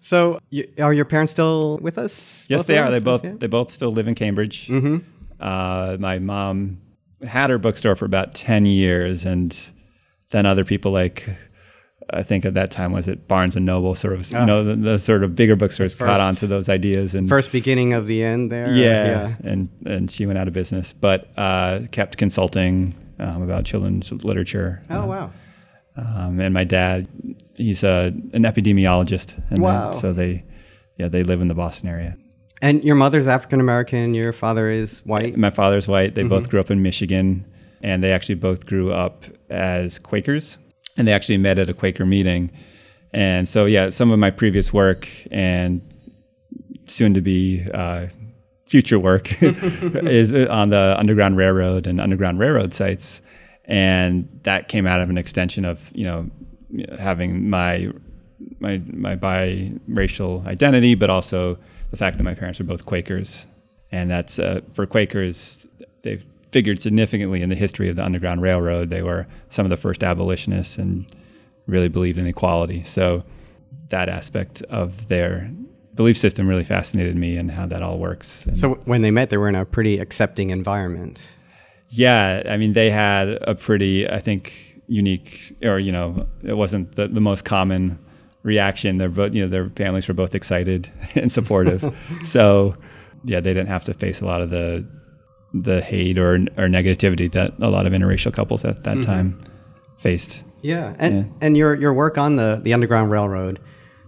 so, 0.00 0.40
you, 0.50 0.68
are 0.78 0.92
your 0.94 1.04
parents 1.04 1.32
still 1.32 1.78
with 1.78 1.98
us? 1.98 2.46
yes, 2.48 2.64
they 2.64 2.78
are. 2.78 2.90
They 2.90 2.98
both 2.98 3.24
Yeah. 3.24 3.34
they 3.36 3.46
both 3.46 3.70
still 3.70 3.92
live 3.92 4.08
in 4.08 4.14
Cambridge. 4.14 4.68
Mm-hmm. 4.68 4.98
Uh, 5.40 5.96
my 5.98 6.18
mom 6.18 6.80
had 7.26 7.50
her 7.50 7.58
bookstore 7.58 7.96
for 7.96 8.04
about 8.04 8.34
ten 8.34 8.66
years, 8.66 9.24
and 9.24 9.56
then 10.30 10.46
other 10.46 10.64
people 10.64 10.92
like. 10.92 11.28
I 12.12 12.22
think 12.22 12.44
at 12.44 12.54
that 12.54 12.70
time 12.70 12.92
was 12.92 13.06
it 13.08 13.28
Barnes 13.28 13.56
and 13.56 13.64
Noble, 13.64 13.94
sort 13.94 14.14
of, 14.14 14.30
you 14.30 14.44
know, 14.46 14.64
the, 14.64 14.74
the 14.76 14.98
sort 14.98 15.22
of 15.24 15.34
bigger 15.36 15.56
bookstores 15.56 15.94
caught 15.94 16.20
on 16.20 16.34
to 16.36 16.46
those 16.46 16.68
ideas 16.68 17.14
and 17.14 17.28
First 17.28 17.52
beginning 17.52 17.92
of 17.92 18.06
the 18.06 18.22
end 18.22 18.50
there. 18.50 18.72
yeah, 18.72 19.34
and 19.44 19.68
and 19.86 20.10
she 20.10 20.26
went 20.26 20.38
out 20.38 20.48
of 20.48 20.54
business, 20.54 20.92
but 20.92 21.28
uh, 21.36 21.80
kept 21.92 22.16
consulting 22.16 22.94
um, 23.18 23.42
about 23.42 23.64
children's 23.64 24.10
literature. 24.12 24.82
Oh 24.90 25.06
wow. 25.06 25.30
Um, 25.96 26.40
and 26.40 26.54
my 26.54 26.64
dad, 26.64 27.08
he's 27.56 27.82
a, 27.82 28.06
an 28.32 28.42
epidemiologist. 28.44 29.36
And 29.50 29.58
they- 29.58 29.62
Wow. 29.62 29.90
so 29.92 30.12
they, 30.12 30.44
yeah, 30.96 31.08
they 31.08 31.22
live 31.24 31.40
in 31.40 31.48
the 31.48 31.54
Boston 31.54 31.88
area. 31.88 32.16
And 32.62 32.84
your 32.84 32.94
mother's 32.94 33.26
African 33.26 33.60
American. 33.60 34.14
Your 34.14 34.32
father 34.32 34.70
is 34.70 35.00
white. 35.04 35.36
My 35.36 35.50
father's 35.50 35.88
white. 35.88 36.14
They 36.14 36.22
both 36.22 36.48
grew 36.50 36.60
up 36.60 36.70
in 36.70 36.82
Michigan, 36.82 37.44
and 37.82 38.02
they 38.04 38.12
actually 38.12 38.34
both 38.36 38.66
grew 38.66 38.92
up 38.92 39.24
as 39.50 39.98
Quakers. 39.98 40.58
And 41.00 41.08
they 41.08 41.12
actually 41.12 41.38
met 41.38 41.58
at 41.58 41.68
a 41.68 41.74
Quaker 41.74 42.04
meeting. 42.04 42.52
And 43.12 43.48
so, 43.48 43.64
yeah, 43.64 43.90
some 43.90 44.10
of 44.10 44.18
my 44.18 44.30
previous 44.30 44.72
work 44.72 45.08
and 45.30 45.80
soon 46.86 47.14
to 47.14 47.20
be 47.20 47.66
uh, 47.72 48.08
future 48.66 48.98
work 48.98 49.42
is 49.42 50.32
on 50.48 50.70
the 50.70 50.94
Underground 50.98 51.36
Railroad 51.36 51.86
and 51.86 52.00
Underground 52.00 52.38
Railroad 52.38 52.74
sites. 52.74 53.22
And 53.64 54.28
that 54.42 54.68
came 54.68 54.86
out 54.86 55.00
of 55.00 55.08
an 55.08 55.16
extension 55.16 55.64
of, 55.64 55.90
you 55.94 56.04
know, 56.04 56.30
having 56.98 57.48
my 57.48 57.90
my 58.58 58.82
my 58.92 59.16
biracial 59.16 60.46
identity, 60.46 60.94
but 60.94 61.10
also 61.10 61.58
the 61.90 61.96
fact 61.96 62.18
that 62.18 62.24
my 62.24 62.34
parents 62.34 62.58
were 62.58 62.64
both 62.64 62.86
Quakers, 62.86 63.46
and 63.90 64.10
that's 64.10 64.38
uh, 64.38 64.60
for 64.72 64.86
Quakers. 64.86 65.66
They've 66.02 66.24
figured 66.52 66.80
significantly 66.80 67.42
in 67.42 67.48
the 67.48 67.54
history 67.54 67.88
of 67.88 67.96
the 67.96 68.04
Underground 68.04 68.42
Railroad. 68.42 68.90
They 68.90 69.02
were 69.02 69.26
some 69.48 69.64
of 69.66 69.70
the 69.70 69.76
first 69.76 70.02
abolitionists 70.02 70.78
and 70.78 71.06
really 71.66 71.88
believed 71.88 72.18
in 72.18 72.26
equality. 72.26 72.82
So 72.84 73.22
that 73.90 74.08
aspect 74.08 74.62
of 74.62 75.08
their 75.08 75.50
belief 75.94 76.16
system 76.16 76.48
really 76.48 76.64
fascinated 76.64 77.16
me 77.16 77.36
and 77.36 77.50
how 77.50 77.66
that 77.66 77.82
all 77.82 77.98
works. 77.98 78.44
And 78.46 78.56
So 78.56 78.74
when 78.84 79.02
they 79.02 79.10
met, 79.10 79.30
they 79.30 79.36
were 79.36 79.48
in 79.48 79.54
a 79.54 79.64
pretty 79.64 79.98
accepting 79.98 80.50
environment. 80.50 81.22
yeah, 81.88 82.42
I 82.48 82.56
mean, 82.56 82.72
they 82.72 82.90
had 82.90 83.28
a 83.42 83.54
pretty, 83.54 84.08
I 84.08 84.18
think, 84.20 84.52
unique, 84.86 85.56
or 85.62 85.78
you 85.78 85.92
know, 85.92 86.26
it 86.42 86.56
wasn't 86.56 86.94
the, 86.96 87.08
the 87.08 87.20
most 87.20 87.44
common 87.44 87.98
reaction. 88.42 88.98
They're 88.98 89.08
both, 89.08 89.34
you 89.34 89.42
know, 89.42 89.48
their 89.48 89.68
families 89.70 90.08
were 90.08 90.14
both 90.14 90.34
excited 90.34 90.90
and 91.14 91.30
supportive. 91.30 91.94
so, 92.24 92.76
yeah, 93.24 93.40
they 93.40 93.52
didn't 93.52 93.68
have 93.68 93.84
to 93.84 93.94
face 93.94 94.20
a 94.20 94.26
lot 94.26 94.40
of 94.40 94.50
the 94.50 94.86
the 95.52 95.80
hate 95.80 96.18
or 96.18 96.34
or 96.56 96.68
negativity 96.68 97.30
that 97.32 97.54
a 97.60 97.68
lot 97.68 97.86
of 97.86 97.92
interracial 97.92 98.32
couples 98.32 98.64
at 98.64 98.84
that 98.84 98.98
mm-hmm. 98.98 99.10
time 99.10 99.40
faced. 99.98 100.44
Yeah, 100.62 100.94
and 100.98 101.14
Yeah. 101.14 101.24
and 101.40 101.56
your 101.56 101.74
your 101.74 101.92
work 101.94 102.18
on 102.18 102.36
the 102.36 102.60
the 102.62 102.72
Underground 102.74 103.10
Railroad 103.10 103.58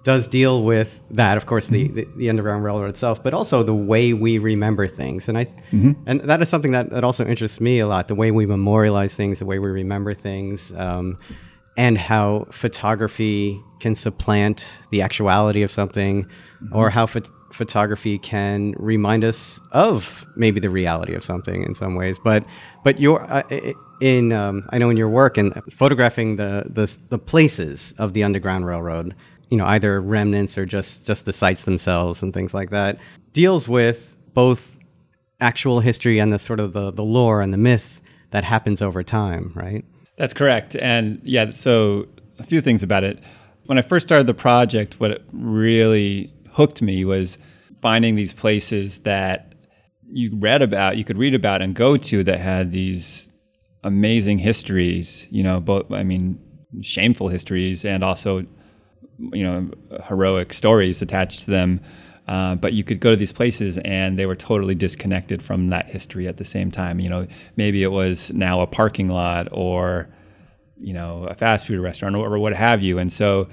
does 0.04 0.26
deal 0.26 0.64
with 0.64 1.00
that, 1.12 1.36
of 1.36 1.46
course, 1.46 1.68
the, 1.68 1.84
mm-hmm. 1.84 1.94
the, 1.94 2.08
the 2.16 2.28
Underground 2.28 2.64
Railroad 2.64 2.90
itself, 2.90 3.22
but 3.22 3.32
also 3.32 3.62
the 3.62 3.74
way 3.74 4.12
we 4.12 4.38
remember 4.38 4.86
things, 4.88 5.28
and 5.28 5.38
I 5.38 5.44
mm-hmm. 5.44 5.92
and 6.06 6.20
that 6.22 6.42
is 6.42 6.48
something 6.48 6.72
that, 6.72 6.90
that 6.90 7.04
also 7.04 7.24
interests 7.24 7.60
me 7.60 7.78
a 7.78 7.86
lot. 7.86 8.08
The 8.08 8.14
way 8.14 8.30
we 8.30 8.46
memorialize 8.46 9.14
things, 9.14 9.38
the 9.38 9.46
way 9.46 9.58
we 9.58 9.70
remember 9.70 10.12
things, 10.14 10.72
um, 10.76 11.18
and 11.76 11.96
how 11.96 12.46
photography 12.50 13.60
can 13.80 13.94
supplant 13.94 14.66
the 14.90 15.02
actuality 15.02 15.62
of 15.62 15.70
something, 15.70 16.26
or 16.72 16.90
how 16.90 17.06
phot- 17.06 17.30
photography 17.52 18.18
can 18.18 18.74
remind 18.78 19.24
us 19.24 19.60
of 19.72 20.26
maybe 20.36 20.60
the 20.60 20.70
reality 20.70 21.14
of 21.14 21.24
something 21.24 21.62
in 21.64 21.74
some 21.74 21.94
ways. 21.94 22.18
But 22.18 22.44
but 22.84 23.00
your 23.00 23.22
uh, 23.30 23.42
in 24.00 24.32
um, 24.32 24.68
I 24.70 24.78
know 24.78 24.90
in 24.90 24.96
your 24.96 25.08
work 25.08 25.36
and 25.36 25.54
photographing 25.72 26.36
the, 26.36 26.64
the 26.66 26.96
the 27.10 27.18
places 27.18 27.94
of 27.98 28.14
the 28.14 28.24
Underground 28.24 28.66
Railroad, 28.66 29.14
you 29.50 29.56
know, 29.56 29.66
either 29.66 30.00
remnants 30.00 30.56
or 30.58 30.66
just 30.66 31.06
just 31.06 31.24
the 31.24 31.32
sites 31.32 31.64
themselves 31.64 32.22
and 32.22 32.32
things 32.32 32.54
like 32.54 32.70
that, 32.70 32.98
deals 33.32 33.68
with 33.68 34.14
both 34.34 34.76
actual 35.40 35.80
history 35.80 36.18
and 36.18 36.32
the 36.32 36.38
sort 36.38 36.60
of 36.60 36.72
the, 36.72 36.90
the 36.92 37.02
lore 37.02 37.40
and 37.40 37.52
the 37.52 37.58
myth 37.58 38.00
that 38.30 38.44
happens 38.44 38.80
over 38.80 39.02
time, 39.02 39.52
right? 39.54 39.84
That's 40.16 40.32
correct. 40.32 40.76
And 40.76 41.20
yeah, 41.24 41.50
so 41.50 42.06
a 42.38 42.44
few 42.44 42.60
things 42.60 42.82
about 42.82 43.04
it. 43.04 43.18
When 43.66 43.78
I 43.78 43.82
first 43.82 44.06
started 44.06 44.26
the 44.26 44.34
project, 44.34 45.00
what 45.00 45.10
it 45.10 45.24
really 45.32 46.32
hooked 46.52 46.82
me 46.82 47.04
was 47.04 47.38
finding 47.80 48.14
these 48.14 48.32
places 48.32 49.00
that 49.00 49.54
you 50.10 50.30
read 50.36 50.62
about, 50.62 50.96
you 50.96 51.04
could 51.04 51.18
read 51.18 51.34
about 51.34 51.62
and 51.62 51.74
go 51.74 51.96
to 51.96 52.22
that 52.24 52.38
had 52.38 52.70
these 52.70 53.30
amazing 53.82 54.38
histories, 54.38 55.26
you 55.30 55.42
know, 55.42 55.60
both, 55.60 55.90
I 55.90 56.02
mean, 56.02 56.38
shameful 56.80 57.28
histories 57.28 57.84
and 57.84 58.04
also, 58.04 58.46
you 59.18 59.42
know, 59.42 59.70
heroic 60.04 60.52
stories 60.52 61.02
attached 61.02 61.40
to 61.40 61.50
them. 61.50 61.80
Uh, 62.28 62.54
but 62.54 62.72
you 62.72 62.84
could 62.84 63.00
go 63.00 63.10
to 63.10 63.16
these 63.16 63.32
places 63.32 63.78
and 63.78 64.16
they 64.16 64.26
were 64.26 64.36
totally 64.36 64.76
disconnected 64.76 65.42
from 65.42 65.68
that 65.68 65.86
history 65.86 66.28
at 66.28 66.36
the 66.36 66.44
same 66.44 66.70
time. 66.70 67.00
You 67.00 67.10
know, 67.10 67.26
maybe 67.56 67.82
it 67.82 67.90
was 67.90 68.32
now 68.32 68.60
a 68.60 68.66
parking 68.66 69.08
lot 69.08 69.48
or, 69.50 70.08
you 70.78 70.92
know, 70.92 71.24
a 71.24 71.34
fast 71.34 71.66
food 71.66 71.80
restaurant 71.80 72.14
or, 72.14 72.32
or 72.32 72.38
what 72.38 72.52
have 72.54 72.82
you. 72.82 72.98
And 72.98 73.12
so, 73.12 73.48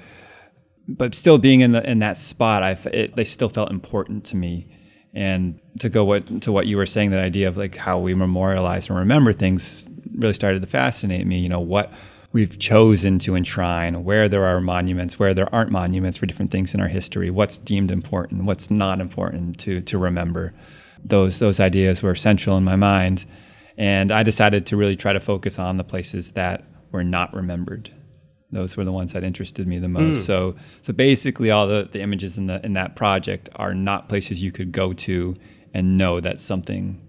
but 0.96 1.14
still 1.14 1.38
being 1.38 1.60
in 1.60 1.72
the 1.72 1.88
in 1.88 2.00
that 2.00 2.18
spot, 2.18 2.62
I 2.62 2.72
it, 2.92 3.16
they 3.16 3.24
still 3.24 3.48
felt 3.48 3.70
important 3.70 4.24
to 4.26 4.36
me. 4.36 4.66
And 5.12 5.58
to 5.80 5.88
go 5.88 6.04
what 6.04 6.42
to 6.42 6.52
what 6.52 6.66
you 6.66 6.76
were 6.76 6.86
saying, 6.86 7.10
that 7.10 7.22
idea 7.22 7.48
of 7.48 7.56
like 7.56 7.76
how 7.76 7.98
we 7.98 8.14
memorialize 8.14 8.88
and 8.88 8.98
remember 8.98 9.32
things 9.32 9.86
really 10.14 10.34
started 10.34 10.60
to 10.60 10.66
fascinate 10.66 11.26
me. 11.26 11.38
You 11.38 11.48
know 11.48 11.60
what 11.60 11.92
we've 12.32 12.58
chosen 12.58 13.18
to 13.20 13.34
enshrine, 13.34 14.04
where 14.04 14.28
there 14.28 14.44
are 14.44 14.60
monuments, 14.60 15.18
where 15.18 15.34
there 15.34 15.52
aren't 15.52 15.70
monuments 15.70 16.18
for 16.18 16.26
different 16.26 16.52
things 16.52 16.74
in 16.74 16.80
our 16.80 16.88
history, 16.88 17.28
what's 17.30 17.58
deemed 17.58 17.90
important, 17.90 18.44
what's 18.44 18.70
not 18.70 19.00
important 19.00 19.58
to 19.60 19.80
to 19.80 19.98
remember. 19.98 20.52
Those 21.04 21.38
those 21.38 21.60
ideas 21.60 22.02
were 22.02 22.14
central 22.14 22.56
in 22.56 22.64
my 22.64 22.76
mind, 22.76 23.24
and 23.76 24.12
I 24.12 24.22
decided 24.22 24.66
to 24.66 24.76
really 24.76 24.96
try 24.96 25.12
to 25.12 25.20
focus 25.20 25.58
on 25.58 25.76
the 25.76 25.84
places 25.84 26.32
that 26.32 26.64
were 26.92 27.04
not 27.04 27.32
remembered 27.34 27.90
Those 28.52 28.76
were 28.76 28.84
the 28.84 28.92
ones 28.92 29.12
that 29.12 29.22
interested 29.22 29.66
me 29.66 29.78
the 29.78 29.86
hmm. 29.86 29.92
most. 29.92 30.26
So 30.26 30.56
so 30.82 30.92
basically, 30.92 31.50
all 31.50 31.66
the, 31.66 31.88
the 31.90 32.00
images 32.00 32.36
in 32.36 32.46
the 32.46 32.64
in 32.64 32.74
that 32.74 32.96
project 32.96 33.48
are 33.56 33.74
not 33.74 34.08
places 34.08 34.42
you 34.42 34.52
could 34.52 34.72
go 34.72 34.92
to 34.92 35.34
and 35.72 35.96
know 35.96 36.20
that 36.20 36.40
something 36.40 37.00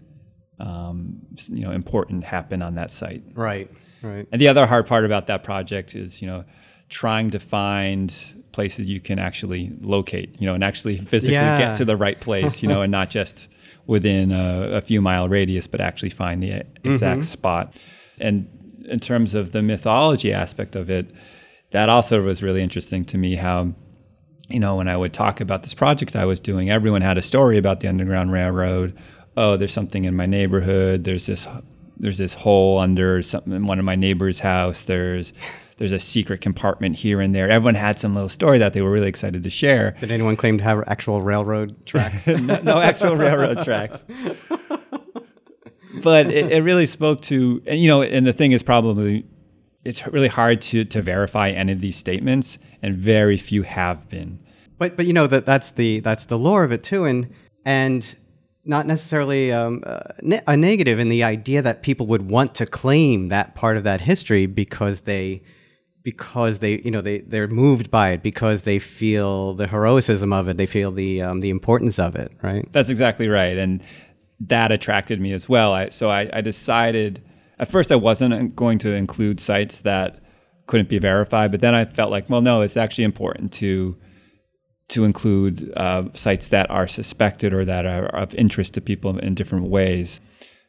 um, 0.59 1.21
you 1.49 1.61
know 1.61 1.71
important 1.71 2.23
happened 2.23 2.63
on 2.63 2.75
that 2.75 2.91
site. 2.91 3.23
Right. 3.33 3.69
Right. 4.01 4.27
And 4.31 4.41
the 4.41 4.47
other 4.47 4.65
hard 4.65 4.87
part 4.87 5.05
about 5.05 5.27
that 5.27 5.43
project 5.43 5.95
is, 5.95 6.21
you 6.21 6.27
know, 6.27 6.43
trying 6.89 7.31
to 7.31 7.39
find 7.39 8.13
places 8.51 8.89
you 8.89 8.99
can 8.99 9.19
actually 9.19 9.71
locate, 9.81 10.39
you 10.39 10.47
know, 10.47 10.53
and 10.53 10.63
actually 10.63 10.97
physically 10.97 11.35
Yeah. 11.35 11.57
get 11.57 11.77
to 11.77 11.85
the 11.85 11.95
right 11.95 12.19
place, 12.19 12.61
you 12.61 12.67
know, 12.67 12.81
and 12.81 12.91
not 12.91 13.09
just 13.09 13.47
within 13.87 14.31
a, 14.31 14.77
a 14.77 14.81
few 14.81 15.01
mile 15.01 15.29
radius, 15.29 15.67
but 15.67 15.81
actually 15.81 16.09
find 16.09 16.41
the 16.41 16.53
uh, 16.53 16.63
exact 16.83 17.21
mm-hmm. 17.21 17.21
spot. 17.21 17.75
And 18.19 18.47
in 18.91 18.99
terms 18.99 19.33
of 19.33 19.51
the 19.51 19.61
mythology 19.61 20.31
aspect 20.33 20.75
of 20.75 20.89
it, 20.89 21.09
that 21.71 21.89
also 21.89 22.21
was 22.21 22.43
really 22.43 22.61
interesting 22.61 23.05
to 23.05 23.17
me 23.17 23.35
how 23.35 23.73
you 24.51 24.59
know, 24.59 24.75
when 24.75 24.87
I 24.87 24.97
would 24.97 25.13
talk 25.13 25.39
about 25.39 25.63
this 25.63 25.73
project 25.73 26.15
I 26.15 26.25
was 26.25 26.39
doing, 26.39 26.69
everyone 26.69 27.01
had 27.01 27.17
a 27.17 27.21
story 27.21 27.57
about 27.57 27.79
the 27.79 27.87
Underground 27.87 28.31
Railroad. 28.31 28.97
Oh, 29.37 29.55
there's 29.55 29.71
something 29.71 30.05
in 30.05 30.15
my 30.15 30.25
neighborhood. 30.25 31.05
There's 31.05 31.25
this, 31.25 31.47
there's 31.97 32.17
this 32.17 32.33
hole 32.33 32.77
under 32.79 33.23
something 33.23 33.53
in 33.53 33.65
one 33.65 33.79
of 33.79 33.85
my 33.85 33.95
neighbor's 33.95 34.41
house. 34.41 34.83
There's, 34.83 35.31
there's 35.77 35.93
a 35.93 35.99
secret 35.99 36.41
compartment 36.41 36.97
here 36.97 37.21
and 37.21 37.33
there. 37.33 37.49
Everyone 37.49 37.75
had 37.75 37.97
some 37.97 38.13
little 38.13 38.29
story 38.29 38.59
that 38.59 38.73
they 38.73 38.81
were 38.81 38.91
really 38.91 39.07
excited 39.07 39.41
to 39.43 39.49
share. 39.49 39.95
Did 39.99 40.11
anyone 40.11 40.35
claim 40.35 40.57
to 40.57 40.63
have 40.63 40.83
actual 40.87 41.21
railroad 41.21 41.85
tracks? 41.85 42.27
no, 42.27 42.59
no 42.61 42.77
actual 42.79 43.15
railroad 43.15 43.63
tracks. 43.63 44.05
But 46.03 46.27
it, 46.27 46.51
it 46.51 46.61
really 46.63 46.85
spoke 46.85 47.21
to, 47.23 47.61
and 47.65 47.79
you 47.79 47.87
know, 47.87 48.01
and 48.01 48.25
the 48.25 48.33
thing 48.33 48.51
is 48.51 48.63
probably, 48.63 49.25
it's 49.83 50.05
really 50.07 50.27
hard 50.27 50.61
to 50.63 50.85
to 50.85 51.01
verify 51.01 51.49
any 51.49 51.73
of 51.73 51.81
these 51.81 51.97
statements, 51.97 52.59
and 52.81 52.97
very 52.97 53.37
few 53.37 53.63
have 53.63 54.09
been. 54.09 54.39
But 54.77 54.95
but 54.95 55.05
you 55.05 55.13
know 55.13 55.27
that 55.27 55.45
that's 55.45 55.71
the 55.71 55.99
that's 55.99 56.25
the 56.25 56.37
lore 56.37 56.63
of 56.63 56.71
it 56.71 56.83
too, 56.83 57.05
and 57.05 57.29
and 57.65 58.15
not 58.63 58.85
necessarily 58.85 59.51
um, 59.51 59.83
uh, 59.85 59.99
a 60.47 60.55
negative 60.55 60.99
in 60.99 61.09
the 61.09 61.23
idea 61.23 61.61
that 61.61 61.81
people 61.81 62.05
would 62.07 62.29
want 62.29 62.55
to 62.55 62.65
claim 62.65 63.29
that 63.29 63.55
part 63.55 63.77
of 63.77 63.83
that 63.83 64.01
history 64.01 64.45
because 64.45 65.01
they 65.01 65.41
because 66.03 66.59
they 66.59 66.79
you 66.83 66.91
know 66.91 67.01
they 67.01 67.19
they're 67.19 67.47
moved 67.47 67.91
by 67.91 68.11
it 68.11 68.23
because 68.23 68.63
they 68.63 68.79
feel 68.79 69.53
the 69.53 69.67
heroism 69.67 70.33
of 70.33 70.47
it 70.47 70.57
they 70.57 70.65
feel 70.65 70.91
the 70.91 71.21
um, 71.21 71.41
the 71.41 71.49
importance 71.49 71.99
of 71.99 72.15
it 72.15 72.31
right 72.41 72.67
That's 72.71 72.89
exactly 72.89 73.27
right, 73.27 73.57
and 73.57 73.83
that 74.47 74.71
attracted 74.71 75.21
me 75.21 75.33
as 75.33 75.47
well. 75.47 75.73
I, 75.73 75.89
so 75.89 76.09
I, 76.09 76.29
I 76.33 76.41
decided 76.41 77.21
at 77.59 77.69
first 77.69 77.91
I 77.91 77.95
wasn't 77.95 78.55
going 78.55 78.79
to 78.79 78.91
include 78.91 79.39
sites 79.39 79.79
that 79.81 80.19
couldn't 80.65 80.89
be 80.89 80.99
verified, 80.99 81.51
but 81.51 81.61
then 81.61 81.75
I 81.75 81.85
felt 81.85 82.11
like, 82.11 82.29
well, 82.29 82.41
no, 82.41 82.61
it's 82.61 82.77
actually 82.77 83.03
important 83.03 83.53
to 83.53 83.97
to 84.87 85.05
include 85.05 85.71
uh, 85.77 86.03
sites 86.13 86.49
that 86.49 86.69
are 86.69 86.87
suspected 86.87 87.53
or 87.53 87.63
that 87.63 87.85
are 87.85 88.07
of 88.07 88.35
interest 88.35 88.73
to 88.73 88.81
people 88.81 89.17
in 89.19 89.35
different 89.35 89.69
ways, 89.69 90.19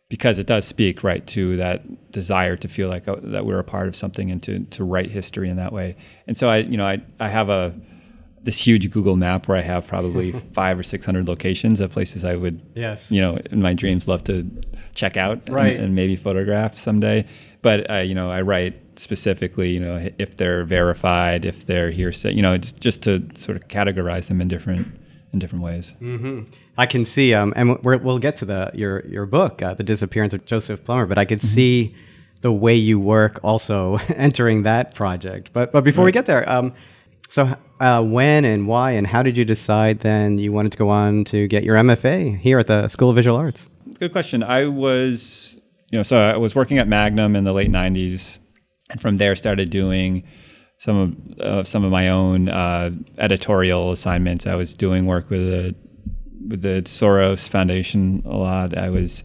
because 0.09 0.39
it 0.39 0.47
does 0.47 0.65
speak 0.65 1.03
right 1.03 1.27
to 1.27 1.57
that 1.57 2.13
desire 2.13 2.57
to 2.57 2.69
feel 2.69 2.89
like 2.89 3.09
uh, 3.09 3.17
that 3.23 3.45
we're 3.47 3.59
a 3.59 3.65
part 3.65 3.89
of 3.89 3.97
something 3.97 4.31
and 4.31 4.43
to 4.43 4.61
to 4.77 4.85
write 4.85 5.11
history 5.11 5.49
in 5.49 5.57
that 5.57 5.73
way. 5.73 5.97
And 6.27 6.37
so 6.37 6.49
I, 6.49 6.59
you 6.59 6.77
know, 6.77 6.87
I 6.87 7.03
I 7.19 7.29
have 7.29 7.49
a 7.49 7.75
this 8.45 8.59
huge 8.67 8.91
Google 8.91 9.17
map 9.17 9.47
where 9.49 9.57
I 9.57 9.63
have 9.63 9.87
probably 9.87 10.33
five 10.53 10.79
or 10.79 10.83
six 10.83 11.07
hundred 11.07 11.29
locations 11.29 11.81
of 11.81 11.93
places 11.93 12.25
I 12.25 12.37
would 12.37 12.61
yes 12.75 13.11
you 13.11 13.21
know, 13.21 13.39
in 13.51 13.63
my 13.63 13.73
dreams, 13.75 14.09
love 14.09 14.25
to 14.25 14.49
check 14.95 15.17
out 15.17 15.43
and- 15.47 15.55
Right. 15.55 15.77
and, 15.77 15.95
maybe 15.95 16.17
photograph 16.17 16.77
someday. 16.77 17.25
But 17.63 17.89
uh, 17.91 17.99
you 17.99 18.15
know, 18.15 18.31
I 18.31 18.41
write 18.43 18.75
specifically, 18.97 19.71
you 19.71 19.81
know, 19.81 20.09
if 20.19 20.37
they're 20.37 20.65
verified, 20.65 21.45
if 21.45 21.67
they're 21.67 21.91
hearsay, 21.91 22.33
you 22.35 22.43
know, 22.43 22.59
just, 22.59 22.79
just 22.81 23.03
to 23.05 23.27
sort 23.37 23.57
of 23.57 23.69
categorize 23.69 24.27
them 24.27 24.41
in 24.41 24.49
different 24.49 24.87
in 25.33 25.39
different 25.39 25.65
ways. 25.65 25.95
I 26.77 26.85
can 26.87 27.07
see, 27.07 27.33
um, 27.33 27.53
and 27.57 27.79
we're, 27.83 27.97
we'll 27.99 28.19
get 28.19 28.37
to 28.37 28.45
the 28.45 28.71
your 28.75 29.07
your 29.07 29.25
book, 29.27 29.63
uh, 29.63 29.73
the 29.75 29.83
disappearance 29.85 30.35
of 30.35 30.45
Joseph 30.45 30.85
Plummer. 30.85 31.07
But 31.07 31.17
I 31.19 31.25
could 31.25 31.41
see 31.41 31.95
the 32.43 32.53
way 32.53 32.75
you 32.75 32.99
work 32.99 33.41
also 33.43 33.97
entering 34.17 34.65
that 34.65 34.95
project. 34.95 35.51
But 35.53 35.73
but 35.73 35.85
before 35.85 36.05
we 36.05 36.13
get 36.13 36.27
there, 36.27 36.47
um, 36.51 36.75
so 37.33 37.57
uh, 37.81 38.05
when 38.05 38.45
and 38.45 38.69
why 38.69 38.91
and 38.91 39.07
how 39.07 39.23
did 39.23 39.39
you 39.39 39.47
decide 39.47 40.01
then 40.01 40.37
you 40.37 40.53
wanted 40.53 40.71
to 40.73 40.77
go 40.77 40.91
on 40.91 41.25
to 41.25 41.49
get 41.49 41.65
your 41.65 41.77
MFA 41.77 42.39
here 42.39 42.59
at 42.59 42.67
the 42.67 42.89
School 42.89 43.09
of 43.09 43.17
Visual 43.17 43.35
Arts? 43.35 43.71
Good 43.99 44.13
question. 44.13 44.43
I 44.43 44.67
was, 44.67 45.59
you 45.91 45.99
know, 45.99 46.03
so 46.03 46.19
I 46.19 46.37
was 46.37 46.55
working 46.55 46.77
at 46.77 46.89
Magnum 46.89 47.35
in 47.35 47.45
the 47.45 47.55
late 47.55 47.71
'90s, 47.71 48.39
and 48.91 49.01
from 49.01 49.17
there 49.17 49.35
started 49.35 49.71
doing 49.71 50.25
some 50.77 50.97
of 50.99 51.41
uh, 51.41 51.65
some 51.65 51.85
of 51.85 51.91
my 51.91 52.11
own 52.11 52.51
uh, 52.51 52.91
editorial 53.17 53.93
assignments. 53.93 54.47
I 54.47 54.55
was 54.55 54.75
doing 54.75 55.07
work 55.07 55.31
with 55.31 55.41
the 55.41 55.75
with 56.49 56.61
the 56.61 56.83
Soros 56.85 57.49
Foundation 57.49 58.23
a 58.27 58.37
lot. 58.37 58.77
I 58.77 58.91
was 58.91 59.25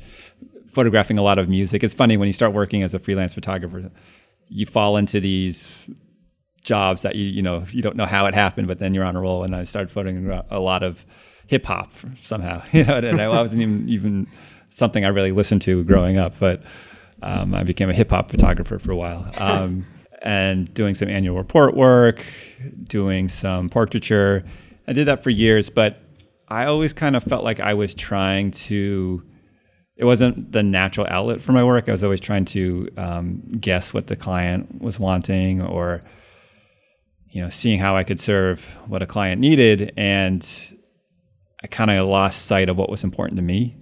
photographing 0.72 1.18
a 1.18 1.24
lot 1.24 1.40
of 1.40 1.50
music. 1.50 1.84
It's 1.84 1.94
funny 1.94 2.16
when 2.16 2.28
you 2.28 2.34
start 2.34 2.54
working 2.54 2.84
as 2.84 2.94
a 2.94 3.00
freelance 3.00 3.34
photographer, 3.34 3.92
you 4.48 4.66
fall 4.66 4.96
into 4.96 5.20
these 5.20 5.90
jobs 6.68 7.02
that 7.02 7.16
you 7.16 7.26
you 7.26 7.42
know 7.42 7.64
you 7.70 7.82
don't 7.82 7.96
know 7.96 8.06
how 8.06 8.26
it 8.28 8.34
happened, 8.34 8.68
but 8.68 8.78
then 8.78 8.94
you're 8.94 9.06
on 9.06 9.16
a 9.16 9.22
roll. 9.22 9.44
And 9.44 9.56
I 9.56 9.64
started 9.64 9.90
photographing 9.90 10.46
a 10.52 10.60
lot 10.60 10.84
of 10.84 11.06
hip 11.48 11.66
hop 11.66 11.92
somehow, 12.22 12.62
you 12.72 12.84
know, 12.84 12.98
and 12.98 13.20
I 13.20 13.30
wasn't 13.30 13.62
even 13.62 13.90
even 13.90 14.28
something 14.70 15.06
I 15.06 15.08
really 15.08 15.32
listened 15.32 15.62
to 15.64 15.84
growing 15.86 16.18
up, 16.18 16.36
but 16.40 16.62
um, 17.24 17.56
I 17.56 17.64
became 17.64 17.90
a 17.90 17.94
hip 17.94 18.12
hop 18.12 18.30
photographer 18.30 18.78
for 18.78 18.92
a 18.92 18.96
while. 18.96 19.32
Um, 19.38 19.88
and 20.24 20.72
doing 20.74 20.94
some 20.96 21.10
annual 21.10 21.38
report 21.38 21.76
work, 21.76 22.26
doing 22.84 23.30
some 23.30 23.70
portraiture. 23.70 24.44
I 24.88 24.94
did 24.94 25.06
that 25.08 25.24
for 25.24 25.30
years, 25.30 25.70
but 25.70 26.02
I 26.48 26.66
always 26.66 26.92
kind 26.92 27.16
of 27.16 27.24
felt 27.24 27.44
like 27.44 27.60
I 27.60 27.76
was 27.76 27.94
trying 27.94 28.52
to 28.52 29.24
it 29.96 30.06
wasn't 30.06 30.52
the 30.52 30.62
natural 30.62 31.08
outlet 31.10 31.42
for 31.42 31.54
my 31.54 31.64
work. 31.64 31.90
I 31.90 31.92
was 31.92 32.04
always 32.04 32.20
trying 32.20 32.46
to 32.46 32.88
um, 32.98 33.42
guess 33.60 33.94
what 33.94 34.08
the 34.08 34.16
client 34.16 34.80
was 34.80 35.00
wanting, 35.00 35.62
or 35.62 36.04
you 37.32 37.42
know, 37.42 37.50
seeing 37.50 37.80
how 37.80 37.96
I 37.96 38.04
could 38.04 38.20
serve 38.20 38.66
what 38.88 39.02
a 39.02 39.06
client 39.06 39.42
needed, 39.42 39.94
and 39.98 40.48
I 41.64 41.68
kind 41.68 41.92
of 41.92 42.08
lost 42.08 42.46
sight 42.46 42.70
of 42.70 42.78
what 42.78 42.90
was 42.90 43.04
important 43.04 43.38
to 43.38 43.44
me, 43.44 43.76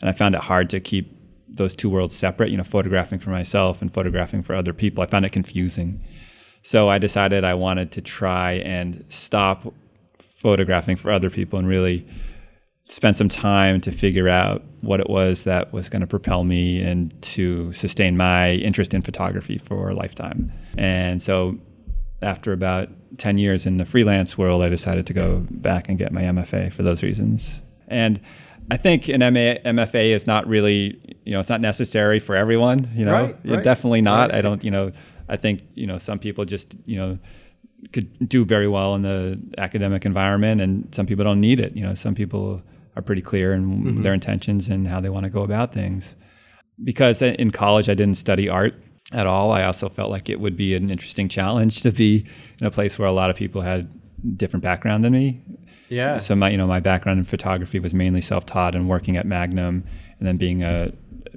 and 0.00 0.08
I 0.10 0.12
found 0.12 0.34
it 0.34 0.42
hard 0.42 0.70
to 0.70 0.80
keep 0.80 1.12
those 1.48 1.74
two 1.74 1.88
worlds 1.88 2.16
separate. 2.16 2.50
You 2.50 2.56
know, 2.56 2.64
photographing 2.64 3.18
for 3.18 3.30
myself 3.30 3.82
and 3.82 3.92
photographing 3.92 4.42
for 4.42 4.54
other 4.54 4.72
people. 4.72 5.02
I 5.02 5.06
found 5.06 5.24
it 5.24 5.32
confusing, 5.32 6.04
so 6.62 6.88
I 6.88 6.98
decided 6.98 7.44
I 7.44 7.54
wanted 7.54 7.92
to 7.92 8.00
try 8.00 8.52
and 8.54 9.04
stop 9.08 9.72
photographing 10.38 10.96
for 10.96 11.10
other 11.10 11.30
people 11.30 11.58
and 11.58 11.66
really 11.66 12.06
spend 12.88 13.16
some 13.16 13.28
time 13.28 13.80
to 13.80 13.90
figure 13.90 14.28
out 14.28 14.62
what 14.80 15.00
it 15.00 15.10
was 15.10 15.42
that 15.42 15.72
was 15.72 15.88
going 15.88 16.00
to 16.00 16.06
propel 16.06 16.44
me 16.44 16.80
and 16.80 17.20
to 17.20 17.72
sustain 17.72 18.16
my 18.16 18.52
interest 18.52 18.94
in 18.94 19.02
photography 19.02 19.58
for 19.58 19.90
a 19.90 19.94
lifetime. 19.94 20.52
And 20.78 21.20
so 21.20 21.58
after 22.26 22.52
about 22.52 22.88
10 23.18 23.38
years 23.38 23.66
in 23.66 23.76
the 23.76 23.84
freelance 23.84 24.36
world, 24.36 24.60
I 24.60 24.68
decided 24.68 25.06
to 25.06 25.12
go 25.12 25.46
back 25.48 25.88
and 25.88 25.96
get 25.96 26.12
my 26.12 26.22
MFA 26.22 26.72
for 26.72 26.82
those 26.82 27.02
reasons. 27.02 27.62
And 27.86 28.20
I 28.68 28.76
think 28.76 29.08
an 29.08 29.20
MA, 29.20 29.54
MFA 29.64 30.10
is 30.10 30.26
not 30.26 30.44
really, 30.48 31.00
you 31.24 31.32
know, 31.32 31.38
it's 31.38 31.48
not 31.48 31.60
necessary 31.60 32.18
for 32.18 32.34
everyone, 32.34 32.90
you 32.96 33.04
know, 33.04 33.12
Right, 33.12 33.36
right, 33.44 33.62
definitely 33.62 34.02
not. 34.02 34.30
right. 34.30 34.38
I 34.38 34.42
don't, 34.42 34.64
you 34.64 34.72
know, 34.72 34.90
I 35.28 35.36
think, 35.36 35.62
you 35.74 35.86
know, 35.86 35.98
some 35.98 36.18
people 36.18 36.44
just, 36.44 36.74
you 36.84 36.96
know, 36.96 37.18
could 37.92 38.28
do 38.28 38.44
very 38.44 38.66
well 38.66 38.96
in 38.96 39.02
the 39.02 39.40
academic 39.56 40.04
environment 40.04 40.60
and 40.60 40.92
some 40.92 41.06
people 41.06 41.24
don't 41.24 41.40
need 41.40 41.60
it. 41.60 41.76
You 41.76 41.84
know, 41.84 41.94
some 41.94 42.16
people 42.16 42.60
are 42.96 43.02
pretty 43.02 43.22
clear 43.22 43.52
in 43.52 43.64
mm-hmm. 43.66 44.02
their 44.02 44.14
intentions 44.14 44.68
and 44.68 44.88
how 44.88 45.00
they 45.00 45.10
want 45.10 45.24
to 45.24 45.30
go 45.30 45.42
about 45.42 45.72
things. 45.72 46.16
Because 46.82 47.22
in 47.22 47.52
college 47.52 47.88
I 47.88 47.94
didn't 47.94 48.16
study 48.16 48.48
art 48.48 48.74
at 49.12 49.26
all, 49.26 49.52
I 49.52 49.64
also 49.64 49.88
felt 49.88 50.10
like 50.10 50.28
it 50.28 50.40
would 50.40 50.56
be 50.56 50.74
an 50.74 50.90
interesting 50.90 51.28
challenge 51.28 51.82
to 51.82 51.92
be 51.92 52.26
in 52.60 52.66
a 52.66 52.70
place 52.70 52.98
where 52.98 53.08
a 53.08 53.12
lot 53.12 53.30
of 53.30 53.36
people 53.36 53.62
had 53.62 53.88
different 54.36 54.62
background 54.62 55.04
than 55.04 55.12
me. 55.12 55.40
Yeah. 55.88 56.18
So 56.18 56.34
my 56.34 56.50
you 56.50 56.56
know 56.56 56.66
my 56.66 56.80
background 56.80 57.18
in 57.18 57.24
photography 57.24 57.78
was 57.78 57.94
mainly 57.94 58.20
self-taught 58.20 58.74
and 58.74 58.88
working 58.88 59.16
at 59.16 59.26
Magnum 59.26 59.84
and 60.18 60.26
then 60.26 60.36
being 60.36 60.62
a 60.62 60.90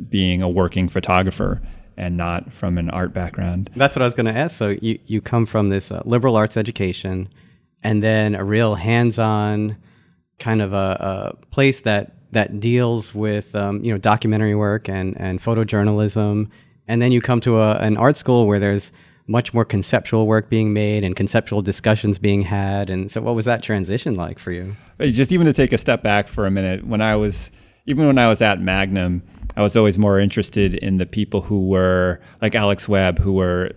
being 0.10 0.42
a 0.42 0.50
working 0.50 0.90
photographer 0.90 1.62
and 1.98 2.16
not 2.16 2.54
from 2.54 2.78
an 2.78 2.90
art 2.90 3.14
background. 3.14 3.70
That's 3.76 3.96
what 3.96 4.02
I 4.02 4.06
was 4.06 4.16
going 4.16 4.26
to 4.26 4.36
ask. 4.36 4.58
So 4.58 4.70
you, 4.82 4.98
you 5.06 5.22
come 5.22 5.46
from 5.46 5.68
this 5.70 5.92
uh, 5.92 6.02
liberal 6.06 6.38
arts 6.38 6.56
education, 6.56 7.28
and 7.84 8.02
then 8.02 8.36
a 8.36 8.44
real 8.44 8.76
hands-on 8.76 9.76
kind 10.40 10.62
of 10.62 10.72
a, 10.74 11.36
a 11.38 11.46
place 11.48 11.82
that 11.82 12.16
that 12.32 12.60
deals 12.60 13.14
with 13.14 13.54
um, 13.54 13.84
you 13.84 13.92
know 13.92 13.98
documentary 13.98 14.56
work 14.56 14.88
and 14.88 15.20
and 15.20 15.44
photojournalism, 15.44 16.50
and 16.90 17.02
then 17.02 17.12
you 17.14 17.22
come 17.22 17.40
to 17.42 17.60
a, 17.60 17.76
an 17.76 17.96
art 17.96 18.18
school 18.18 18.48
where 18.48 18.60
there's 18.60 18.92
much 19.28 19.54
more 19.54 19.64
conceptual 19.64 20.26
work 20.26 20.50
being 20.50 20.74
made 20.74 21.04
and 21.04 21.16
conceptual 21.16 21.62
discussions 21.62 22.18
being 22.18 22.42
had. 22.42 22.90
And 22.90 23.12
so, 23.12 23.22
what 23.22 23.36
was 23.36 23.46
that 23.46 23.62
transition 23.62 24.16
like 24.16 24.40
for 24.40 24.52
you? 24.52 24.76
Just 25.00 25.32
even 25.32 25.46
to 25.46 25.54
take 25.54 25.72
a 25.72 25.78
step 25.78 26.02
back 26.02 26.28
for 26.28 26.48
a 26.48 26.52
minute, 26.52 26.86
when 26.86 27.00
I 27.00 27.16
was 27.16 27.52
even 27.86 28.08
when 28.08 28.18
I 28.18 28.28
was 28.28 28.42
at 28.42 28.60
Magnum, 28.60 29.22
I 29.56 29.62
was 29.62 29.76
always 29.76 29.98
more 30.00 30.20
interested 30.20 30.74
in 30.74 30.98
the 30.98 31.06
people 31.06 31.42
who 31.42 31.68
were 31.68 32.20
like 32.42 32.56
Alex 32.56 32.90
Webb, 32.90 33.20
who 33.20 33.34
were 33.34 33.72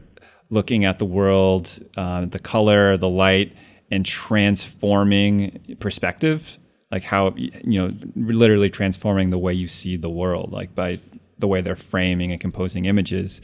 looking 0.49 0.87
at 0.87 0.99
the 0.99 1.05
world, 1.05 1.79
uh, 1.99 2.25
the 2.25 2.39
color, 2.39 2.97
the 2.97 3.09
light, 3.09 3.55
and 3.91 4.07
transforming 4.07 5.77
perspective, 5.81 6.59
like 6.91 7.03
how 7.03 7.35
you 7.37 7.79
know, 7.79 7.95
literally 8.17 8.71
transforming 8.71 9.29
the 9.29 9.39
way 9.39 9.53
you 9.53 9.69
see 9.69 9.97
the 9.97 10.11
world, 10.11 10.51
like 10.51 10.75
by 10.75 10.99
the 11.43 11.49
way 11.49 11.61
they're 11.61 11.77
framing 11.77 12.33
and 12.33 12.41
composing 12.41 12.87
images, 12.87 13.43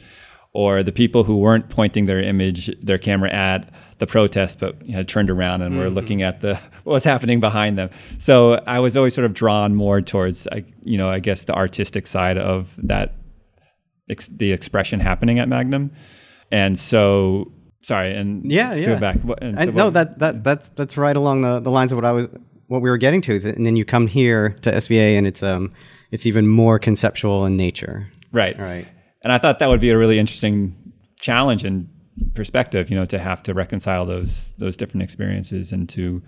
or 0.53 0.81
the 0.81 0.91
people 0.91 1.25
who 1.25 1.37
weren't 1.37 1.69
pointing 1.69 2.05
their 2.05 2.19
image, 2.19 2.75
their 2.81 2.97
camera 2.97 3.31
at 3.31 3.71
the 3.99 4.07
protest, 4.07 4.59
but 4.59 4.83
you 4.83 4.93
know, 4.93 5.03
turned 5.03 5.29
around 5.29 5.61
and 5.61 5.73
mm-hmm. 5.73 5.83
were 5.83 5.89
looking 5.91 6.23
at 6.23 6.41
the 6.41 6.59
what's 6.85 7.05
happening 7.05 7.39
behind 7.39 7.77
them. 7.77 7.91
So 8.17 8.63
I 8.65 8.79
was 8.79 8.97
always 8.97 9.13
sort 9.13 9.25
of 9.25 9.33
drawn 9.35 9.75
more 9.75 10.01
towards, 10.01 10.47
you 10.81 10.97
know, 10.97 11.09
I 11.09 11.19
guess 11.19 11.43
the 11.43 11.53
artistic 11.53 12.07
side 12.07 12.39
of 12.39 12.73
that, 12.77 13.13
ex- 14.09 14.27
the 14.27 14.51
expression 14.51 14.99
happening 14.99 15.37
at 15.37 15.47
Magnum, 15.47 15.91
and 16.51 16.79
so 16.79 17.51
sorry, 17.81 18.15
and 18.15 18.49
yeah, 18.49 18.73
yeah. 18.73 18.85
Go 18.85 18.99
back. 18.99 19.17
And, 19.41 19.59
so 19.59 19.71
no, 19.71 19.89
that 19.91 20.17
that 20.19 20.43
that's 20.43 20.69
that's 20.69 20.97
right 20.97 21.15
along 21.15 21.41
the, 21.41 21.59
the 21.59 21.69
lines 21.69 21.91
of 21.91 21.97
what 21.97 22.05
I 22.05 22.11
was 22.13 22.27
what 22.67 22.81
we 22.81 22.89
were 22.89 22.97
getting 22.97 23.21
to. 23.23 23.35
And 23.55 23.65
then 23.65 23.75
you 23.75 23.85
come 23.85 24.07
here 24.07 24.55
to 24.61 24.71
SVA, 24.71 25.17
and 25.17 25.27
it's 25.27 25.43
um 25.43 25.73
it's 26.11 26.25
even 26.25 26.47
more 26.47 26.79
conceptual 26.79 27.45
in 27.45 27.57
nature. 27.57 28.09
Right. 28.31 28.57
Right. 28.59 28.87
And 29.23 29.33
I 29.33 29.37
thought 29.37 29.59
that 29.59 29.67
would 29.67 29.81
be 29.81 29.89
a 29.89 29.97
really 29.97 30.19
interesting 30.19 30.75
challenge 31.19 31.63
and 31.63 31.89
perspective, 32.33 32.89
you 32.89 32.95
know, 32.95 33.05
to 33.05 33.19
have 33.19 33.43
to 33.43 33.53
reconcile 33.53 34.05
those 34.05 34.49
those 34.57 34.77
different 34.77 35.03
experiences 35.03 35.71
and 35.71 35.87
to 35.89 36.21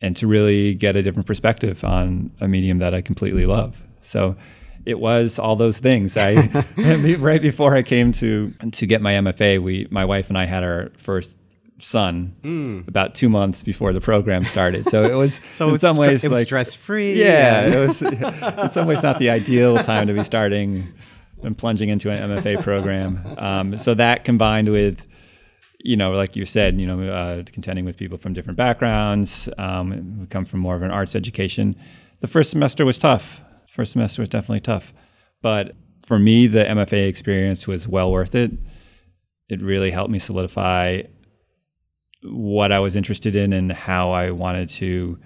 and 0.00 0.16
to 0.16 0.26
really 0.26 0.74
get 0.74 0.96
a 0.96 1.02
different 1.02 1.26
perspective 1.26 1.84
on 1.84 2.30
a 2.40 2.48
medium 2.48 2.78
that 2.78 2.94
I 2.94 3.00
completely 3.00 3.46
love. 3.46 3.82
So 4.00 4.36
it 4.86 5.00
was 5.00 5.38
all 5.38 5.56
those 5.56 5.78
things. 5.78 6.16
I 6.16 6.64
right 7.18 7.42
before 7.42 7.74
I 7.74 7.82
came 7.82 8.12
to 8.12 8.52
to 8.72 8.86
get 8.86 9.02
my 9.02 9.14
MFA, 9.14 9.60
we 9.60 9.88
my 9.90 10.04
wife 10.04 10.28
and 10.28 10.38
I 10.38 10.44
had 10.44 10.62
our 10.62 10.90
first 10.96 11.30
son 11.80 12.34
mm. 12.42 12.88
about 12.88 13.14
two 13.14 13.28
months 13.28 13.62
before 13.62 13.92
the 13.92 14.00
program 14.00 14.44
started. 14.44 14.88
So 14.88 15.04
it 15.04 15.14
was 15.14 15.40
so 15.56 15.70
in 15.70 15.78
some 15.78 15.96
ways 15.96 16.24
it 16.24 16.30
was 16.30 16.40
like 16.40 16.46
stress 16.46 16.74
free. 16.74 17.14
Yeah, 17.14 17.66
it 17.66 17.76
was 17.76 18.02
in 18.02 18.70
some 18.70 18.86
ways 18.86 19.02
not 19.02 19.18
the 19.18 19.30
ideal 19.30 19.78
time 19.78 20.06
to 20.06 20.12
be 20.12 20.24
starting 20.24 20.92
and 21.42 21.56
plunging 21.56 21.88
into 21.88 22.10
an 22.10 22.30
MFA 22.30 22.62
program. 22.62 23.20
Um, 23.38 23.78
so 23.78 23.94
that 23.94 24.24
combined 24.24 24.70
with 24.70 25.06
you 25.80 25.96
know, 25.96 26.10
like 26.10 26.34
you 26.34 26.44
said, 26.44 26.80
you 26.80 26.86
know, 26.86 27.00
uh, 27.00 27.44
contending 27.52 27.84
with 27.84 27.96
people 27.96 28.18
from 28.18 28.32
different 28.32 28.56
backgrounds, 28.56 29.48
um, 29.58 30.18
who 30.18 30.26
come 30.26 30.44
from 30.44 30.58
more 30.58 30.74
of 30.74 30.82
an 30.82 30.90
arts 30.90 31.14
education. 31.14 31.76
The 32.20 32.26
first 32.26 32.50
semester 32.50 32.84
was 32.84 32.98
tough. 32.98 33.40
First 33.70 33.92
semester 33.92 34.20
was 34.22 34.28
definitely 34.28 34.60
tough, 34.60 34.92
but 35.40 35.76
for 36.04 36.18
me, 36.18 36.46
the 36.46 36.64
MFA 36.64 37.06
experience 37.06 37.68
was 37.68 37.86
well 37.86 38.10
worth 38.10 38.34
it. 38.34 38.50
It 39.48 39.62
really 39.62 39.92
helped 39.92 40.10
me 40.10 40.18
solidify 40.18 41.02
what 42.22 42.72
I 42.72 42.78
was 42.78 42.96
interested 42.96 43.36
in 43.36 43.52
and 43.52 43.72
how 43.72 44.10
I 44.10 44.30
wanted 44.30 44.68
to 44.70 45.18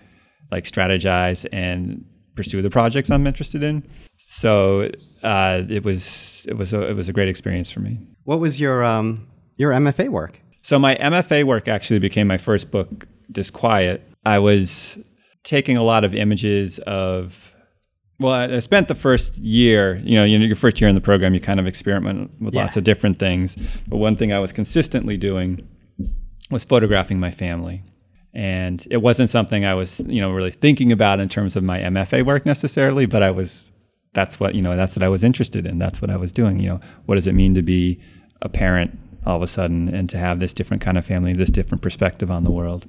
like 0.50 0.64
strategize 0.64 1.46
and 1.52 2.05
pursue 2.35 2.62
the 2.62 2.70
projects 2.70 3.11
I'm 3.11 3.26
interested 3.26 3.62
in. 3.62 3.88
So 4.16 4.90
uh, 5.22 5.62
it 5.68 5.85
was 5.85 6.44
it 6.48 6.57
was 6.57 6.72
a, 6.72 6.83
it 6.88 6.94
was 6.94 7.09
a 7.09 7.12
great 7.12 7.28
experience 7.28 7.70
for 7.70 7.81
me. 7.81 7.98
What 8.24 8.40
was 8.40 8.61
your 8.61 8.85
um, 8.85 9.28
your 9.57 9.72
MFA 9.72 10.09
work? 10.09 10.40
So 10.62 10.78
my 10.78 10.94
MFA 10.96 11.44
work 11.44 11.68
actually 11.68 11.98
became 11.98 12.26
my 12.26 12.38
first 12.38 12.70
book, 12.70 13.07
Disquiet. 13.31 14.07
I 14.24 14.38
was 14.38 14.98
taking 15.42 15.76
a 15.76 15.83
lot 15.83 16.05
of 16.05 16.14
images 16.14 16.78
of 16.81 17.52
well, 18.20 18.33
I 18.33 18.61
spent 18.61 18.87
the 18.87 18.94
first 18.94 19.37
year, 19.37 20.00
you 20.05 20.14
know, 20.14 20.24
your 20.24 20.55
first 20.55 20.81
year 20.81 20.88
in 20.88 20.94
the 20.94 21.00
program, 21.00 21.35
you 21.35 21.40
kind 21.40 21.59
of 21.59 21.66
experiment 21.66 22.31
with 22.40 22.55
yeah. 22.55 22.62
lots 22.62 22.76
of 22.76 22.85
different 22.85 23.18
things. 23.18 23.57
But 23.88 23.96
one 23.96 24.14
thing 24.14 24.33
I 24.33 24.38
was 24.38 24.52
consistently 24.52 25.16
doing 25.16 25.66
was 26.53 26.65
photographing 26.65 27.19
my 27.19 27.31
family. 27.31 27.83
And 28.35 28.87
it 28.91 28.99
wasn't 28.99 29.29
something 29.31 29.67
I 29.67 29.75
was, 29.75 30.01
you 30.07 30.21
know, 30.21 30.31
really 30.31 30.51
thinking 30.51 30.91
about 30.91 31.21
in 31.21 31.29
terms 31.29 31.55
of 31.55 31.62
my 31.62 31.81
MFA 31.81 32.25
work 32.25 32.47
necessarily, 32.47 33.05
but 33.05 33.23
I 33.23 33.31
was, 33.31 33.71
that's 34.15 34.41
what, 34.41 34.55
you 34.55 34.62
know, 34.62 34.75
that's 34.75 34.97
what 34.97 35.03
I 35.03 35.09
was 35.09 35.23
interested 35.23 35.67
in. 35.67 35.79
That's 35.79 36.01
what 36.01 36.11
I 36.11 36.17
was 36.17 36.33
doing. 36.33 36.59
You 36.59 36.69
know, 36.71 36.81
what 37.05 37.17
does 37.17 37.27
it 37.27 37.35
mean 37.35 37.55
to 37.55 37.62
be 37.62 38.01
a 38.41 38.49
parent 38.49 38.99
all 39.27 39.37
of 39.37 39.43
a 39.43 39.47
sudden 39.47 39.88
and 39.88 40.09
to 40.11 40.19
have 40.19 40.41
this 40.41 40.53
different 40.53 40.83
kind 40.83 40.99
of 40.99 41.05
family, 41.05 41.33
this 41.33 41.51
different 41.51 41.83
perspective 41.83 42.31
on 42.31 42.45
the 42.45 42.51
world. 42.51 42.87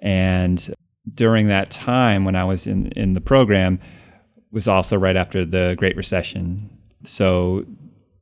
And 0.00 0.74
during 1.12 1.46
that 1.48 1.70
time 1.70 2.24
when 2.24 2.34
I 2.34 2.44
was 2.44 2.66
in, 2.66 2.88
in 2.92 3.14
the 3.14 3.20
program 3.20 3.78
was 4.50 4.66
also 4.66 4.96
right 4.96 5.16
after 5.16 5.44
the 5.44 5.74
Great 5.78 5.96
Recession. 5.96 6.70
So 7.04 7.64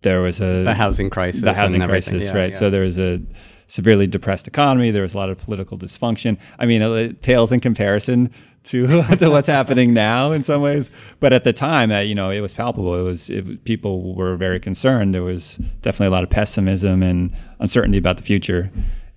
there 0.03 0.21
was 0.21 0.41
a 0.41 0.65
the 0.65 0.75
housing 0.75 1.09
crisis. 1.09 1.43
The 1.43 1.55
housing 1.55 1.81
crisis, 1.81 2.27
yeah, 2.27 2.35
right? 2.35 2.53
Yeah. 2.53 2.59
So 2.59 2.71
there 2.71 2.83
was 2.83 2.99
a 2.99 3.23
severely 3.66 4.07
depressed 4.07 4.46
economy. 4.46 4.90
There 4.90 5.03
was 5.03 5.14
a 5.14 5.16
lot 5.16 5.31
of 5.31 5.38
political 5.38 5.79
dysfunction. 5.79 6.38
I 6.59 6.66
mean, 6.66 6.83
it 6.83 7.22
pales 7.22 7.53
in 7.53 7.61
comparison 7.61 8.31
to 8.64 9.03
to 9.18 9.31
what's 9.31 9.48
happening 9.48 9.92
now 9.92 10.33
in 10.33 10.42
some 10.42 10.62
ways. 10.62 10.90
But 11.20 11.33
at 11.33 11.44
the 11.44 11.53
time, 11.53 11.92
uh, 11.92 12.00
you 12.00 12.14
know, 12.14 12.31
it 12.31 12.40
was 12.40 12.55
palpable. 12.55 12.98
It 12.98 13.03
was 13.03 13.31
it, 13.31 13.64
people 13.64 14.14
were 14.14 14.37
very 14.37 14.61
concerned. 14.61 15.14
There 15.14 15.22
was 15.22 15.57
definitely 15.83 16.09
a 16.09 16.11
lot 16.11 16.24
of 16.24 16.31
pessimism 16.31 17.03
and 17.03 17.35
uncertainty 17.59 17.98
about 17.98 18.16
the 18.16 18.22
future 18.22 18.70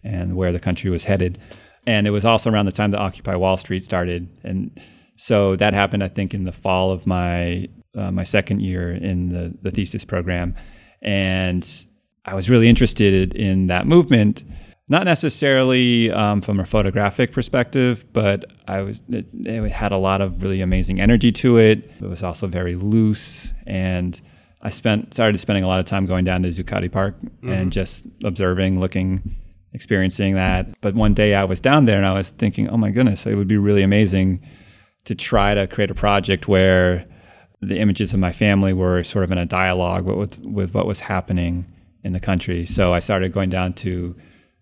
and 0.03 0.36
where 0.36 0.51
the 0.51 0.60
country 0.60 0.89
was 0.89 1.05
headed. 1.05 1.39
And 1.86 2.05
it 2.05 2.12
was 2.12 2.25
also 2.25 2.51
around 2.51 2.65
the 2.65 2.71
time 2.71 2.91
that 2.91 2.99
Occupy 2.99 3.36
Wall 3.36 3.57
Street 3.57 3.83
started, 3.83 4.27
and 4.43 4.77
so 5.15 5.55
that 5.55 5.73
happened, 5.73 6.03
I 6.03 6.10
think, 6.10 6.33
in 6.33 6.43
the 6.43 6.51
fall 6.51 6.91
of 6.91 7.07
my 7.07 7.69
uh, 7.95 8.12
my 8.12 8.23
second 8.23 8.62
year 8.62 8.91
in 8.91 9.29
the 9.29 9.57
the 9.62 9.71
thesis 9.71 10.03
program, 10.03 10.53
and 11.01 11.87
I 12.28 12.36
was 12.36 12.50
really 12.50 12.68
interested 12.68 13.34
in 13.34 13.68
that 13.68 13.88
movement 13.88 14.44
not 14.90 15.04
necessarily 15.04 16.12
um, 16.12 16.42
from 16.42 16.60
a 16.60 16.66
photographic 16.66 17.34
perspective, 17.34 18.06
but 18.13 18.46
I 18.68 18.82
was 18.82 19.04
it, 19.10 19.28
it, 19.34 19.70
had 19.72 19.92
a 19.92 19.98
lot 19.98 20.22
of 20.22 20.42
really 20.42 20.62
amazing 20.62 21.02
energy 21.02 21.32
to 21.34 21.58
it. 21.58 21.92
It 22.00 22.08
was 22.08 22.24
also 22.24 22.48
very 22.48 22.76
loose, 22.76 23.52
and 23.66 24.20
I 24.62 24.70
spent 24.70 25.13
started 25.13 25.38
spending 25.40 25.63
a 25.63 25.68
lot 25.68 25.80
of 25.80 25.86
time 25.86 26.06
going 26.06 26.24
down 26.24 26.44
to 26.44 26.50
Zuccotti 26.50 26.92
Park 26.92 27.20
mm-hmm. 27.22 27.50
and 27.50 27.72
just 27.72 28.08
observing, 28.24 28.80
looking, 28.80 29.36
experiencing 29.74 30.36
that. 30.36 30.80
But 30.80 30.96
one 30.96 31.13
day 31.13 31.36
I 31.36 31.44
was 31.44 31.60
down 31.60 31.86
there 31.86 31.98
and 31.98 32.06
I 32.06 32.13
was 32.13 32.30
thinking, 32.30 32.70
oh 32.70 32.78
my 32.78 32.92
goodness, 32.92 33.26
it 33.26 33.36
would 33.36 33.48
be 33.48 33.58
really 33.58 33.84
amazing 33.84 34.42
to 35.04 35.16
try 35.16 35.54
to 35.54 35.68
create 35.68 35.92
a 35.92 35.96
project 35.96 36.48
where 36.48 37.06
the 37.62 37.80
images 37.80 38.13
of 38.13 38.20
my 38.20 38.32
family 38.32 38.72
were 38.72 39.04
sort 39.04 39.26
of 39.26 39.32
in 39.32 39.38
a 39.38 39.46
dialogue 39.46 40.06
with 40.06 40.40
with 40.40 40.74
what 40.74 40.86
was 40.86 41.02
happening 41.02 41.66
in 42.08 42.13
the 42.13 42.20
country. 42.20 42.65
So 42.65 42.93
I 42.93 43.00
started 43.00 43.34
going 43.34 43.50
down 43.50 43.74
to 43.74 44.15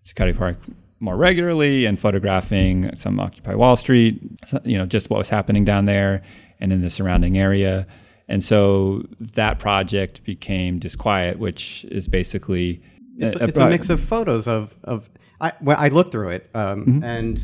Zuccotti 0.04 0.36
Park 0.36 0.58
more 0.98 1.16
regularly 1.16 1.86
and 1.86 1.98
photographing 1.98 2.94
some 2.96 3.20
Occupy 3.20 3.54
Wall 3.54 3.76
Street, 3.76 4.20
you 4.64 4.76
know, 4.76 4.84
just 4.84 5.08
what 5.08 5.18
was 5.18 5.28
happening 5.28 5.64
down 5.64 5.86
there 5.86 6.22
and 6.58 6.72
in 6.72 6.82
the 6.82 6.90
surrounding 6.90 7.38
area. 7.38 7.86
And 8.28 8.42
so 8.42 9.04
that 9.20 9.58
project 9.60 10.24
became 10.24 10.80
Disquiet, 10.80 11.38
which 11.38 11.84
is 11.90 12.08
basically 12.08 12.82
it's, 13.18 13.36
a, 13.36 13.44
it's 13.44 13.58
a, 13.58 13.68
mix 13.68 13.88
of 13.88 14.00
photos 14.00 14.48
of 14.48 14.74
of 14.84 15.08
I 15.40 15.52
well, 15.62 15.76
I 15.78 15.88
looked 15.88 16.12
through 16.12 16.30
it 16.30 16.50
um, 16.54 16.84
mm-hmm. 16.84 17.04
and 17.04 17.40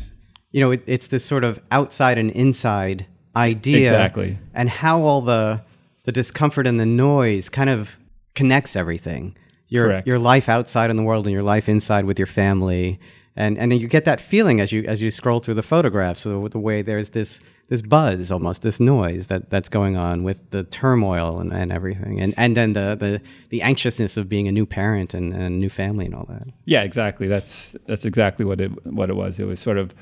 you 0.51 0.59
know 0.59 0.71
it, 0.71 0.83
it's 0.85 1.07
this 1.07 1.23
sort 1.23 1.43
of 1.43 1.59
outside 1.71 2.17
and 2.17 2.29
inside 2.31 3.07
idea 3.35 3.79
exactly 3.79 4.37
and 4.53 4.69
how 4.69 5.01
all 5.01 5.21
the 5.21 5.61
the 6.03 6.11
discomfort 6.11 6.67
and 6.67 6.79
the 6.79 6.85
noise 6.85 7.49
kind 7.49 7.71
of 7.71 7.95
connects 8.35 8.75
everything 8.75 9.35
your 9.73 9.87
Correct. 9.87 10.07
your 10.07 10.19
life 10.19 10.49
outside 10.49 10.91
in 10.91 10.97
the 10.97 11.03
world 11.03 11.25
and 11.25 11.33
your 11.33 11.43
life 11.43 11.67
inside 11.67 12.05
with 12.05 12.19
your 12.19 12.27
family. 12.27 12.99
And 13.35 13.57
and 13.57 13.73
you 13.73 13.87
get 13.87 14.05
that 14.05 14.21
feeling 14.21 14.61
as 14.61 14.71
you 14.71 14.83
as 14.83 15.01
you 15.01 15.09
scroll 15.09 15.39
through 15.39 15.55
the 15.55 15.63
photographs. 15.63 16.21
So 16.21 16.47
the 16.47 16.59
way 16.59 16.83
there's 16.83 17.09
this 17.09 17.39
this 17.69 17.81
buzz 17.81 18.31
almost 18.31 18.61
this 18.61 18.79
noise 18.79 19.27
that 19.27 19.49
that's 19.49 19.69
going 19.69 19.97
on 19.97 20.23
with 20.23 20.51
the 20.51 20.63
turmoil 20.65 21.39
and, 21.39 21.51
and 21.51 21.71
everything. 21.71 22.21
And 22.21 22.35
and 22.37 22.55
then 22.55 22.73
the, 22.73 22.95
the 22.99 23.21
the 23.49 23.63
anxiousness 23.63 24.15
of 24.15 24.29
being 24.29 24.47
a 24.47 24.51
new 24.51 24.67
parent 24.67 25.15
and, 25.15 25.33
and 25.33 25.41
a 25.41 25.49
new 25.49 25.69
family 25.69 26.05
and 26.05 26.13
all 26.13 26.27
that. 26.29 26.43
Yeah 26.65 26.83
exactly. 26.83 27.27
That's 27.27 27.75
that's 27.87 28.05
exactly 28.05 28.45
what 28.45 28.61
it 28.61 28.69
what 28.85 29.09
it 29.09 29.15
was. 29.15 29.39
It 29.39 29.45
was 29.45 29.59
sort 29.59 29.79
of 29.79 29.95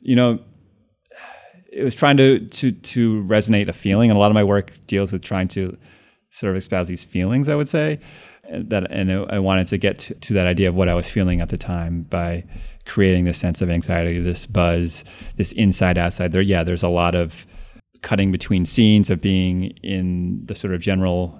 you 0.00 0.16
know 0.16 0.38
it 1.70 1.84
was 1.84 1.94
trying 1.94 2.16
to 2.16 2.48
to 2.48 2.72
to 2.72 3.22
resonate 3.24 3.68
a 3.68 3.74
feeling. 3.74 4.08
And 4.08 4.16
a 4.16 4.20
lot 4.20 4.30
of 4.30 4.34
my 4.34 4.44
work 4.44 4.72
deals 4.86 5.12
with 5.12 5.22
trying 5.22 5.48
to 5.48 5.76
sort 6.30 6.52
of 6.52 6.56
espouse 6.56 6.86
these 6.86 7.02
feelings 7.02 7.48
i 7.48 7.56
would 7.56 7.68
say 7.68 7.98
that 8.50 8.90
and 8.90 9.12
I 9.30 9.38
wanted 9.38 9.68
to 9.68 9.78
get 9.78 9.98
to, 10.00 10.14
to, 10.14 10.34
that 10.34 10.46
idea 10.46 10.68
of 10.68 10.74
what 10.74 10.88
I 10.88 10.94
was 10.94 11.08
feeling 11.08 11.40
at 11.40 11.48
the 11.50 11.58
time 11.58 12.02
by 12.02 12.44
creating 12.84 13.24
this 13.24 13.38
sense 13.38 13.62
of 13.62 13.70
anxiety, 13.70 14.18
this 14.20 14.46
buzz, 14.46 15.04
this 15.36 15.52
inside 15.52 15.96
outside. 15.96 16.32
There, 16.32 16.42
yeah, 16.42 16.64
there's 16.64 16.82
a 16.82 16.88
lot 16.88 17.14
of 17.14 17.46
cutting 18.02 18.32
between 18.32 18.64
scenes 18.64 19.10
of 19.10 19.20
being 19.20 19.66
in 19.82 20.44
the 20.46 20.54
sort 20.54 20.74
of 20.74 20.80
general 20.80 21.38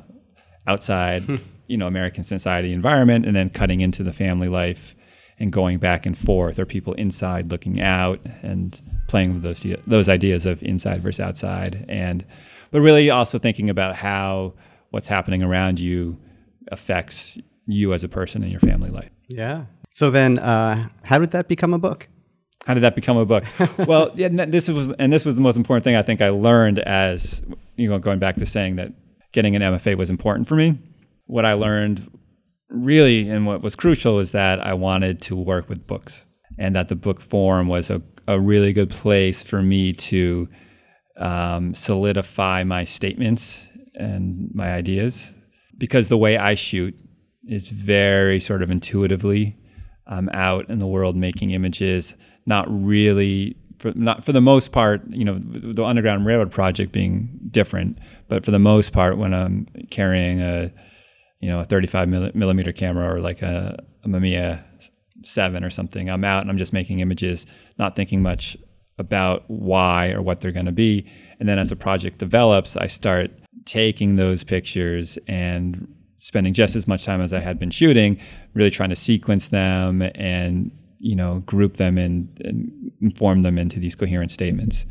outside, 0.67 1.25
hmm. 1.25 1.37
you 1.67 1.77
know, 1.77 1.87
American 1.87 2.23
society 2.23 2.73
environment, 2.73 3.27
and 3.27 3.35
then 3.35 3.51
cutting 3.51 3.81
into 3.81 4.03
the 4.03 4.13
family 4.13 4.49
life 4.49 4.95
and 5.39 5.51
going 5.51 5.79
back 5.79 6.07
and 6.07 6.17
forth, 6.17 6.59
or 6.59 6.67
people 6.67 6.93
inside 6.95 7.51
looking 7.51 7.81
out 7.81 8.21
and 8.43 8.81
playing 9.09 9.33
with 9.33 9.43
those 9.43 9.65
those 9.87 10.09
ideas 10.09 10.47
of 10.47 10.63
inside 10.63 11.01
versus 11.03 11.21
outside, 11.21 11.87
and 11.89 12.25
but 12.71 12.81
really 12.81 13.11
also 13.11 13.39
thinking 13.39 13.69
about 13.71 13.97
how 13.97 14.53
what's 14.91 15.09
happening 15.09 15.43
around 15.43 15.81
you 15.81 16.19
affects 16.69 17.39
you 17.67 17.93
as 17.93 18.05
a 18.05 18.09
person 18.09 18.43
in 18.43 18.51
your 18.51 18.61
family 18.61 18.91
life. 18.91 19.11
Yeah. 19.29 19.65
So 19.93 20.11
then, 20.11 20.39
uh, 20.39 20.89
how 21.03 21.19
did 21.19 21.33
that 21.33 21.49
become 21.49 21.75
a 21.75 21.79
book? 21.79 22.09
How 22.67 22.75
did 22.75 22.81
that 22.81 22.95
become 22.95 23.17
a 23.17 23.25
book? 23.25 23.45
well, 23.79 24.11
yeah, 24.15 24.27
and 24.27 24.39
this 24.39 24.69
was 24.69 24.93
and 24.93 25.13
this 25.13 25.25
was 25.25 25.35
the 25.35 25.41
most 25.41 25.57
important 25.57 25.85
thing 25.85 25.97
I 25.97 26.03
think 26.03 26.21
I 26.21 26.29
learned 26.29 26.79
as 26.81 27.43
you 27.77 27.89
know 27.89 27.99
going 27.99 28.19
back 28.19 28.37
to 28.37 28.47
saying 28.47 28.77
that 28.77 28.93
getting 29.33 29.57
an 29.57 29.63
MFA 29.63 29.97
was 29.97 30.11
important 30.11 30.47
for 30.47 30.57
me. 30.57 30.79
What 31.27 31.45
I 31.45 31.55
learned 31.55 32.11
really 32.69 33.29
and 33.29 33.47
what 33.47 33.63
was 33.63 33.75
crucial 33.75 34.19
is 34.19 34.33
that 34.33 34.65
I 34.65 34.75
wanted 34.75 35.21
to 35.23 35.37
work 35.37 35.69
with 35.69 35.87
books 35.87 36.25
and 36.59 36.77
that 36.77 36.89
the 36.89 36.97
book 36.97 37.21
form 37.21 37.69
was 37.69 37.91
a, 37.91 38.03
a 38.29 38.39
really 38.39 38.73
good 38.73 38.91
place 38.91 39.43
for 39.43 39.63
me 39.63 39.93
to 39.93 40.49
um, 41.17 41.75
solidify 41.75 42.65
my 42.65 42.85
statements 42.85 43.67
and 43.95 44.51
my 44.55 44.73
ideas 44.73 45.33
because 45.81 46.09
the 46.09 46.19
way 46.19 46.37
I 46.37 46.55
shoot 46.55 46.95
is 47.49 47.69
very 47.69 48.39
sort 48.39 48.63
of 48.63 48.71
intuitively. 48.71 49.57
I'm 50.07 50.29
out 50.29 50.69
in 50.69 50.79
the 50.79 50.87
world 50.87 51.17
making 51.17 51.51
images, 51.51 52.15
not 52.47 52.67
really 52.69 53.57
for 53.79 53.93
not 53.95 54.25
for 54.25 54.33
the 54.33 54.43
most 54.43 54.73
part, 54.73 55.03
you 55.09 55.25
know, 55.25 55.41
the 55.41 55.83
Underground 55.83 56.27
Railroad 56.27 56.53
project 56.53 56.93
being 56.93 57.41
different, 57.51 57.99
but 58.29 58.45
for 58.45 58.51
the 58.51 58.59
most 58.59 58.93
part, 58.93 59.17
when 59.17 59.33
I'm 59.33 59.67
carrying 59.91 60.43
a, 60.43 60.71
you 61.41 61.49
know, 61.49 61.61
a 61.61 61.65
35 61.65 62.35
millimeter 62.35 62.73
camera 62.73 63.15
or 63.15 63.21
like 63.21 63.41
a, 63.41 63.83
a 64.05 64.09
Mamiya 64.09 64.63
seven 65.25 65.65
or 65.65 65.71
something, 65.71 66.11
I'm 66.11 66.25
out 66.25 66.43
and 66.43 66.51
I'm 66.51 66.59
just 66.59 66.75
making 66.75 67.01
images, 67.01 67.47
not 67.79 67.97
thinking 67.97 68.21
much 68.21 68.57
about 68.99 69.45
why 69.49 70.11
or 70.11 70.21
what 70.21 70.41
they're 70.41 70.53
going 70.53 70.67
to 70.67 70.73
be. 70.73 71.11
And 71.39 71.49
then 71.49 71.59
as 71.59 71.71
the 71.71 71.77
project 71.77 72.19
develops, 72.19 72.77
I 72.77 72.87
start 72.87 73.31
taking 73.65 74.17
those 74.17 74.45
pictures 74.45 75.19
and 75.27 75.95
spending 76.19 76.53
just 76.53 76.77
as 76.77 76.87
much 76.87 77.05
time 77.05 77.21
as 77.21 77.33
I 77.33 77.41
had 77.41 77.59
been 77.59 77.71
shooting, 77.71 78.19
really 78.55 78.71
trying 78.71 78.91
to 78.91 78.97
sequence 78.97 79.49
them 79.49 80.03
and 80.15 80.71
you 80.99 81.17
know 81.17 81.41
group 81.41 81.77
them 81.77 81.99
and, 81.99 82.29
and 82.45 83.17
form 83.17 83.41
them 83.41 83.59
into 83.59 83.81
these 83.81 83.95
coherent 83.95 84.31
statements. 84.31 84.87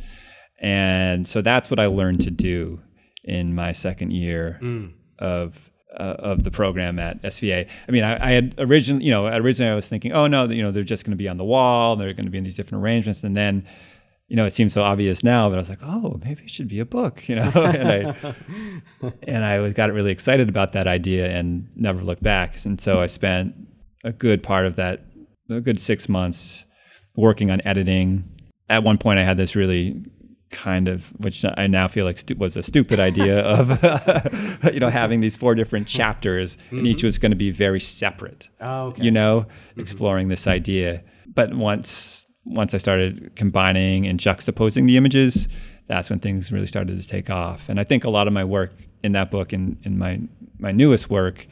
And 0.59 1.27
so 1.27 1.41
that's 1.41 1.69
what 1.69 1.79
I 1.79 1.85
learned 1.85 2.21
to 2.21 2.31
do 2.31 2.81
in 3.23 3.55
my 3.55 3.71
second 3.71 4.11
year 4.11 4.59
mm. 4.61 4.91
of 5.19 5.69
uh, 5.97 6.15
of 6.19 6.43
the 6.43 6.51
program 6.51 6.99
at 6.99 7.21
SVA. 7.23 7.67
I 7.87 7.91
mean, 7.91 8.03
I, 8.03 8.27
I, 8.27 8.31
had 8.31 8.55
originally, 8.59 9.05
you 9.05 9.11
know, 9.11 9.25
originally 9.25 9.71
I 9.71 9.75
was 9.75 9.87
thinking, 9.87 10.11
oh 10.11 10.27
no, 10.27 10.45
you 10.45 10.61
know, 10.61 10.71
they're 10.71 10.83
just 10.83 11.03
going 11.03 11.11
to 11.11 11.17
be 11.17 11.27
on 11.27 11.37
the 11.37 11.43
wall, 11.43 11.95
they're 11.95 12.13
going 12.13 12.25
to 12.25 12.31
be 12.31 12.37
in 12.37 12.43
these 12.43 12.55
different 12.55 12.83
arrangements, 12.83 13.23
and 13.23 13.35
then, 13.35 13.67
you 14.29 14.35
know, 14.35 14.45
it 14.45 14.53
seems 14.53 14.73
so 14.73 14.83
obvious 14.83 15.23
now, 15.23 15.49
but 15.49 15.55
I 15.55 15.57
was 15.57 15.69
like, 15.69 15.79
oh, 15.81 16.19
maybe 16.23 16.43
it 16.43 16.51
should 16.51 16.67
be 16.67 16.79
a 16.79 16.85
book, 16.85 17.27
you 17.27 17.35
know, 17.35 17.51
and 17.55 17.87
I 17.89 18.35
and 19.23 19.43
I 19.43 19.59
was 19.59 19.73
got 19.73 19.91
really 19.91 20.11
excited 20.11 20.47
about 20.47 20.73
that 20.73 20.87
idea 20.87 21.29
and 21.29 21.67
never 21.75 22.01
looked 22.01 22.23
back, 22.23 22.63
and 22.63 22.79
so 22.79 23.01
I 23.01 23.07
spent 23.07 23.55
a 24.03 24.13
good 24.13 24.43
part 24.43 24.65
of 24.65 24.75
that, 24.77 25.03
a 25.49 25.59
good 25.59 25.79
six 25.79 26.07
months, 26.07 26.65
working 27.15 27.49
on 27.51 27.59
editing. 27.65 28.29
At 28.69 28.83
one 28.83 28.99
point, 28.99 29.19
I 29.19 29.23
had 29.23 29.37
this 29.37 29.55
really 29.55 30.05
kind 30.51 30.87
of 30.87 31.07
which 31.19 31.45
I 31.57 31.67
now 31.67 31.87
feel 31.87 32.05
like 32.05 32.17
stu- 32.17 32.35
was 32.35 32.57
a 32.57 32.63
stupid 32.63 32.99
idea 32.99 33.39
of 33.43 33.69
you 34.73 34.79
know 34.79 34.89
having 34.89 35.19
these 35.19 35.35
four 35.35 35.53
different 35.53 35.87
chapters 35.87 36.55
mm-hmm. 36.55 36.79
and 36.79 36.87
each 36.87 36.97
mm-hmm. 36.99 37.07
was 37.07 37.17
going 37.17 37.31
to 37.31 37.35
be 37.35 37.49
very 37.49 37.79
separate. 37.79 38.47
Oh, 38.61 38.87
okay. 38.87 39.03
You 39.03 39.11
know, 39.11 39.41
mm-hmm. 39.41 39.81
exploring 39.81 40.27
this 40.27 40.45
idea. 40.45 41.03
But 41.27 41.53
once 41.55 42.25
once 42.49 42.73
I 42.73 42.77
started 42.77 43.31
combining 43.35 44.07
and 44.07 44.19
juxtaposing 44.19 44.87
the 44.87 44.97
images, 44.97 45.47
that's 45.87 46.09
when 46.09 46.19
things 46.19 46.51
really 46.51 46.67
started 46.67 46.99
to 46.99 47.07
take 47.07 47.29
off. 47.29 47.69
And 47.69 47.79
I 47.79 47.83
think 47.83 48.03
a 48.03 48.09
lot 48.09 48.27
of 48.27 48.33
my 48.33 48.43
work 48.43 48.73
in 49.03 49.13
that 49.13 49.31
book 49.31 49.53
and 49.53 49.77
in 49.83 49.97
my 49.97 50.19
my 50.57 50.71
newest 50.71 51.09
work 51.09 51.47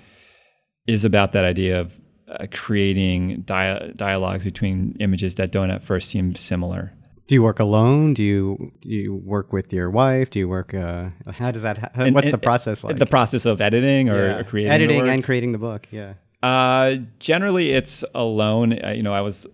is 0.86 1.06
about 1.06 1.32
that 1.32 1.46
idea 1.46 1.80
of 1.80 2.00
uh, 2.28 2.46
creating 2.52 3.42
dia- 3.42 3.94
dialogues 3.96 4.44
between 4.44 4.98
images 5.00 5.36
that 5.36 5.52
don't 5.52 5.72
at 5.72 5.82
first 5.82 6.10
seem 6.10 6.36
similar 6.36 6.94
do 7.28 7.36
you 7.36 7.44
work 7.44 7.60
alone? 7.60 8.14
Do 8.14 8.24
you 8.24 8.72
do 8.82 8.90
you 8.90 9.16
work 9.16 9.52
with 9.52 9.72
your 9.74 9.90
wife? 9.90 10.30
Do 10.30 10.40
you 10.40 10.48
work? 10.48 10.74
Uh, 10.74 11.10
how 11.32 11.52
does 11.52 11.64
that? 11.64 11.78
Ha- 11.78 12.10
what's 12.12 12.26
and, 12.26 12.34
the 12.34 12.38
process 12.38 12.84
like? 12.84 12.96
The 12.96 13.06
process 13.06 13.46
of 13.46 13.60
editing 13.60 14.10
or, 14.10 14.28
yeah. 14.28 14.44
creating 14.44 14.72
editing 14.72 15.08
and 15.10 15.24
creating 15.24 15.52
the 15.52 15.58
book. 15.58 15.88
Yeah. 15.92 16.14
Uh, 16.42 16.98
generally, 17.20 17.72
it's 17.72 18.04
alone. 18.16 18.82
Uh, 18.82 18.92
you 18.92 19.04
know, 19.04 19.14
I 19.14 19.22
was 19.22 19.46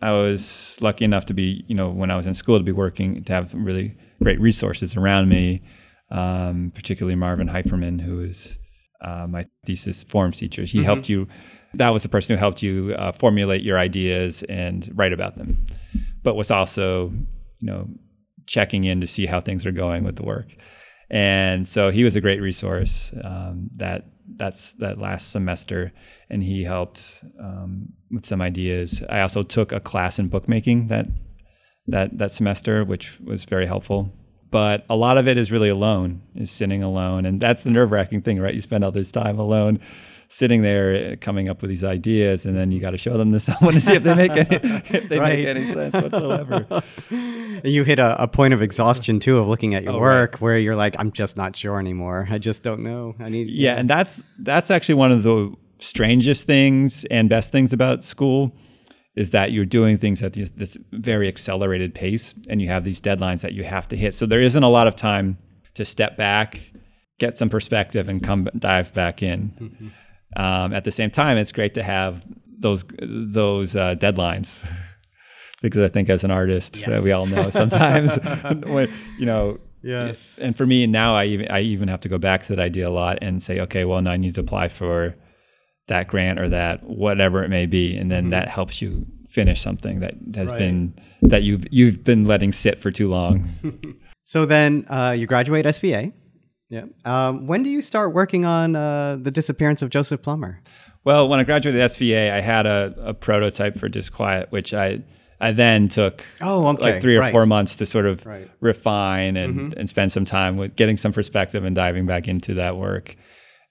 I 0.00 0.12
was 0.12 0.76
lucky 0.80 1.04
enough 1.04 1.26
to 1.26 1.34
be 1.34 1.64
you 1.68 1.74
know 1.74 1.90
when 1.90 2.10
I 2.10 2.16
was 2.16 2.26
in 2.26 2.34
school 2.34 2.58
to 2.58 2.64
be 2.64 2.72
working 2.72 3.24
to 3.24 3.32
have 3.32 3.52
really 3.54 3.96
great 4.22 4.40
resources 4.40 4.96
around 4.96 5.28
me, 5.28 5.62
um, 6.10 6.72
particularly 6.74 7.16
Marvin 7.16 7.48
Heiferman, 7.48 8.00
who 8.00 8.20
is 8.20 8.56
uh, 9.00 9.26
my 9.28 9.46
thesis 9.66 10.04
forms 10.04 10.38
teacher. 10.38 10.62
He 10.62 10.78
mm-hmm. 10.78 10.84
helped 10.84 11.08
you. 11.08 11.28
That 11.74 11.90
was 11.90 12.02
the 12.02 12.08
person 12.08 12.34
who 12.34 12.38
helped 12.38 12.62
you 12.62 12.94
uh, 12.96 13.12
formulate 13.12 13.62
your 13.62 13.78
ideas 13.78 14.42
and 14.48 14.90
write 14.94 15.12
about 15.12 15.36
them 15.36 15.66
but 16.22 16.34
was 16.34 16.50
also, 16.50 17.12
you 17.58 17.66
know, 17.66 17.88
checking 18.46 18.84
in 18.84 19.00
to 19.00 19.06
see 19.06 19.26
how 19.26 19.40
things 19.40 19.64
are 19.66 19.72
going 19.72 20.04
with 20.04 20.16
the 20.16 20.22
work. 20.22 20.54
And 21.10 21.68
so 21.68 21.90
he 21.90 22.04
was 22.04 22.16
a 22.16 22.20
great 22.20 22.40
resource 22.40 23.10
um, 23.24 23.70
that 23.76 24.06
that's 24.36 24.72
that 24.72 24.98
last 24.98 25.30
semester, 25.30 25.92
and 26.28 26.42
he 26.42 26.64
helped 26.64 27.24
um, 27.40 27.94
with 28.10 28.26
some 28.26 28.42
ideas. 28.42 29.02
I 29.08 29.20
also 29.20 29.42
took 29.42 29.72
a 29.72 29.80
class 29.80 30.18
in 30.18 30.28
bookmaking 30.28 30.88
that 30.88 31.06
that 31.86 32.18
that 32.18 32.32
semester, 32.32 32.84
which 32.84 33.18
was 33.20 33.44
very 33.44 33.66
helpful. 33.66 34.12
But 34.50 34.86
a 34.88 34.96
lot 34.96 35.18
of 35.18 35.28
it 35.28 35.36
is 35.36 35.52
really 35.52 35.68
alone, 35.68 36.22
is 36.34 36.50
sitting 36.50 36.82
alone, 36.82 37.26
and 37.26 37.40
that's 37.40 37.62
the 37.62 37.70
nerve 37.70 37.90
wracking 37.90 38.22
thing, 38.22 38.38
right? 38.38 38.54
You 38.54 38.62
spend 38.62 38.84
all 38.84 38.92
this 38.92 39.10
time 39.10 39.38
alone 39.38 39.80
sitting 40.28 40.62
there 40.62 41.12
uh, 41.12 41.16
coming 41.20 41.48
up 41.48 41.62
with 41.62 41.70
these 41.70 41.84
ideas, 41.84 42.44
and 42.44 42.56
then 42.56 42.70
you 42.70 42.80
got 42.80 42.90
to 42.90 42.98
show 42.98 43.16
them 43.16 43.32
to 43.32 43.40
someone 43.48 43.74
to 43.74 43.80
see 43.80 43.94
if 43.94 44.02
they 44.02 44.14
make 44.14 44.30
any 44.30 44.48
if 44.90 45.08
they 45.08 45.18
right. 45.18 45.38
make 45.38 45.46
any 45.46 45.72
sense 45.72 45.94
whatsoever. 45.94 46.82
you 47.64 47.84
hit 47.84 47.98
a, 47.98 48.22
a, 48.22 48.28
point 48.28 48.54
of 48.54 48.62
exhaustion 48.62 49.18
too 49.18 49.38
of 49.38 49.48
looking 49.48 49.74
at 49.74 49.82
your 49.82 49.94
oh, 49.94 50.00
work 50.00 50.34
right. 50.34 50.40
where 50.40 50.58
you're 50.58 50.76
like, 50.76 50.94
I'm 50.98 51.12
just 51.12 51.36
not 51.36 51.56
sure 51.56 51.78
anymore. 51.80 52.28
I 52.30 52.38
just 52.38 52.62
don't 52.62 52.82
know. 52.82 53.14
I 53.18 53.28
need. 53.28 53.48
Yeah, 53.50 53.74
and 53.74 53.88
that's 53.88 54.20
that's 54.38 54.70
actually 54.70 54.96
one 54.96 55.12
of 55.12 55.22
the 55.22 55.52
strangest 55.78 56.46
things 56.46 57.04
and 57.04 57.28
best 57.28 57.52
things 57.52 57.72
about 57.72 58.04
school 58.04 58.52
is 59.14 59.30
that 59.30 59.50
you're 59.50 59.64
doing 59.64 59.98
things 59.98 60.22
at 60.22 60.34
this, 60.34 60.52
this 60.52 60.78
very 60.92 61.26
accelerated 61.26 61.92
pace 61.92 62.34
and 62.48 62.62
you 62.62 62.68
have 62.68 62.84
these 62.84 63.00
deadlines 63.00 63.40
that 63.40 63.52
you 63.52 63.64
have 63.64 63.88
to 63.88 63.96
hit. 63.96 64.14
So 64.14 64.26
there 64.26 64.40
isn't 64.40 64.62
a 64.62 64.68
lot 64.68 64.86
of 64.86 64.94
time 64.94 65.38
to 65.74 65.84
step 65.84 66.16
back, 66.16 66.72
get 67.18 67.36
some 67.36 67.48
perspective, 67.48 68.08
and 68.08 68.22
come 68.22 68.48
dive 68.56 68.94
back 68.94 69.20
in. 69.20 69.52
Mm-hmm. 69.60 69.88
Um, 70.36 70.72
at 70.72 70.84
the 70.84 70.92
same 70.92 71.10
time, 71.10 71.36
it's 71.36 71.52
great 71.52 71.74
to 71.74 71.82
have 71.82 72.24
those 72.58 72.84
those 73.00 73.76
uh, 73.76 73.94
deadlines 73.96 74.66
because 75.62 75.82
I 75.82 75.88
think 75.88 76.08
as 76.08 76.24
an 76.24 76.30
artist, 76.30 76.76
yes. 76.76 76.88
uh, 76.88 77.00
we 77.02 77.12
all 77.12 77.26
know 77.26 77.50
sometimes 77.50 78.16
when 78.66 78.92
you 79.18 79.26
know. 79.26 79.60
Yes. 79.80 80.34
And 80.38 80.56
for 80.56 80.66
me 80.66 80.88
now, 80.88 81.14
I 81.14 81.26
even 81.26 81.48
I 81.50 81.60
even 81.60 81.86
have 81.88 82.00
to 82.00 82.08
go 82.08 82.18
back 82.18 82.42
to 82.44 82.56
that 82.56 82.60
idea 82.60 82.88
a 82.88 82.90
lot 82.90 83.18
and 83.22 83.40
say, 83.40 83.60
okay, 83.60 83.84
well 83.84 84.02
now 84.02 84.10
I 84.10 84.16
need 84.16 84.34
to 84.34 84.40
apply 84.40 84.68
for 84.68 85.14
that 85.86 86.08
grant 86.08 86.40
or 86.40 86.48
that 86.48 86.82
whatever 86.82 87.44
it 87.44 87.48
may 87.48 87.64
be, 87.64 87.96
and 87.96 88.10
then 88.10 88.24
mm-hmm. 88.24 88.30
that 88.30 88.48
helps 88.48 88.82
you 88.82 89.06
finish 89.28 89.60
something 89.60 90.00
that 90.00 90.14
has 90.34 90.50
right. 90.50 90.58
been 90.58 90.94
that 91.22 91.44
you've 91.44 91.64
you've 91.70 92.02
been 92.02 92.24
letting 92.24 92.52
sit 92.52 92.78
for 92.78 92.90
too 92.90 93.08
long. 93.08 93.48
so 94.24 94.44
then 94.44 94.84
uh, 94.90 95.14
you 95.16 95.26
graduate 95.26 95.64
SVA. 95.64 96.12
Yeah. 96.70 96.84
Um, 97.04 97.46
when 97.46 97.62
do 97.62 97.70
you 97.70 97.80
start 97.82 98.12
working 98.12 98.44
on 98.44 98.76
uh, 98.76 99.16
the 99.20 99.30
disappearance 99.30 99.80
of 99.82 99.90
Joseph 99.90 100.22
Plummer? 100.22 100.60
Well, 101.04 101.28
when 101.28 101.40
I 101.40 101.44
graduated 101.44 101.80
SVA, 101.80 102.30
I 102.30 102.40
had 102.40 102.66
a, 102.66 102.94
a 102.98 103.14
prototype 103.14 103.76
for 103.76 103.88
Disquiet, 103.88 104.52
which 104.52 104.74
I 104.74 105.02
I 105.40 105.52
then 105.52 105.88
took 105.88 106.24
oh, 106.40 106.66
okay. 106.68 106.92
like 106.92 107.00
three 107.00 107.16
or 107.16 107.20
right. 107.20 107.32
four 107.32 107.46
months 107.46 107.76
to 107.76 107.86
sort 107.86 108.06
of 108.06 108.26
right. 108.26 108.50
refine 108.60 109.36
and, 109.36 109.54
mm-hmm. 109.54 109.78
and 109.78 109.88
spend 109.88 110.10
some 110.10 110.24
time 110.24 110.56
with 110.56 110.74
getting 110.74 110.96
some 110.96 111.12
perspective 111.12 111.64
and 111.64 111.76
diving 111.76 112.06
back 112.06 112.26
into 112.26 112.54
that 112.54 112.76
work, 112.76 113.16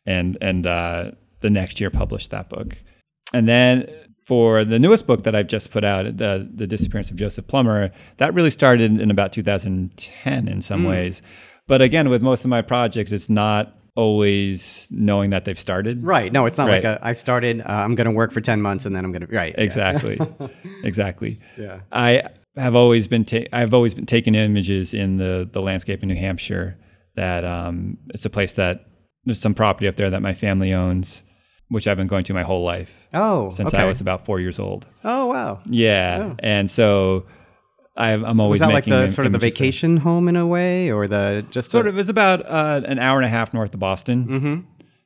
and 0.05 0.37
and 0.41 0.65
uh, 0.65 1.11
the 1.41 1.49
next 1.49 1.79
year 1.79 1.89
published 1.89 2.31
that 2.31 2.49
book, 2.49 2.77
and 3.33 3.47
then 3.47 3.89
for 4.25 4.65
the 4.65 4.79
newest 4.79 5.07
book 5.07 5.23
that 5.23 5.35
I've 5.35 5.47
just 5.47 5.69
put 5.69 5.83
out, 5.83 6.05
the 6.17 6.49
the 6.51 6.67
disappearance 6.67 7.11
of 7.11 7.17
Joseph 7.17 7.47
Plummer, 7.47 7.91
that 8.17 8.33
really 8.33 8.51
started 8.51 8.99
in 8.99 9.11
about 9.11 9.33
2010 9.33 10.47
in 10.47 10.61
some 10.61 10.83
mm. 10.83 10.89
ways. 10.89 11.21
But 11.67 11.81
again, 11.81 12.09
with 12.09 12.21
most 12.21 12.43
of 12.43 12.49
my 12.49 12.61
projects, 12.61 13.11
it's 13.11 13.29
not 13.29 13.77
always 13.95 14.87
knowing 14.91 15.31
that 15.31 15.43
they've 15.45 15.59
started. 15.59 16.03
Right. 16.03 16.31
No, 16.31 16.45
it's 16.45 16.57
not 16.57 16.67
right. 16.67 16.83
like 16.83 16.99
a, 16.99 16.99
I've 17.01 17.17
started, 17.17 17.61
uh, 17.61 17.63
I'm 17.67 17.95
going 17.95 18.05
to 18.05 18.11
work 18.11 18.31
for 18.31 18.39
10 18.39 18.61
months 18.61 18.85
and 18.85 18.95
then 18.95 19.03
I'm 19.03 19.11
going 19.11 19.25
to, 19.25 19.35
right. 19.35 19.55
Exactly. 19.57 20.19
Yeah. 20.19 20.47
exactly. 20.83 21.39
Yeah. 21.57 21.79
I 21.91 22.23
have 22.55 22.75
always 22.75 23.07
been, 23.07 23.25
ta- 23.25 23.47
I've 23.51 23.73
always 23.73 23.95
been 23.95 24.05
taking 24.05 24.35
images 24.35 24.93
in 24.93 25.17
the, 25.17 25.49
the 25.51 25.61
landscape 25.61 26.03
in 26.03 26.09
New 26.09 26.15
Hampshire 26.15 26.77
that 27.15 27.43
um, 27.43 27.97
it's 28.09 28.23
a 28.23 28.29
place 28.29 28.53
that 28.53 28.85
there's 29.25 29.41
some 29.41 29.55
property 29.55 29.87
up 29.87 29.95
there 29.95 30.11
that 30.11 30.21
my 30.21 30.35
family 30.35 30.71
owns, 30.71 31.23
which 31.69 31.87
I've 31.87 31.97
been 31.97 32.07
going 32.07 32.23
to 32.25 32.35
my 32.35 32.43
whole 32.43 32.63
life. 32.63 33.07
Oh, 33.15 33.49
since 33.49 33.73
okay. 33.73 33.81
I 33.81 33.85
was 33.85 33.99
about 33.99 34.25
four 34.25 34.39
years 34.39 34.59
old. 34.59 34.85
Oh, 35.03 35.25
wow. 35.25 35.59
Yeah. 35.65 36.19
Oh. 36.21 36.35
And 36.37 36.69
so 36.69 37.25
I, 37.97 38.11
am 38.11 38.39
always 38.39 38.61
was 38.61 38.67
that 38.67 38.73
like 38.73 38.85
the 38.85 39.09
sort 39.09 39.25
of 39.25 39.33
the 39.33 39.39
vacation 39.39 39.95
there. 39.95 40.03
home 40.03 40.27
in 40.27 40.35
a 40.35 40.45
way, 40.45 40.91
or 40.91 41.07
the 41.07 41.45
just 41.49 41.71
sort 41.71 41.85
a, 41.85 41.89
of? 41.89 41.95
It 41.95 41.97
was 41.97 42.09
about 42.09 42.45
uh, 42.45 42.81
an 42.85 42.99
hour 42.99 43.17
and 43.17 43.25
a 43.25 43.29
half 43.29 43.53
north 43.53 43.73
of 43.73 43.79
Boston. 43.79 44.27
Mm-hmm. 44.27 44.59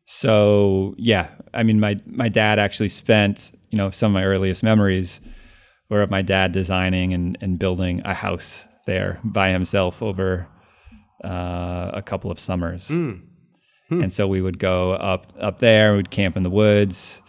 So 0.05 0.93
yeah, 0.97 1.29
I 1.53 1.63
mean, 1.63 1.79
my 1.79 1.97
my 2.05 2.29
dad 2.29 2.59
actually 2.59 2.89
spent 2.89 3.51
you 3.69 3.77
know 3.77 3.89
some 3.91 4.11
of 4.11 4.13
my 4.13 4.25
earliest 4.25 4.61
memories 4.61 5.21
were 5.89 6.01
of 6.01 6.09
my 6.09 6.21
dad 6.21 6.51
designing 6.51 7.13
and, 7.13 7.37
and 7.41 7.59
building 7.59 8.01
a 8.05 8.13
house 8.13 8.65
there 8.85 9.19
by 9.23 9.49
himself 9.49 10.01
over 10.01 10.47
uh, 11.23 11.91
a 11.93 12.01
couple 12.01 12.31
of 12.31 12.39
summers. 12.39 12.87
Mm. 12.87 13.23
And 13.91 14.13
so 14.13 14.25
we 14.25 14.41
would 14.41 14.57
go 14.57 14.93
up 14.93 15.27
up 15.37 15.59
there, 15.59 15.97
we'd 15.97 16.09
camp 16.09 16.37
in 16.37 16.43
the 16.43 16.49
woods. 16.49 17.21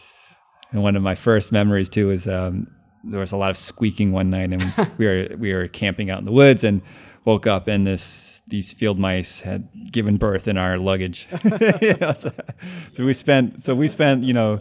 And 0.71 0.83
one 0.83 0.95
of 0.95 1.03
my 1.03 1.17
first 1.17 1.51
memories 1.51 1.89
too 1.89 2.11
is 2.11 2.29
um, 2.29 2.69
there 3.05 3.21
was 3.21 3.33
a 3.33 3.37
lot 3.37 3.51
of 3.51 3.57
squeaking 3.57 4.13
one 4.13 4.31
night, 4.31 4.53
and 4.53 4.91
we 4.99 5.07
were 5.07 5.29
we 5.37 5.53
were 5.53 5.69
camping 5.69 6.11
out 6.11 6.19
in 6.19 6.25
the 6.25 6.33
woods, 6.33 6.65
and 6.65 6.83
woke 7.25 7.47
up 7.47 7.69
and 7.69 7.87
this 7.87 8.43
these 8.49 8.73
field 8.73 8.99
mice 8.99 9.41
had 9.41 9.69
given 9.93 10.17
birth 10.17 10.49
in 10.49 10.57
our 10.57 10.79
luggage. 10.79 11.29
You 11.81 11.95
know, 12.01 12.13
so, 12.13 12.33
so 12.97 13.05
we 13.05 13.13
spent 13.13 13.63
so 13.63 13.75
we 13.75 13.89
spent 13.89 14.25
you 14.25 14.33
know 14.33 14.61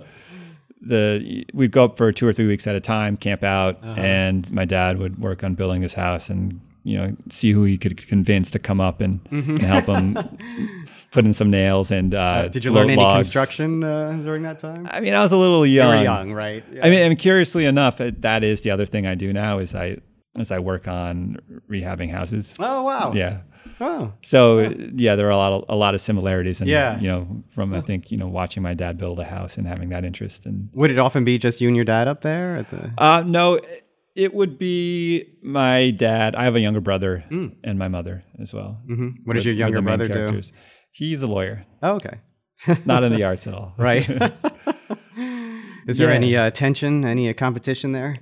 the 0.81 1.45
we'd 1.53 1.71
go 1.71 1.85
up 1.85 1.97
for 1.97 2.11
two 2.11 2.27
or 2.27 2.33
three 2.33 2.47
weeks 2.47 2.67
at 2.67 2.75
a 2.75 2.79
time, 2.79 3.17
camp 3.17 3.43
out, 3.43 3.77
uh-huh. 3.83 3.99
and 3.99 4.51
my 4.51 4.65
dad 4.65 4.97
would 4.97 5.19
work 5.19 5.43
on 5.43 5.55
building 5.55 5.81
this 5.81 5.93
house 5.93 6.29
and 6.29 6.61
you 6.83 6.97
know 6.97 7.15
see 7.29 7.51
who 7.51 7.63
he 7.63 7.77
could 7.77 8.07
convince 8.07 8.49
to 8.51 8.59
come 8.59 8.81
up 8.81 9.01
and, 9.01 9.23
mm-hmm. 9.25 9.51
and 9.57 9.61
help 9.61 9.85
him 9.85 10.17
put 11.11 11.25
in 11.25 11.33
some 11.33 11.49
nails 11.49 11.91
and 11.91 12.13
uh, 12.15 12.47
Did 12.47 12.63
you 12.63 12.71
learn 12.71 12.89
any 12.89 13.01
logs. 13.01 13.27
construction 13.27 13.83
uh, 13.83 14.13
during 14.23 14.43
that 14.43 14.59
time? 14.59 14.87
I 14.89 15.01
mean, 15.01 15.13
I 15.13 15.21
was 15.23 15.31
a 15.31 15.37
little 15.37 15.65
young. 15.65 16.03
Young, 16.03 16.31
right? 16.33 16.63
Yeah. 16.71 16.85
I 16.85 16.89
mean, 16.89 16.99
and 16.99 17.19
curiously 17.19 17.65
enough, 17.65 17.97
that 17.99 18.43
is 18.43 18.61
the 18.61 18.71
other 18.71 18.85
thing 18.85 19.05
I 19.05 19.15
do 19.15 19.33
now 19.33 19.59
is 19.59 19.75
I 19.75 19.97
as 20.39 20.51
I 20.51 20.59
work 20.59 20.87
on 20.87 21.37
rehabbing 21.69 22.09
houses. 22.11 22.53
oh 22.59 22.83
wow. 22.83 23.11
Yeah. 23.13 23.41
Oh. 23.81 24.13
So 24.21 24.59
yeah, 24.95 25.15
there 25.15 25.27
are 25.27 25.31
a 25.31 25.37
lot 25.37 25.53
of 25.53 25.65
a 25.67 25.75
lot 25.75 25.95
of 25.95 26.01
similarities, 26.01 26.61
and 26.61 26.69
Yeah. 26.69 26.99
you 26.99 27.07
know, 27.09 27.43
from 27.49 27.73
I 27.73 27.81
think 27.81 28.11
you 28.11 28.17
know 28.17 28.27
watching 28.27 28.63
my 28.63 28.73
dad 28.73 28.97
build 28.97 29.19
a 29.19 29.23
house 29.25 29.57
and 29.57 29.67
having 29.67 29.89
that 29.89 30.05
interest, 30.05 30.45
and 30.45 30.69
Would 30.73 30.91
it 30.91 30.99
often 30.99 31.25
be 31.25 31.37
just 31.37 31.61
you 31.61 31.67
and 31.67 31.75
your 31.75 31.85
dad 31.85 32.07
up 32.07 32.21
there 32.21 32.57
at 32.57 32.69
the? 32.69 32.91
uh, 32.97 33.23
no, 33.25 33.59
it 34.15 34.33
would 34.33 34.57
be 34.59 35.33
my 35.41 35.91
dad. 35.91 36.35
I 36.35 36.43
have 36.43 36.55
a 36.55 36.59
younger 36.59 36.81
brother 36.81 37.23
and 37.29 37.77
my 37.79 37.87
mother 37.87 38.23
as 38.39 38.53
well. 38.53 38.79
hmm 38.85 39.09
What 39.25 39.33
does 39.35 39.45
your 39.45 39.55
younger 39.55 39.81
brother 39.81 40.07
do? 40.07 40.41
He's 40.91 41.21
a 41.21 41.27
lawyer, 41.27 41.65
Oh, 41.81 41.95
okay. 41.95 42.19
not 42.85 43.03
in 43.03 43.11
the 43.13 43.23
arts 43.23 43.47
at 43.47 43.53
all. 43.53 43.73
Right. 43.77 44.07
Is 45.87 45.97
there 45.97 46.09
Yeah. 46.09 46.15
any 46.15 46.35
uh, 46.37 46.51
tension, 46.51 47.03
any 47.05 47.27
uh, 47.29 47.33
competition 47.33 47.91
there? 47.91 48.17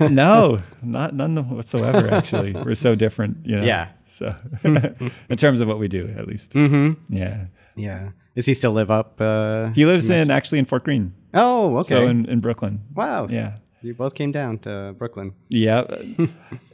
no, 0.00 0.60
not 0.82 1.14
none 1.14 1.36
whatsoever. 1.54 2.08
Actually, 2.12 2.52
we're 2.52 2.74
so 2.74 2.94
different. 2.94 3.44
You 3.44 3.56
know. 3.56 3.64
Yeah. 3.64 3.88
So, 4.06 4.34
in 4.64 5.36
terms 5.36 5.60
of 5.60 5.68
what 5.68 5.78
we 5.78 5.88
do, 5.88 6.12
at 6.16 6.26
least. 6.26 6.52
Mm-hmm. 6.52 7.14
Yeah. 7.14 7.46
Yeah. 7.76 8.10
Does 8.34 8.46
he 8.46 8.54
still 8.54 8.72
live 8.72 8.90
up? 8.90 9.20
Uh... 9.20 9.70
He 9.70 9.84
lives 9.84 10.08
in 10.08 10.30
actually 10.30 10.58
in 10.60 10.64
Fort 10.64 10.84
Greene, 10.84 11.12
Oh, 11.34 11.76
okay. 11.78 11.88
so 11.88 12.06
in, 12.06 12.26
in 12.26 12.40
Brooklyn. 12.40 12.80
wow. 12.94 13.26
Yeah. 13.28 13.58
You 13.82 13.94
both 13.94 14.14
came 14.14 14.30
down 14.32 14.58
to 14.60 14.94
Brooklyn. 14.98 15.32
Yeah. 15.48 15.84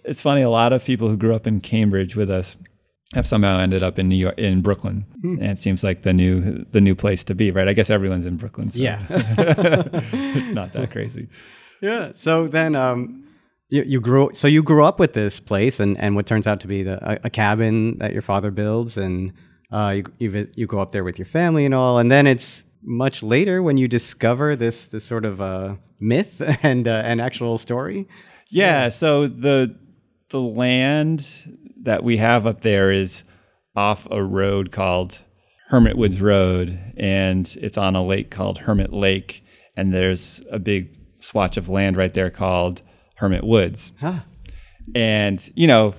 it's 0.05 0.21
funny. 0.21 0.43
A 0.43 0.51
lot 0.51 0.73
of 0.73 0.85
people 0.85 1.09
who 1.09 1.17
grew 1.17 1.35
up 1.35 1.47
in 1.47 1.61
Cambridge 1.61 2.15
with 2.17 2.29
us 2.31 2.57
have 3.15 3.27
somehow 3.27 3.59
ended 3.59 3.83
up 3.83 3.99
in 3.99 4.09
New 4.09 4.17
York, 4.17 4.37
in 4.39 4.63
Brooklyn, 4.63 5.05
and 5.23 5.43
it 5.43 5.59
seems 5.61 5.85
like 5.85 6.03
the 6.03 6.13
new 6.13 6.65
the 6.73 6.81
new 6.81 6.95
place 6.95 7.23
to 7.25 7.35
be, 7.35 7.51
right? 7.51 7.69
I 7.69 7.73
guess 7.73 7.89
everyone's 7.91 8.27
in 8.27 8.37
Brooklyn. 8.37 8.71
So 8.71 8.79
Yeah. 8.81 9.07
it's 9.11 10.51
not 10.53 10.73
that 10.73 10.91
crazy. 10.95 11.29
yeah. 11.81 12.11
So 12.15 12.49
then, 12.49 12.75
um, 12.75 13.25
you, 13.69 13.83
you 13.85 14.01
grew. 14.01 14.31
So 14.35 14.49
you 14.49 14.63
grew 14.63 14.85
up 14.85 14.99
with 14.99 15.13
this 15.13 15.41
place, 15.41 15.81
and, 15.81 15.99
and 15.99 16.15
what 16.17 16.27
turns 16.27 16.47
out 16.47 16.61
to 16.61 16.67
be 16.69 16.83
the, 16.83 16.99
a, 17.13 17.19
a 17.25 17.31
cabin 17.31 17.99
that 17.99 18.13
your 18.13 18.23
father 18.23 18.51
builds, 18.51 18.97
and 18.97 19.33
uh, 19.73 19.95
you 19.97 20.05
you 20.19 20.49
you 20.55 20.67
go 20.67 20.81
up 20.81 20.93
there 20.93 21.05
with 21.05 21.19
your 21.19 21.27
family 21.27 21.65
and 21.65 21.75
all, 21.75 21.99
and 21.99 22.11
then 22.11 22.27
it's 22.27 22.63
much 22.83 23.23
later 23.23 23.63
when 23.63 23.77
you 23.77 23.89
discover 23.89 24.55
this 24.57 24.87
this 24.87 25.05
sort 25.05 25.25
of 25.25 25.41
uh, 25.41 25.75
myth 26.01 26.41
and 26.63 26.87
uh, 26.89 27.03
an 27.05 27.21
actual 27.21 27.59
story. 27.59 28.07
Yeah, 28.51 28.89
so 28.91 29.27
the 29.27 29.77
the 30.31 30.41
land 30.41 31.27
that 31.87 32.05
we 32.05 32.19
have 32.19 32.47
up 32.47 32.61
there 32.61 32.93
is 32.93 33.25
off 33.75 34.07
a 34.11 34.23
road 34.23 34.71
called 34.71 35.23
Hermit 35.69 35.97
Woods 35.97 36.21
Road, 36.21 36.79
and 36.97 37.57
it's 37.61 37.79
on 37.79 37.97
a 37.97 38.05
lake 38.05 38.31
called 38.31 38.59
Hermit 38.59 38.93
Lake, 38.93 39.43
and 39.77 39.95
there's 39.95 40.43
a 40.51 40.59
big 40.59 40.97
swatch 41.21 41.57
of 41.57 41.69
land 41.69 41.97
right 41.97 42.13
there 42.13 42.31
called 42.31 42.83
Hermit 43.17 43.45
Woods. 43.45 43.93
Huh. 44.01 44.21
And 44.95 45.49
you 45.55 45.67
know, 45.67 45.95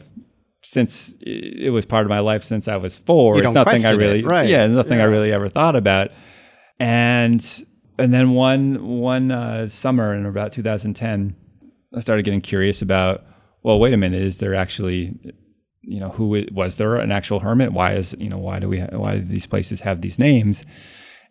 since 0.61 1.15
it 1.21 1.71
was 1.71 1.85
part 1.85 2.05
of 2.05 2.09
my 2.09 2.19
life 2.19 2.43
since 2.43 2.67
I 2.67 2.77
was 2.77 2.97
four, 2.97 3.37
it's 3.37 3.45
nothing 3.45 3.59
I 3.59 3.63
question 3.63 3.93
it, 3.93 3.97
really, 3.97 4.23
right. 4.23 4.47
yeah, 4.47 4.67
nothing 4.67 4.99
I 4.99 5.05
really 5.05 5.33
ever 5.33 5.49
thought 5.49 5.75
about. 5.75 6.11
And 6.79 7.65
and 7.97 8.13
then 8.13 8.31
one 8.31 8.85
one 8.99 9.31
uh, 9.31 9.69
summer 9.69 10.13
in 10.13 10.25
about 10.25 10.51
2010, 10.51 11.35
I 11.95 11.99
started 11.99 12.23
getting 12.23 12.41
curious 12.41 12.81
about. 12.81 13.23
Well, 13.63 13.79
wait 13.79 13.93
a 13.93 13.97
minute, 13.97 14.21
is 14.21 14.37
there 14.37 14.55
actually, 14.55 15.19
you 15.87 16.01
know, 16.01 16.09
who 16.09 16.45
was 16.51 16.75
there 16.75 16.97
an 16.97 17.13
actual 17.13 17.39
hermit? 17.39 17.71
Why 17.71 17.93
is 17.93 18.13
you 18.19 18.29
know 18.29 18.37
why 18.37 18.59
do 18.59 18.67
we 18.67 18.79
ha- 18.79 18.89
why 18.91 19.15
do 19.15 19.21
these 19.21 19.47
places 19.47 19.81
have 19.81 20.01
these 20.01 20.19
names? 20.19 20.65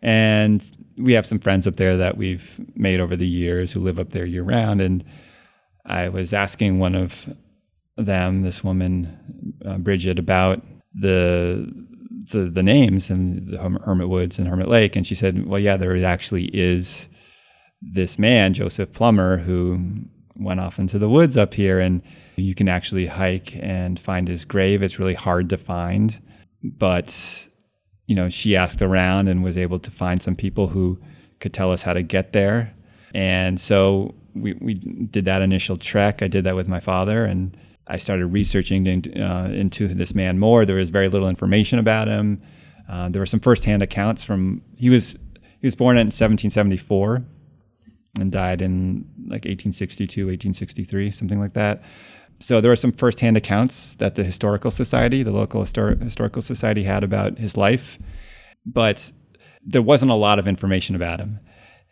And 0.01 0.63
we 0.97 1.13
have 1.13 1.27
some 1.27 1.39
friends 1.39 1.67
up 1.67 1.75
there 1.75 1.95
that 1.97 2.17
we've 2.17 2.59
made 2.75 2.99
over 2.99 3.15
the 3.15 3.27
years 3.27 3.71
who 3.71 3.79
live 3.79 3.99
up 3.99 4.11
there 4.11 4.25
year 4.25 4.43
round. 4.43 4.81
And 4.81 5.03
I 5.85 6.09
was 6.09 6.33
asking 6.33 6.79
one 6.79 6.95
of 6.95 7.33
them, 7.95 8.41
this 8.41 8.63
woman, 8.63 9.55
uh, 9.65 9.77
Bridget, 9.77 10.17
about 10.17 10.61
the, 10.93 11.71
the 12.31 12.49
the 12.49 12.63
names 12.63 13.11
and 13.11 13.47
the 13.47 13.59
Hermit 13.59 14.09
Woods 14.09 14.39
and 14.39 14.47
Hermit 14.47 14.67
Lake, 14.67 14.95
and 14.95 15.05
she 15.05 15.15
said, 15.15 15.45
"Well, 15.45 15.59
yeah, 15.59 15.77
there 15.77 16.03
actually 16.03 16.45
is 16.45 17.07
this 17.79 18.17
man, 18.17 18.55
Joseph 18.55 18.91
Plummer, 18.91 19.37
who 19.37 20.05
went 20.35 20.59
off 20.59 20.79
into 20.79 20.97
the 20.97 21.09
woods 21.09 21.37
up 21.37 21.53
here, 21.53 21.79
and 21.79 22.01
you 22.37 22.55
can 22.55 22.69
actually 22.69 23.07
hike 23.07 23.55
and 23.55 23.99
find 23.99 24.27
his 24.27 24.45
grave. 24.45 24.81
It's 24.81 24.99
really 24.99 25.15
hard 25.15 25.49
to 25.49 25.57
find, 25.57 26.21
but 26.63 27.47
you 28.05 28.15
know, 28.15 28.29
she 28.29 28.55
asked 28.55 28.81
around 28.81 29.27
and 29.27 29.43
was 29.43 29.57
able 29.57 29.79
to 29.79 29.91
find 29.91 30.21
some 30.21 30.35
people 30.35 30.67
who 30.67 30.99
could 31.39 31.53
tell 31.53 31.71
us 31.71 31.83
how 31.83 31.93
to 31.93 32.01
get 32.01 32.31
there. 32.31 32.73
And 33.13 33.59
so 33.59 34.15
we, 34.33 34.53
we 34.53 34.75
did 34.75 35.25
that 35.25 35.41
initial 35.41 35.77
trek. 35.77 36.21
I 36.21 36.27
did 36.27 36.43
that 36.45 36.55
with 36.55 36.67
my 36.67 36.79
father, 36.79 37.25
and 37.25 37.55
I 37.87 37.97
started 37.97 38.27
researching 38.27 38.87
into, 38.87 39.23
uh, 39.23 39.47
into 39.47 39.87
this 39.87 40.13
man 40.15 40.39
more. 40.39 40.65
There 40.65 40.77
was 40.77 40.89
very 40.89 41.09
little 41.09 41.29
information 41.29 41.79
about 41.79 42.07
him. 42.07 42.41
Uh, 42.87 43.09
there 43.09 43.21
were 43.21 43.25
some 43.25 43.39
firsthand 43.39 43.81
accounts 43.81 44.23
from 44.23 44.61
he 44.77 44.89
was 44.89 45.17
he 45.59 45.65
was 45.65 45.75
born 45.75 45.97
in 45.97 46.07
1774 46.07 47.25
and 48.19 48.31
died 48.31 48.61
in 48.61 49.05
like 49.23 49.43
1862, 49.43 50.21
1863, 50.21 51.11
something 51.11 51.39
like 51.39 51.53
that. 51.53 51.83
So 52.39 52.61
there 52.61 52.71
were 52.71 52.75
some 52.75 52.91
firsthand 52.91 53.37
accounts 53.37 53.93
that 53.95 54.15
the 54.15 54.23
historical 54.23 54.71
society, 54.71 55.23
the 55.23 55.31
local 55.31 55.61
histor- 55.63 56.01
historical 56.01 56.41
society, 56.41 56.83
had 56.83 57.03
about 57.03 57.37
his 57.39 57.57
life, 57.57 57.97
but 58.65 59.11
there 59.63 59.81
wasn't 59.81 60.11
a 60.11 60.15
lot 60.15 60.39
of 60.39 60.47
information 60.47 60.95
about 60.95 61.19
him. 61.19 61.39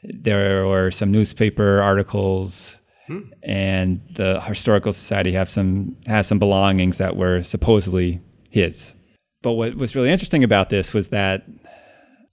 There 0.04 0.68
were 0.68 0.92
some 0.92 1.12
newspaper 1.12 1.82
articles, 1.82 2.78
hmm. 3.08 3.22
and 3.42 4.02
the 4.14 4.40
historical 4.42 4.94
society 4.94 5.32
have 5.32 5.50
some 5.50 5.98
has 6.06 6.28
some 6.28 6.38
belongings 6.38 6.98
that 7.00 7.16
were 7.16 7.42
supposedly 7.42 8.22
his. 8.52 8.94
But 9.42 9.54
what 9.54 9.76
was 9.76 9.96
really 9.96 10.12
interesting 10.12 10.44
about 10.44 10.70
this 10.70 10.94
was 10.94 11.10
that 11.10 11.46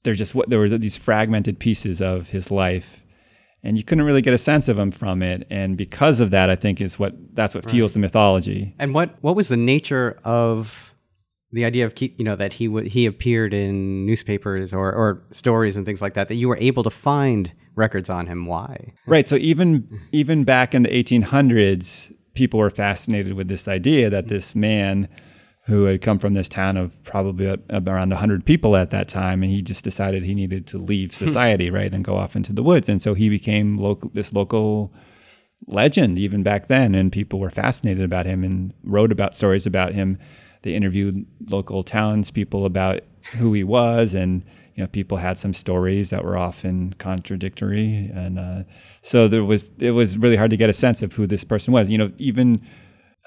there 0.03 0.15
just 0.15 0.35
there 0.49 0.59
were 0.59 0.69
these 0.69 0.99
fragmented 0.99 1.59
pieces 1.59 2.03
of 2.03 2.29
his 2.29 2.51
life 2.51 3.02
and 3.65 3.77
you 3.79 3.85
couldn't 3.85 4.05
really 4.05 4.23
get 4.23 4.35
a 4.35 4.39
sense 4.39 4.69
of 4.69 4.79
him 4.79 4.91
from 4.91 5.23
it 5.23 5.47
and 5.51 5.77
because 5.77 6.21
of 6.21 6.31
that 6.31 6.51
i 6.51 6.57
think 6.57 6.81
is 6.81 6.99
what 6.99 7.15
that's 7.35 7.55
what 7.55 7.69
fuels 7.71 7.93
the 7.93 7.99
mythology 7.99 8.75
And 8.79 8.95
what 8.95 9.17
what 9.21 9.37
was 9.37 9.49
the 9.49 9.57
nature 9.57 10.19
of 10.25 10.93
the 11.53 11.65
idea 11.65 11.85
of 11.85 11.93
you 12.01 12.25
know 12.25 12.37
that 12.37 12.55
he 12.55 12.67
would 12.67 12.87
he 12.89 13.07
appeared 13.07 13.53
in 13.53 14.07
newspapers 14.07 14.73
or 14.73 14.93
or 14.93 15.23
stories 15.31 15.77
and 15.77 15.85
things 15.85 16.01
like 16.01 16.15
that 16.15 16.29
that 16.29 16.37
you 16.37 16.49
were 16.49 16.57
able 16.59 16.83
to 16.83 16.91
find 16.91 17.53
records 17.75 18.11
on 18.11 18.27
him? 18.27 18.47
Why? 18.47 18.93
right 19.07 19.29
so 19.29 19.37
even 19.37 20.01
even 20.13 20.45
back 20.45 20.75
in 20.75 20.83
the 20.83 20.89
1800s 20.91 22.13
people 22.35 22.59
were 22.59 22.71
fascinated 22.71 23.35
with 23.35 23.49
this 23.49 23.69
idea 23.69 24.09
that 24.09 24.29
this 24.29 24.55
man 24.55 25.09
who 25.67 25.85
had 25.85 26.03
come 26.03 26.19
from 26.19 26.35
this 26.35 26.49
town 26.49 26.77
of 26.77 27.01
probably 27.05 27.47
a- 27.47 27.59
around 27.71 28.11
100 28.11 28.45
people 28.45 28.75
at 28.75 28.91
that 28.91 29.07
time 29.07 29.43
and 29.43 29.53
he 29.53 29.63
just 29.63 29.85
decided 29.85 30.25
he 30.25 30.35
needed 30.35 30.67
to 30.67 30.79
leave 30.79 31.15
society 31.15 31.71
right 31.71 31.95
and 31.95 32.05
go 32.05 32.17
off 32.17 32.35
into 32.35 32.53
the 32.53 32.63
woods. 32.63 32.89
And 32.89 33.01
so 33.01 33.15
he 33.15 33.29
became 33.29 33.79
local 33.79 34.11
this 34.13 34.33
local 34.33 34.93
legend 35.69 36.19
even 36.19 36.43
back 36.43 36.67
then 36.67 36.95
and 36.95 37.13
people 37.13 37.39
were 37.39 37.51
fascinated 37.51 38.05
about 38.05 38.27
him 38.27 38.43
and 38.43 38.75
wrote 38.83 39.13
about 39.13 39.37
stories 39.37 39.65
about 39.65 39.93
him. 39.93 40.19
They 40.63 40.75
interviewed 40.75 41.27
local 41.49 41.85
townspeople 41.85 42.67
about 42.67 43.03
who 43.37 43.53
he 43.53 43.63
was 43.63 44.15
and 44.15 44.45
you 44.75 44.83
know 44.83 44.89
people 44.89 45.19
had 45.19 45.39
some 45.39 45.55
stories 45.55 46.11
that 46.11 46.25
were 46.25 46.37
often 46.37 46.95
contradictory. 46.99 48.11
And 48.13 48.37
uh, 48.37 48.63
so 49.01 49.29
there 49.29 49.45
was 49.45 49.71
it 49.79 49.93
was 49.93 50.19
really 50.19 50.37
hard 50.37 50.51
to 50.51 50.57
get 50.57 50.71
a 50.71 50.75
sense 50.75 51.03
of 51.03 51.13
who 51.13 51.29
this 51.29 51.45
person 51.45 51.73
was. 51.73 51.89
You 51.89 51.99
know 51.99 52.11
even 52.19 52.67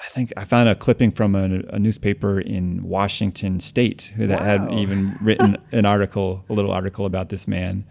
I 0.03 0.09
think 0.09 0.33
I 0.37 0.43
found 0.43 0.67
a 0.69 0.75
clipping 0.75 1.11
from 1.11 1.35
a, 1.35 1.61
a 1.69 1.79
newspaper 1.79 2.39
in 2.39 2.83
Washington 2.83 3.59
State 3.59 4.13
that 4.17 4.41
had 4.41 4.67
Wow. 4.69 4.77
even 4.79 5.15
written 5.21 5.57
an 5.71 5.85
article, 5.85 6.43
a 6.49 6.53
little 6.53 6.71
article 6.71 7.05
about 7.05 7.29
this 7.29 7.47
man. 7.47 7.85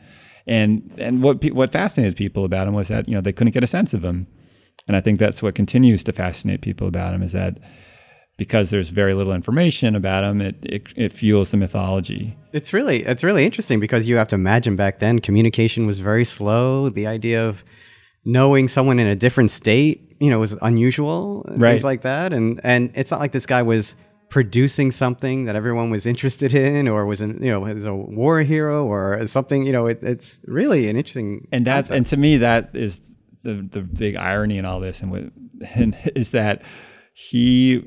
And 0.46 0.92
and 0.98 1.22
what 1.22 1.40
pe- 1.40 1.50
what 1.50 1.72
fascinated 1.72 2.16
people 2.16 2.44
about 2.44 2.68
him 2.68 2.74
was 2.74 2.88
that 2.88 3.08
you 3.08 3.14
know 3.14 3.22
they 3.22 3.32
couldn't 3.32 3.52
get 3.54 3.64
a 3.64 3.66
sense 3.66 3.94
of 3.94 4.04
him, 4.04 4.26
and 4.86 4.94
I 4.96 5.00
think 5.00 5.18
that's 5.18 5.42
what 5.42 5.54
continues 5.54 6.04
to 6.04 6.12
fascinate 6.12 6.60
people 6.60 6.86
about 6.86 7.14
him 7.14 7.22
is 7.22 7.32
that 7.32 7.58
because 8.36 8.68
there's 8.70 8.90
very 8.90 9.14
little 9.14 9.32
information 9.32 9.94
about 9.94 10.22
him, 10.24 10.42
it 10.42 10.56
it, 10.62 10.82
it 10.96 11.12
fuels 11.12 11.50
the 11.50 11.56
mythology. 11.56 12.36
It's 12.52 12.74
really 12.74 13.04
it's 13.04 13.24
really 13.24 13.46
interesting 13.46 13.80
because 13.80 14.06
you 14.06 14.16
have 14.18 14.28
to 14.28 14.34
imagine 14.34 14.76
back 14.76 14.98
then 14.98 15.18
communication 15.20 15.86
was 15.86 16.00
very 16.00 16.26
slow. 16.26 16.90
The 16.90 17.06
idea 17.06 17.42
of 17.48 17.64
knowing 18.24 18.68
someone 18.68 18.98
in 18.98 19.06
a 19.06 19.16
different 19.16 19.50
state, 19.50 20.16
you 20.20 20.30
know, 20.30 20.38
was 20.38 20.56
unusual. 20.62 21.44
Right. 21.46 21.72
Things 21.72 21.84
like 21.84 22.02
that. 22.02 22.32
And 22.32 22.60
and 22.64 22.90
it's 22.94 23.10
not 23.10 23.20
like 23.20 23.32
this 23.32 23.46
guy 23.46 23.62
was 23.62 23.94
producing 24.30 24.90
something 24.90 25.44
that 25.44 25.54
everyone 25.54 25.90
was 25.90 26.06
interested 26.06 26.54
in 26.54 26.88
or 26.88 27.06
was 27.06 27.20
in, 27.20 27.40
you 27.42 27.50
know, 27.50 27.66
as 27.66 27.84
a 27.84 27.94
war 27.94 28.40
hero 28.40 28.84
or 28.84 29.24
something, 29.26 29.64
you 29.64 29.72
know, 29.72 29.86
it, 29.86 30.02
it's 30.02 30.38
really 30.46 30.88
an 30.88 30.96
interesting 30.96 31.46
and 31.52 31.64
that 31.66 31.86
concept. 31.86 31.96
and 31.96 32.06
to 32.06 32.16
me 32.16 32.36
that 32.38 32.70
is 32.74 33.00
the 33.42 33.54
the 33.70 33.82
big 33.82 34.16
irony 34.16 34.58
in 34.58 34.64
all 34.64 34.80
this 34.80 35.00
and 35.00 35.10
what 35.10 35.24
and 35.74 35.96
is 36.16 36.32
that 36.32 36.62
he 37.12 37.84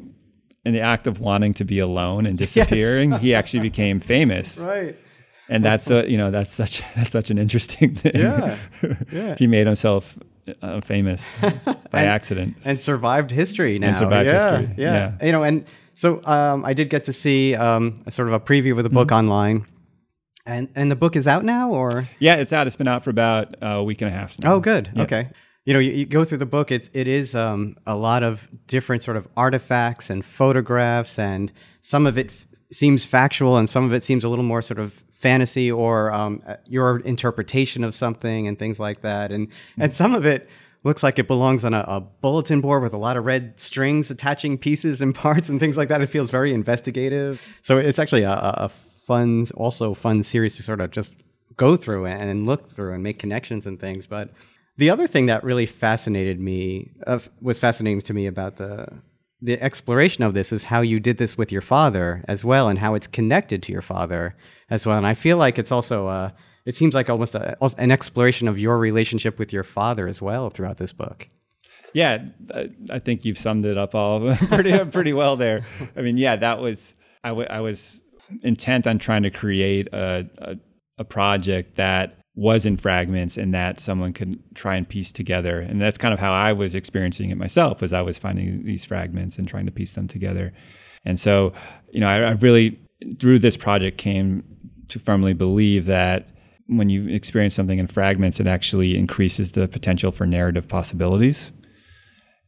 in 0.63 0.73
the 0.73 0.79
act 0.79 1.07
of 1.07 1.19
wanting 1.19 1.53
to 1.55 1.65
be 1.65 1.79
alone 1.79 2.25
and 2.25 2.37
disappearing 2.45 3.11
he 3.19 3.33
actually 3.33 3.59
became 3.59 3.99
famous 3.99 4.57
right. 4.59 4.97
And 5.49 5.63
that's 5.63 5.89
a, 5.89 6.09
you 6.09 6.17
know 6.17 6.31
that's 6.31 6.53
such 6.53 6.81
that's 6.95 7.11
such 7.11 7.29
an 7.29 7.37
interesting 7.37 7.95
thing 7.95 8.11
Yeah. 8.15 8.57
Yeah. 9.11 9.35
he 9.37 9.47
made 9.47 9.67
himself 9.67 10.17
uh, 10.61 10.81
famous 10.81 11.25
by 11.91 12.03
accident 12.05 12.55
and 12.65 12.81
survived 12.81 13.31
history 13.31 13.79
now. 13.79 13.93
survived 13.93 14.29
yeah, 14.29 14.59
history, 14.59 14.75
Yeah. 14.83 14.93
yeah. 15.19 15.25
You 15.25 15.31
know, 15.31 15.43
and 15.43 15.65
so 15.95 16.21
um, 16.25 16.63
I 16.63 16.73
did 16.73 16.89
get 16.89 17.03
to 17.05 17.13
see 17.13 17.55
um, 17.55 18.03
a 18.05 18.11
sort 18.11 18.27
of 18.27 18.33
a 18.33 18.39
preview 18.39 18.77
of 18.77 18.83
the 18.83 18.89
book 18.89 19.07
Mm-hmm. 19.09 19.15
online. 19.27 19.65
And 20.45 20.69
and 20.75 20.89
the 20.89 20.95
book 20.95 21.17
is 21.17 21.27
out 21.27 21.43
now 21.43 21.71
or 21.71 22.07
yeah 22.19 22.35
it's 22.35 22.53
out 22.53 22.67
it's 22.67 22.77
been 22.77 22.87
out 22.87 23.03
for 23.03 23.09
about 23.09 23.55
a 23.61 23.83
week 23.83 24.01
and 24.01 24.09
a 24.09 24.13
half 24.13 24.39
now. 24.39 24.53
Oh 24.53 24.59
good. 24.61 24.89
Yeah. 24.95 25.03
Okay. 25.03 25.29
You 25.65 25.73
know, 25.73 25.79
you, 25.79 25.91
you 25.91 26.05
go 26.05 26.23
through 26.23 26.37
the 26.37 26.45
book, 26.45 26.71
it, 26.71 26.89
it 26.93 27.09
is 27.09 27.35
um, 27.35 27.75
a 27.85 27.93
lot 27.97 28.23
of 28.23 28.47
different 28.67 29.03
sort 29.03 29.17
of 29.17 29.27
artifacts 29.35 30.09
and 30.09 30.23
photographs, 30.23 31.19
and 31.19 31.51
some 31.81 32.07
of 32.07 32.17
it 32.17 32.27
f- 32.31 32.45
seems 32.71 33.03
factual 33.03 33.57
and 33.57 33.69
some 33.69 33.83
of 33.83 33.91
it 33.91 34.01
seems 34.01 34.23
a 34.23 34.29
little 34.29 34.45
more 34.45 34.61
sort 34.61 34.79
of 34.79 35.03
fantasy 35.17 35.71
or 35.71 36.11
um, 36.11 36.41
uh, 36.47 36.55
your 36.67 36.99
interpretation 36.99 37.83
of 37.83 37.95
something 37.95 38.47
and 38.47 38.57
things 38.57 38.79
like 38.79 39.01
that. 39.01 39.31
And, 39.31 39.47
and 39.77 39.93
some 39.93 40.13
of 40.13 40.25
it 40.25 40.49
looks 40.83 41.03
like 41.03 41.19
it 41.19 41.27
belongs 41.27 41.65
on 41.65 41.73
a, 41.73 41.83
a 41.87 41.99
bulletin 41.99 42.61
board 42.61 42.83
with 42.83 42.93
a 42.93 42.97
lot 42.97 43.17
of 43.17 43.25
red 43.25 43.59
strings 43.59 44.09
attaching 44.11 44.57
pieces 44.57 45.01
and 45.01 45.13
parts 45.25 45.49
and 45.49 45.59
things 45.59 45.75
like 45.75 45.89
that. 45.89 46.01
It 46.01 46.07
feels 46.07 46.31
very 46.31 46.53
investigative. 46.53 47.41
So 47.63 47.77
it's 47.77 47.99
actually 47.99 48.23
a, 48.23 48.31
a 48.31 48.53
a 48.57 48.69
fun, 49.07 49.47
also 49.55 49.93
fun 49.93 50.21
series 50.21 50.57
to 50.57 50.63
sort 50.63 50.81
of 50.81 50.91
just 50.91 51.13
go 51.55 51.77
through 51.77 52.05
and 52.05 52.45
look 52.45 52.69
through 52.69 52.93
and 52.93 53.01
make 53.01 53.17
connections 53.17 53.65
and 53.65 53.79
things. 53.79 54.05
But 54.05 54.31
the 54.75 54.89
other 54.89 55.07
thing 55.07 55.27
that 55.27 55.43
really 55.43 55.65
fascinated 55.65 56.39
me 56.39 56.91
uh, 57.07 57.19
was 57.41 57.57
fascinating 57.59 58.01
to 58.03 58.13
me 58.13 58.27
about 58.27 58.57
the 58.57 58.87
the 59.41 59.61
exploration 59.61 60.23
of 60.23 60.33
this 60.33 60.51
is 60.51 60.63
how 60.65 60.81
you 60.81 60.99
did 60.99 61.17
this 61.17 61.37
with 61.37 61.51
your 61.51 61.61
father 61.61 62.23
as 62.27 62.43
well, 62.43 62.69
and 62.69 62.79
how 62.79 62.95
it's 62.95 63.07
connected 63.07 63.61
to 63.63 63.71
your 63.71 63.81
father 63.81 64.35
as 64.69 64.85
well. 64.85 64.97
And 64.97 65.07
I 65.07 65.13
feel 65.13 65.37
like 65.37 65.59
it's 65.59 65.71
also 65.71 66.07
uh, 66.07 66.31
it 66.65 66.75
seems 66.75 66.93
like 66.93 67.09
almost 67.09 67.35
a, 67.35 67.57
an 67.77 67.91
exploration 67.91 68.47
of 68.47 68.59
your 68.59 68.77
relationship 68.77 69.39
with 69.39 69.53
your 69.53 69.63
father 69.63 70.07
as 70.07 70.21
well 70.21 70.49
throughout 70.49 70.77
this 70.77 70.91
book. 70.91 71.27
Yeah, 71.93 72.25
I, 72.53 72.69
I 72.91 72.99
think 72.99 73.23
you've 73.25 73.37
summed 73.37 73.65
it 73.65 73.77
up 73.77 73.95
all 73.95 74.35
pretty 74.49 74.77
pretty 74.85 75.13
well 75.13 75.35
there. 75.35 75.65
I 75.95 76.01
mean, 76.01 76.17
yeah, 76.17 76.35
that 76.35 76.59
was 76.59 76.95
I, 77.23 77.29
w- 77.29 77.47
I 77.49 77.61
was 77.61 78.01
intent 78.43 78.87
on 78.87 78.99
trying 78.99 79.23
to 79.23 79.29
create 79.31 79.87
a, 79.93 80.27
a 80.37 80.55
a 80.99 81.03
project 81.05 81.75
that 81.77 82.16
was 82.37 82.67
in 82.67 82.77
fragments 82.77 83.35
and 83.35 83.51
that 83.51 83.79
someone 83.79 84.13
could 84.13 84.39
try 84.53 84.75
and 84.75 84.87
piece 84.87 85.11
together. 85.11 85.59
And 85.59 85.81
that's 85.81 85.97
kind 85.97 86.13
of 86.13 86.19
how 86.19 86.31
I 86.31 86.53
was 86.53 86.75
experiencing 86.75 87.31
it 87.31 87.37
myself, 87.37 87.81
as 87.81 87.91
I 87.91 88.03
was 88.03 88.19
finding 88.19 88.63
these 88.63 88.85
fragments 88.85 89.39
and 89.39 89.47
trying 89.47 89.65
to 89.65 89.71
piece 89.71 89.93
them 89.93 90.07
together. 90.07 90.53
And 91.03 91.19
so, 91.19 91.51
you 91.89 91.99
know, 91.99 92.07
I, 92.07 92.19
I 92.19 92.31
really 92.33 92.79
through 93.19 93.39
this 93.39 93.57
project 93.57 93.97
came 93.97 94.43
to 94.87 94.99
firmly 94.99 95.33
believe 95.33 95.85
that 95.85 96.29
when 96.67 96.89
you 96.89 97.07
experience 97.07 97.55
something 97.55 97.79
in 97.79 97.87
fragments, 97.87 98.39
it 98.39 98.45
actually 98.45 98.95
increases 98.95 99.53
the 99.53 99.67
potential 99.67 100.11
for 100.11 100.27
narrative 100.27 100.67
possibilities. 100.67 101.51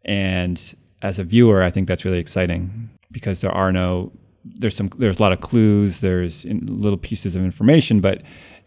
And 0.05 0.75
as 1.01 1.17
a 1.17 1.23
viewer, 1.23 1.63
I 1.63 1.71
think 1.71 1.87
that's 1.87 2.05
really 2.05 2.19
exciting 2.19 2.91
because 3.11 3.41
there 3.41 3.51
are 3.51 3.71
no 3.71 4.11
there's 4.45 4.75
some 4.75 4.89
there's 4.97 5.19
a 5.19 5.21
lot 5.21 5.33
of 5.33 5.41
clues, 5.41 6.01
there's 6.01 6.45
little 6.45 6.97
pieces 6.97 7.35
of 7.35 7.43
information, 7.43 8.01
but 8.01 8.21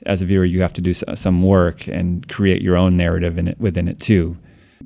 as 0.06 0.22
a 0.22 0.26
viewer, 0.26 0.44
you 0.44 0.62
have 0.62 0.72
to 0.74 0.80
do 0.80 0.94
some 0.94 1.42
work 1.42 1.86
and 1.86 2.28
create 2.28 2.62
your 2.62 2.76
own 2.76 2.96
narrative 2.96 3.38
in 3.38 3.48
it 3.48 3.60
within 3.60 3.88
it 3.88 4.00
too, 4.00 4.36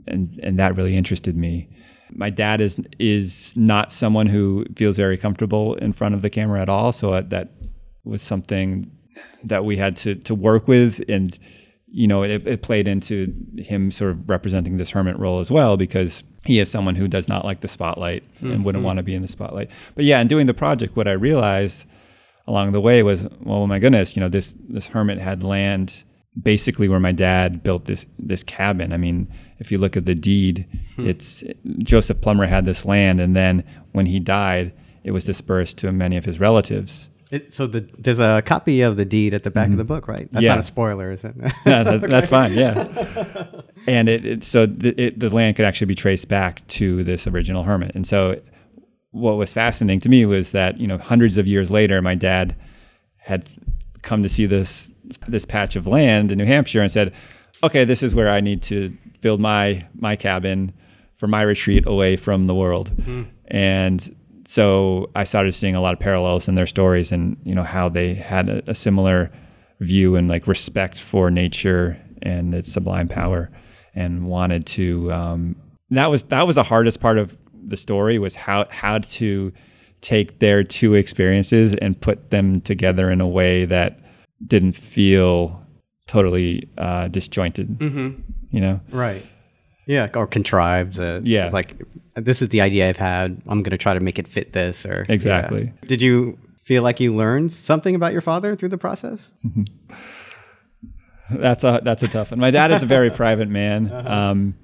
and 0.06 0.38
and 0.42 0.58
that 0.58 0.76
really 0.76 0.96
interested 0.96 1.36
me. 1.36 1.68
My 2.10 2.30
dad 2.30 2.60
is 2.60 2.78
is 2.98 3.54
not 3.56 3.92
someone 3.92 4.26
who 4.26 4.66
feels 4.76 4.96
very 4.96 5.16
comfortable 5.16 5.74
in 5.76 5.92
front 5.92 6.14
of 6.14 6.22
the 6.22 6.30
camera 6.30 6.60
at 6.60 6.68
all, 6.68 6.92
so 6.92 7.12
uh, 7.12 7.22
that 7.28 7.52
was 8.04 8.22
something 8.22 8.90
that 9.44 9.64
we 9.64 9.76
had 9.76 9.96
to 9.98 10.14
to 10.14 10.34
work 10.34 10.68
with. 10.68 11.02
And 11.08 11.38
you 11.88 12.06
know 12.06 12.22
it, 12.22 12.46
it 12.46 12.62
played 12.62 12.88
into 12.88 13.34
him 13.58 13.90
sort 13.90 14.10
of 14.10 14.28
representing 14.28 14.76
this 14.76 14.90
hermit 14.90 15.18
role 15.18 15.40
as 15.40 15.50
well 15.50 15.76
because 15.76 16.24
he 16.44 16.58
is 16.58 16.70
someone 16.70 16.94
who 16.94 17.08
does 17.08 17.28
not 17.28 17.44
like 17.44 17.60
the 17.60 17.68
spotlight 17.68 18.24
and 18.40 18.64
wouldn't 18.64 18.80
mm-hmm. 18.80 18.86
want 18.86 18.98
to 18.98 19.02
be 19.02 19.14
in 19.14 19.22
the 19.22 19.28
spotlight. 19.28 19.70
But 19.94 20.04
yeah 20.04 20.20
in 20.20 20.28
doing 20.28 20.46
the 20.46 20.54
project 20.54 20.96
what 20.96 21.08
i 21.08 21.12
realized 21.12 21.84
along 22.46 22.72
the 22.72 22.80
way 22.80 23.02
was 23.02 23.22
well 23.40 23.58
oh 23.58 23.66
my 23.66 23.78
goodness 23.78 24.16
you 24.16 24.20
know 24.20 24.28
this 24.28 24.54
this 24.68 24.88
hermit 24.88 25.18
had 25.18 25.42
land 25.42 26.04
basically 26.40 26.88
where 26.88 27.00
my 27.00 27.12
dad 27.12 27.62
built 27.62 27.86
this 27.86 28.06
this 28.18 28.42
cabin 28.42 28.92
i 28.92 28.96
mean 28.96 29.26
if 29.58 29.72
you 29.72 29.78
look 29.78 29.96
at 29.96 30.04
the 30.04 30.14
deed 30.14 30.66
hmm. 30.96 31.06
it's 31.06 31.42
joseph 31.78 32.20
plummer 32.20 32.46
had 32.46 32.66
this 32.66 32.84
land 32.84 33.20
and 33.20 33.34
then 33.34 33.64
when 33.92 34.06
he 34.06 34.20
died 34.20 34.72
it 35.02 35.12
was 35.12 35.24
dispersed 35.24 35.78
to 35.78 35.90
many 35.92 36.16
of 36.16 36.24
his 36.24 36.38
relatives 36.38 37.08
It, 37.32 37.52
so 37.52 37.66
the, 37.66 37.80
there's 37.98 38.20
a 38.20 38.40
copy 38.46 38.82
of 38.82 38.96
the 38.96 39.04
deed 39.04 39.34
at 39.34 39.42
the 39.42 39.50
back 39.50 39.68
of 39.68 39.76
the 39.76 39.82
mm-hmm. 39.82 39.94
book, 39.94 40.06
right? 40.06 40.28
That's 40.30 40.44
Yeah. 40.44 40.50
not 40.50 40.60
a 40.60 40.62
spoiler, 40.62 41.10
is 41.10 41.24
it? 41.24 41.34
Yeah, 41.66 41.82
that, 41.82 42.00
that's 42.08 42.28
fine. 42.28 42.54
Yeah, 42.54 42.86
and 43.88 44.08
it, 44.08 44.24
it 44.24 44.44
so 44.44 44.64
the, 44.66 44.94
it, 44.96 45.18
the 45.18 45.30
land 45.34 45.56
could 45.56 45.64
actually 45.64 45.88
be 45.88 45.96
traced 45.96 46.28
back 46.28 46.64
to 46.78 47.02
this 47.02 47.26
original 47.26 47.64
hermit. 47.64 47.96
And 47.96 48.06
so, 48.06 48.40
what 49.16 49.36
was 49.36 49.52
fascinating 49.52 50.00
to 50.00 50.08
me 50.08 50.26
was 50.26 50.52
that 50.52 50.78
you 50.78 50.86
know 50.86 50.98
hundreds 50.98 51.36
of 51.36 51.46
years 51.46 51.70
later, 51.70 52.02
my 52.02 52.14
dad 52.14 52.54
had 53.16 53.48
come 54.02 54.22
to 54.22 54.28
see 54.28 54.46
this 54.46 54.92
this 55.26 55.44
patch 55.44 55.76
of 55.76 55.86
land 55.86 56.30
in 56.30 56.38
New 56.38 56.44
Hampshire 56.44 56.82
and 56.82 56.92
said, 56.92 57.12
"Okay, 57.62 57.84
this 57.84 58.02
is 58.02 58.14
where 58.14 58.28
I 58.28 58.40
need 58.40 58.62
to 58.64 58.96
build 59.22 59.40
my 59.40 59.86
my 59.94 60.16
cabin 60.16 60.72
for 61.16 61.26
my 61.26 61.42
retreat 61.42 61.86
away 61.86 62.16
from 62.16 62.46
the 62.46 62.54
world." 62.54 62.92
And 63.48 64.14
so 64.44 65.10
I 65.14 65.24
started 65.24 65.52
seeing 65.52 65.74
a 65.74 65.80
lot 65.80 65.94
of 65.94 65.98
parallels 65.98 66.46
in 66.46 66.54
their 66.54 66.66
stories 66.66 67.10
and 67.10 67.36
you 67.42 67.54
know 67.54 67.64
how 67.64 67.88
they 67.88 68.14
had 68.14 68.48
a, 68.48 68.70
a 68.70 68.74
similar 68.74 69.32
view 69.80 70.14
and 70.16 70.28
like 70.28 70.46
respect 70.46 71.00
for 71.00 71.30
nature 71.30 71.98
and 72.22 72.54
its 72.54 72.72
sublime 72.72 73.08
power 73.08 73.50
and 73.94 74.26
wanted 74.26 74.66
to 74.66 75.12
um, 75.12 75.56
that 75.90 76.10
was 76.10 76.22
that 76.24 76.46
was 76.46 76.56
the 76.56 76.64
hardest 76.64 77.00
part 77.00 77.18
of 77.18 77.36
the 77.66 77.76
story 77.76 78.18
was 78.18 78.34
how 78.34 78.66
how 78.70 78.98
to 78.98 79.52
take 80.00 80.38
their 80.38 80.62
two 80.62 80.94
experiences 80.94 81.74
and 81.74 82.00
put 82.00 82.30
them 82.30 82.60
together 82.60 83.10
in 83.10 83.20
a 83.20 83.26
way 83.26 83.64
that 83.64 83.98
didn't 84.46 84.72
feel 84.72 85.62
totally 86.06 86.68
uh, 86.78 87.08
disjointed 87.08 87.66
hmm 87.80 88.10
you 88.50 88.60
know 88.60 88.80
Right. 88.90 89.24
Yeah, 89.88 90.08
or 90.14 90.26
contrived. 90.26 90.98
Uh, 90.98 91.20
Yeah. 91.22 91.50
Like 91.52 91.80
this 92.16 92.42
is 92.42 92.48
the 92.48 92.60
idea 92.60 92.88
I've 92.88 92.96
had. 92.96 93.40
I'm 93.46 93.62
going 93.62 93.70
to 93.70 93.78
try 93.78 93.94
to 93.94 94.00
make 94.00 94.18
it 94.18 94.26
fit 94.26 94.52
this. 94.52 94.84
Or 94.84 95.04
yeah. 95.08 95.14
Exactly. 95.14 95.72
Did 95.86 96.02
you 96.02 96.38
feel 96.64 96.82
like 96.82 96.98
you 96.98 97.14
learned 97.14 97.52
something 97.54 97.94
about 97.94 98.10
your 98.12 98.20
father 98.20 98.56
through 98.56 98.70
the 98.70 98.78
process? 98.78 99.30
That's 101.30 101.64
a 101.64 101.80
that's 101.84 102.02
a 102.02 102.08
tough 102.08 102.30
one. 102.30 102.40
My 102.40 102.50
dad 102.50 102.70
is 102.72 102.82
a 102.82 102.86
very 102.86 103.10
private 103.22 103.48
man. 103.48 103.90
Um, 103.92 104.54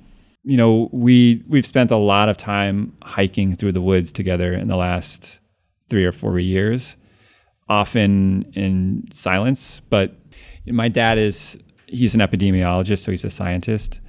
you 0.45 0.57
know, 0.57 0.88
we 0.93 1.45
we've 1.49 1.66
spent 1.66 1.90
a 1.90 1.97
lot 1.97 2.28
of 2.28 2.36
time 2.36 2.97
hiking 3.03 3.57
through 3.57 3.72
the 3.72 3.80
woods 3.80 4.11
together 4.11 4.53
in 4.53 4.68
the 4.68 4.76
last 4.76 5.38
three 5.88 6.05
or 6.05 6.12
four 6.12 6.38
years, 6.38 6.97
often 7.68 8.51
in 8.55 9.05
silence. 9.12 9.80
But 9.88 10.14
my 10.66 10.88
dad 10.88 11.18
is 11.18 11.59
he's 11.86 12.14
an 12.14 12.20
epidemiologist, 12.20 13.05
so 13.05 13.11
he's 13.11 13.24
a 13.24 13.30
scientist. 13.30 14.01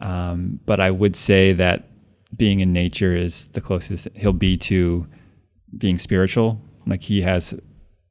Um, 0.00 0.60
but 0.66 0.80
I 0.80 0.90
would 0.90 1.16
say 1.16 1.52
that 1.52 1.88
being 2.36 2.60
in 2.60 2.72
nature 2.72 3.14
is 3.14 3.48
the 3.48 3.60
closest 3.60 4.08
he'll 4.14 4.32
be 4.32 4.56
to 4.56 5.06
being 5.76 5.98
spiritual. 5.98 6.60
Like 6.86 7.02
he 7.02 7.22
has 7.22 7.54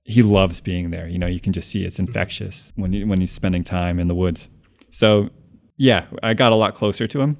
he 0.04 0.24
loves 0.24 0.62
being 0.62 0.90
there. 0.90 1.08
You 1.08 1.20
know, 1.20 1.28
you 1.28 1.40
can 1.40 1.54
just 1.54 1.70
see 1.70 1.86
it's 1.86 2.00
infectious 2.00 2.74
when 2.76 2.94
he, 2.94 3.04
when 3.04 3.20
he's 3.20 3.32
spending 3.32 3.64
time 3.64 4.00
in 4.00 4.08
the 4.08 4.16
woods. 4.16 4.50
So, 4.90 5.30
yeah, 5.78 6.06
I 6.24 6.34
got 6.34 6.52
a 6.52 6.56
lot 6.56 6.74
closer 6.74 7.08
to 7.08 7.22
him. 7.22 7.38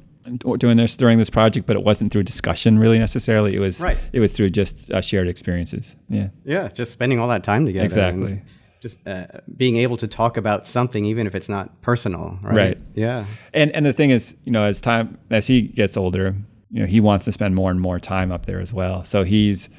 Doing 0.58 0.78
this 0.78 0.96
during 0.96 1.18
this 1.18 1.30
project, 1.30 1.66
but 1.68 1.76
it 1.76 1.84
wasn't 1.84 2.12
through 2.12 2.24
discussion 2.24 2.78
really 2.80 3.00
necessarily. 3.00 3.56
It 3.56 3.62
was 3.62 3.80
Right. 3.82 3.98
it 4.14 4.20
was 4.20 4.32
through 4.34 4.50
just 4.52 4.92
uh, 4.92 5.02
shared 5.02 5.28
experiences. 5.28 5.96
Yeah, 6.10 6.30
Yeah, 6.46 6.68
just 6.70 6.92
spending 6.92 7.20
all 7.20 7.28
that 7.30 7.44
time 7.44 7.66
together. 7.66 7.86
Exactly. 7.86 8.42
Just 8.82 8.98
uh, 9.06 9.26
being 9.58 9.76
able 9.78 9.96
to 9.98 10.08
talk 10.08 10.38
about 10.38 10.66
something, 10.68 11.06
even 11.06 11.28
if 11.28 11.36
it's 11.36 11.48
not 11.50 11.82
personal. 11.82 12.40
Right. 12.42 12.56
Right. 12.56 12.78
Yeah. 12.96 13.26
and 13.54 13.72
and 13.76 13.86
the 13.86 13.94
thing 13.94 14.10
is, 14.10 14.36
you 14.44 14.52
know, 14.52 14.64
as 14.64 14.82
time 14.82 15.18
as 15.30 15.48
he 15.48 15.62
gets 15.62 15.96
older, 15.98 16.36
you 16.72 16.80
know, 16.80 16.86
he 16.88 17.00
wants 17.00 17.26
to 17.26 17.32
spend 17.32 17.54
more 17.56 17.70
and 17.70 17.80
more 17.80 18.00
time 18.00 18.32
up 18.32 18.46
there 18.48 18.60
as 18.60 18.74
well. 18.74 19.04
So 19.04 19.24
he's, 19.24 19.70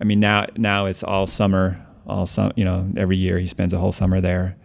I 0.00 0.04
mean, 0.04 0.20
now 0.20 0.46
now 0.56 0.86
it's 0.86 1.02
all 1.02 1.26
summer, 1.26 1.84
all 2.06 2.26
sum, 2.26 2.52
you 2.54 2.64
know, 2.64 2.88
every 2.96 3.16
year 3.16 3.38
he 3.38 3.46
spends 3.48 3.72
a 3.72 3.78
whole 3.78 3.92
summer 3.92 4.20
there. 4.20 4.56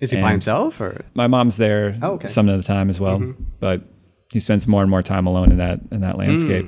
Is 0.00 0.12
he 0.12 0.20
by 0.20 0.30
himself 0.30 0.80
or? 0.80 1.04
My 1.14 1.26
mom's 1.26 1.56
there 1.56 1.96
Oh, 2.02 2.12
okay. 2.14 2.28
some 2.28 2.48
of 2.48 2.56
the 2.56 2.62
time 2.62 2.88
as 2.90 2.98
well, 3.00 3.34
but 3.60 3.82
he 4.32 4.40
spends 4.40 4.66
more 4.66 4.82
and 4.82 4.90
more 4.90 5.02
time 5.02 5.26
alone 5.26 5.50
in 5.50 5.58
that 5.58 5.80
in 5.90 6.00
that 6.02 6.18
landscape, 6.18 6.66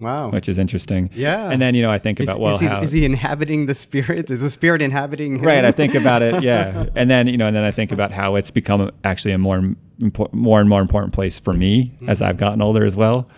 Wow. 0.00 0.30
which 0.30 0.48
is 0.48 0.58
interesting. 0.58 1.10
Yeah. 1.14 1.50
And 1.50 1.60
then 1.60 1.74
you 1.74 1.82
know 1.82 1.90
I 1.90 1.98
think 1.98 2.20
is, 2.20 2.28
about 2.28 2.40
well 2.40 2.54
is, 2.56 2.60
he, 2.60 2.66
how 2.66 2.82
is 2.82 2.92
he 2.92 3.04
inhabiting 3.04 3.66
the 3.66 3.74
spirit? 3.74 4.30
Is 4.30 4.40
the 4.40 4.50
spirit 4.50 4.82
inhabiting 4.82 5.36
him? 5.36 5.42
right 5.42 5.64
I 5.64 5.72
think 5.72 5.94
about 5.94 6.22
it 6.22 6.42
yeah, 6.42 6.86
and 6.94 7.10
then 7.10 7.26
you 7.28 7.36
know 7.36 7.46
and 7.46 7.56
then 7.56 7.64
I 7.64 7.70
think 7.70 7.92
about 7.92 8.12
how 8.12 8.36
it's 8.36 8.50
become 8.50 8.90
actually 9.04 9.32
a 9.32 9.38
more 9.38 9.74
impor- 10.00 10.32
more 10.32 10.60
and 10.60 10.68
more 10.68 10.80
important 10.82 11.12
place 11.14 11.38
for 11.40 11.52
me 11.52 11.94
Hmm. 12.00 12.08
as 12.10 12.20
I've 12.22 12.36
gotten 12.36 12.60
older 12.62 12.84
as 12.84 12.96
well. 12.96 13.28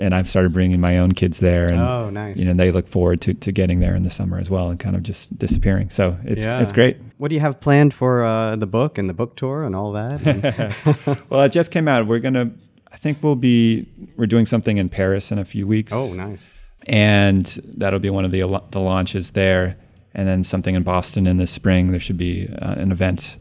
And 0.00 0.14
I've 0.14 0.30
started 0.30 0.52
bringing 0.52 0.80
my 0.80 0.96
own 0.96 1.10
kids 1.12 1.40
there, 1.40 1.64
and 1.64 1.80
Oh, 1.80 2.08
nice. 2.08 2.36
you 2.36 2.44
know 2.44 2.54
they 2.54 2.70
look 2.70 2.86
forward 2.88 3.20
to, 3.22 3.34
to 3.34 3.50
getting 3.50 3.80
there 3.80 3.96
in 3.96 4.04
the 4.04 4.10
summer 4.10 4.38
as 4.38 4.48
well, 4.48 4.70
and 4.70 4.78
kind 4.78 4.94
of 4.94 5.02
just 5.02 5.36
disappearing. 5.36 5.90
So 5.90 6.16
it's 6.24 6.44
Yeah. 6.44 6.60
it's 6.62 6.72
great. 6.72 6.98
What 7.16 7.28
do 7.30 7.34
you 7.34 7.40
have 7.40 7.58
planned 7.60 7.92
for 7.92 8.22
uh, 8.22 8.54
the 8.54 8.66
book 8.68 8.96
and 8.96 9.08
the 9.08 9.12
book 9.12 9.34
tour 9.34 9.64
and 9.64 9.74
all 9.74 9.90
that? 9.92 10.20
Well, 11.30 11.42
it 11.42 11.50
just 11.50 11.72
came 11.72 11.88
out. 11.88 12.06
We're 12.06 12.20
gonna. 12.20 12.52
I 12.92 12.96
think 12.96 13.22
we'll 13.22 13.36
be. 13.36 13.86
We're 14.16 14.26
doing 14.26 14.46
something 14.46 14.78
in 14.78 14.88
Paris 14.88 15.30
in 15.30 15.38
a 15.38 15.44
few 15.44 15.66
weeks. 15.66 15.92
oh, 15.94 16.12
nice. 16.14 16.46
and 16.86 17.44
that'll 17.76 17.98
be 18.00 18.10
one 18.10 18.24
of 18.24 18.30
the 18.30 18.40
the 18.70 18.80
launches 18.80 19.30
there. 19.30 19.76
And 20.14 20.26
then 20.26 20.42
something 20.42 20.74
in 20.74 20.82
Boston 20.82 21.26
in 21.26 21.36
the 21.36 21.46
spring. 21.46 21.92
There 21.92 22.00
should 22.00 22.16
be 22.18 22.48
uh, 22.60 22.72
an 22.72 22.90
event 22.90 23.36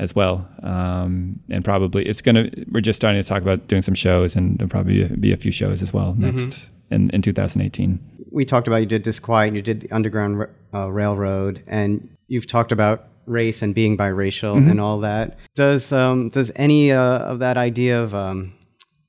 as 0.00 0.14
well, 0.16 0.48
um, 0.62 1.40
and 1.50 1.64
probably 1.64 2.04
it's 2.06 2.22
gonna. 2.22 2.48
We're 2.72 2.80
just 2.80 2.96
starting 2.96 3.22
to 3.22 3.28
talk 3.28 3.42
about 3.42 3.68
doing 3.68 3.82
some 3.82 3.94
shows, 3.94 4.34
and 4.34 4.58
there'll 4.58 4.70
probably 4.70 5.04
be 5.04 5.32
a 5.32 5.36
few 5.36 5.52
shows 5.52 5.82
as 5.82 5.92
well 5.92 6.14
next 6.16 6.66
in 6.90 7.10
in 7.10 7.22
2018. 7.22 8.00
We 8.32 8.44
talked 8.44 8.66
about 8.66 8.78
you 8.78 8.86
did 8.86 9.02
Disquiet, 9.02 9.48
and 9.48 9.56
you 9.56 9.62
did 9.62 9.82
the 9.82 9.92
Underground 9.92 10.46
uh, 10.74 10.90
Railroad, 10.90 11.62
and 11.66 12.08
you've 12.26 12.46
talked 12.46 12.72
about 12.72 13.06
race 13.26 13.60
and 13.62 13.74
being 13.74 13.96
biracial 13.96 14.56
Mm-hmm. 14.56 14.70
and 14.70 14.80
all 14.80 15.00
that. 15.00 15.36
Does 15.54 15.92
um, 15.92 16.30
does 16.30 16.50
any 16.56 16.90
uh, 16.90 17.18
of 17.18 17.38
that 17.40 17.56
idea 17.58 18.02
of 18.02 18.14
um, 18.14 18.54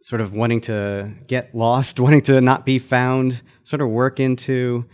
sort 0.01 0.21
of 0.21 0.33
wanting 0.33 0.61
to 0.61 1.11
get 1.27 1.53
lost, 1.53 1.99
wanting 1.99 2.21
to 2.21 2.41
not 2.41 2.65
be 2.65 2.79
found, 2.79 3.41
sort 3.63 3.81
of 3.81 3.89
work 3.89 4.19
into 4.19 4.85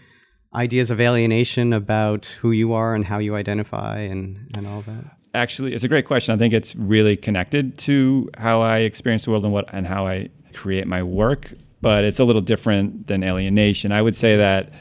ideas 0.53 0.89
of 0.89 1.01
alienation 1.01 1.73
about 1.73 2.27
who 2.41 2.51
you 2.51 2.73
are 2.73 2.95
and 2.95 3.05
how 3.05 3.19
you 3.19 3.35
identify 3.35 3.99
and, 3.99 4.49
and 4.57 4.65
all 4.65 4.81
that? 4.81 5.03
Actually, 5.33 5.73
it's 5.73 5.83
a 5.83 5.89
great 5.89 6.05
question. 6.05 6.33
I 6.33 6.37
think 6.37 6.53
it's 6.53 6.75
really 6.75 7.17
connected 7.17 7.77
to 7.79 8.29
how 8.37 8.61
I 8.61 8.79
experience 8.79 9.25
the 9.25 9.31
world 9.31 9.43
and 9.43 9.51
what 9.51 9.65
and 9.73 9.85
how 9.85 10.07
I 10.07 10.29
create 10.53 10.87
my 10.87 11.03
work, 11.03 11.53
but 11.81 12.05
it's 12.05 12.19
a 12.19 12.23
little 12.23 12.41
different 12.41 13.07
than 13.07 13.21
alienation. 13.21 13.91
I 13.91 14.01
would 14.01 14.15
say 14.15 14.37
that 14.37 14.71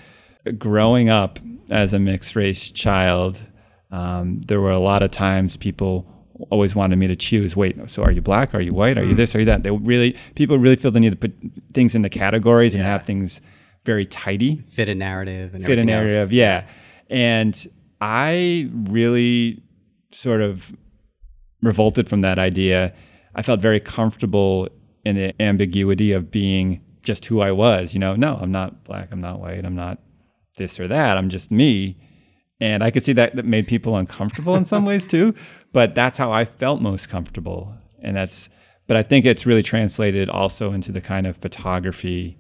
growing 0.59 1.09
up 1.09 1.41
as 1.71 1.93
a 1.93 1.99
mixed 1.99 2.37
race 2.37 2.71
child, 2.71 3.43
um, 3.91 4.41
there 4.47 4.61
were 4.61 4.71
a 4.71 4.79
lot 4.79 5.03
of 5.03 5.11
times 5.11 5.57
people 5.57 6.07
always 6.51 6.75
wanted 6.75 6.97
me 6.97 7.07
to 7.07 7.17
choose. 7.17 7.57
Wait, 7.57 7.77
so 7.91 8.03
are 8.03 8.11
you 8.11 8.21
black? 8.21 8.55
Are 8.55 8.61
you 8.61 8.75
white? 8.75 8.99
Are 8.99 9.05
you 9.05 9.15
mm. 9.15 9.17
this? 9.17 9.35
Are 9.35 9.41
you 9.41 9.45
that? 9.47 9.63
They 9.63 9.71
really 9.71 10.17
people 10.35 10.59
really 10.59 10.77
feel 10.77 10.91
the 10.91 11.01
need 11.01 11.13
to 11.13 11.29
put 11.29 11.33
things 11.73 11.95
into 11.95 12.09
categories 12.09 12.75
and 12.75 12.83
have 12.83 13.05
things 13.05 13.41
very 13.85 14.07
tidy 14.07 14.63
Fit 14.71 14.89
a 14.89 14.95
narrative 14.95 15.55
and 15.55 15.65
fit 15.65 15.79
an 15.79 15.89
everything 15.89 15.91
else. 15.91 16.05
narrative. 16.07 16.33
Yeah. 16.33 16.67
And 17.11 17.67
I 18.01 18.71
really 18.73 19.63
sort 20.11 20.41
of 20.41 20.73
revolted 21.63 22.09
from 22.09 22.21
that 22.23 22.39
idea. 22.39 22.95
I 23.35 23.43
felt 23.43 23.61
very 23.61 23.81
comfortable 23.81 24.69
in 25.05 25.17
the 25.17 25.43
ambiguity 25.43 26.13
of 26.13 26.31
being 26.31 26.81
just 27.03 27.27
who 27.27 27.41
I 27.41 27.53
was. 27.53 27.95
You 27.95 28.01
know, 28.01 28.17
no, 28.17 28.37
I'm 28.41 28.53
not 28.53 28.85
black, 28.85 29.09
I'm 29.11 29.21
not 29.21 29.41
white, 29.41 29.65
I'm 29.65 29.77
not 29.77 29.99
this 30.57 30.79
or 30.81 30.89
that, 30.89 31.17
I'm 31.17 31.29
just 31.29 31.51
me. 31.51 31.97
And 32.65 32.83
I 32.83 32.91
could 32.91 33.03
see 33.03 33.13
that 33.13 33.37
that 33.37 33.45
made 33.45 33.69
people 33.69 33.95
uncomfortable 33.95 34.57
in 34.57 34.65
some 34.65 34.87
ways 34.87 35.07
too, 35.07 35.35
but 35.75 35.95
that's 35.95 36.17
how 36.17 36.33
I 36.33 36.47
felt 36.47 36.81
most 36.81 37.11
comfortable. 37.11 37.75
And 38.03 38.17
that's, 38.17 38.49
but 38.87 38.97
I 38.97 39.03
think 39.03 39.27
it's 39.27 39.45
really 39.45 39.63
translated 39.63 40.31
also 40.31 40.73
into 40.73 40.91
the 40.91 41.03
kind 41.03 41.27
of 41.27 41.37
photography 41.37 42.39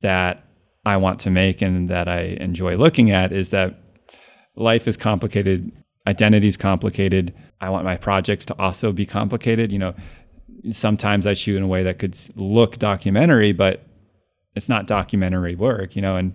that 0.00 0.44
I 0.84 0.96
want 0.96 1.20
to 1.20 1.30
make 1.30 1.62
and 1.62 1.88
that 1.88 2.08
I 2.08 2.36
enjoy 2.40 2.76
looking 2.76 3.12
at 3.12 3.30
is 3.30 3.50
that 3.50 3.78
life 4.56 4.88
is 4.88 4.96
complicated, 4.96 5.70
identity 6.08 6.48
is 6.48 6.56
complicated. 6.56 7.32
I 7.60 7.70
want 7.70 7.84
my 7.84 7.96
projects 7.96 8.44
to 8.46 8.58
also 8.58 8.90
be 8.90 9.06
complicated. 9.06 9.70
You 9.70 9.78
know, 9.78 9.94
sometimes 10.72 11.24
I 11.24 11.34
shoot 11.34 11.56
in 11.56 11.62
a 11.62 11.68
way 11.68 11.84
that 11.84 12.00
could 12.00 12.18
look 12.34 12.80
documentary, 12.80 13.52
but 13.52 13.86
it's 14.56 14.68
not 14.68 14.88
documentary 14.88 15.54
work, 15.54 15.94
you 15.94 16.02
know, 16.02 16.16
and 16.16 16.34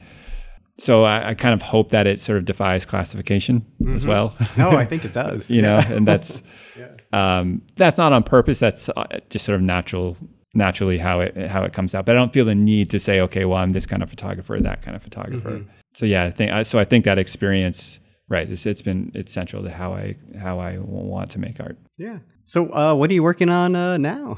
so 0.80 1.04
I, 1.04 1.30
I 1.30 1.34
kind 1.34 1.54
of 1.54 1.62
hope 1.62 1.90
that 1.92 2.06
it 2.06 2.22
sort 2.22 2.38
of 2.38 2.46
defies 2.46 2.86
classification 2.86 3.66
as 3.96 4.06
well. 4.06 4.36
No, 4.58 4.70
I 4.70 4.86
think 4.86 5.06
it 5.06 5.14
does. 5.24 5.50
you 5.50 5.62
know, 5.62 5.78
and 5.78 6.08
that's 6.08 6.44
um, 7.14 7.62
that's 7.76 7.98
not 7.98 8.14
on 8.14 8.24
purpose. 8.24 8.60
That's 8.60 8.90
uh, 8.90 9.06
just 9.30 9.46
sort 9.46 9.56
of 9.56 9.62
natural, 9.62 10.18
naturally 10.54 11.00
how 11.00 11.22
it 11.22 11.36
how 11.48 11.64
it 11.64 11.74
comes 11.74 11.96
out. 11.96 12.06
But 12.06 12.16
I 12.16 12.20
don't 12.20 12.34
feel 12.34 12.46
the 12.46 12.56
need 12.56 12.90
to 12.92 13.00
say, 13.00 13.20
okay, 13.22 13.46
well, 13.46 13.58
I'm 13.58 13.72
this 13.72 13.86
kind 13.86 14.04
of 14.04 14.10
photographer, 14.10 14.60
that 14.60 14.82
kind 14.82 14.96
of 14.96 15.02
photographer. 15.02 15.66
So 15.94 16.06
yeah, 16.06 16.26
I 16.26 16.32
think 16.32 16.66
so. 16.66 16.78
I 16.78 16.86
think 16.86 17.06
that 17.06 17.18
experience, 17.18 18.00
right? 18.30 18.50
It's, 18.50 18.66
it's 18.66 18.84
been 18.84 19.12
it's 19.16 19.34
central 19.34 19.64
to 19.64 19.72
how 19.72 19.94
I 19.94 20.16
how 20.40 20.60
I 20.60 20.78
want 20.78 21.32
to 21.32 21.40
make 21.40 21.60
art. 21.60 21.78
Yeah. 21.98 22.20
So, 22.46 22.74
uh, 22.74 22.96
what 22.96 23.10
are 23.10 23.14
you 23.14 23.24
working 23.24 23.50
on 23.50 23.76
uh, 23.76 23.98
now? 23.98 24.38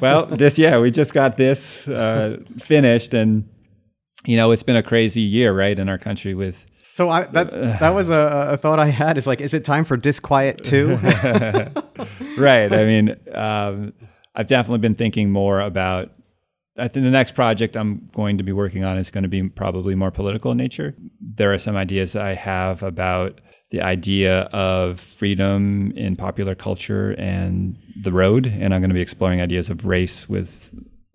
Well, 0.00 0.24
this 0.30 0.56
yeah, 0.56 0.78
we 0.78 0.90
just 0.90 1.12
got 1.12 1.36
this 1.36 1.86
uh, 1.86 2.38
finished, 2.58 3.12
and 3.12 3.46
you 4.24 4.36
know, 4.36 4.50
it's 4.50 4.62
been 4.62 4.76
a 4.76 4.82
crazy 4.82 5.20
year, 5.20 5.52
right, 5.52 5.78
in 5.78 5.88
our 5.88 5.98
country 5.98 6.34
with 6.34 6.66
so 6.92 7.08
I, 7.08 7.24
that 7.28 7.50
that 7.50 7.94
was 7.94 8.10
a, 8.10 8.50
a 8.52 8.56
thought 8.56 8.78
I 8.78 8.88
had. 8.88 9.16
Is 9.16 9.26
like, 9.26 9.40
is 9.40 9.54
it 9.54 9.64
time 9.64 9.84
for 9.84 9.96
Disquiet 9.96 10.62
too? 10.62 10.96
right. 12.36 12.72
I 12.72 12.84
mean, 12.84 13.16
um, 13.32 13.94
I've 14.34 14.48
definitely 14.48 14.80
been 14.80 14.94
thinking 14.94 15.30
more 15.30 15.60
about. 15.60 16.10
I 16.76 16.88
think 16.88 17.04
the 17.04 17.10
next 17.10 17.34
project 17.34 17.76
I'm 17.76 18.10
going 18.14 18.38
to 18.38 18.44
be 18.44 18.52
working 18.52 18.84
on 18.84 18.96
is 18.96 19.10
going 19.10 19.22
to 19.22 19.28
be 19.28 19.48
probably 19.48 19.94
more 19.94 20.10
political 20.10 20.52
in 20.52 20.58
nature. 20.58 20.94
There 21.20 21.52
are 21.52 21.58
some 21.58 21.76
ideas 21.76 22.16
I 22.16 22.34
have 22.34 22.82
about 22.82 23.40
the 23.70 23.82
idea 23.82 24.42
of 24.52 24.98
freedom 24.98 25.92
in 25.92 26.16
popular 26.16 26.54
culture 26.54 27.14
and 27.18 27.76
the 28.02 28.12
road, 28.12 28.46
and 28.46 28.74
I'm 28.74 28.80
going 28.80 28.90
to 28.90 28.94
be 28.94 29.00
exploring 29.00 29.40
ideas 29.40 29.70
of 29.70 29.84
race 29.84 30.28
with 30.28 30.70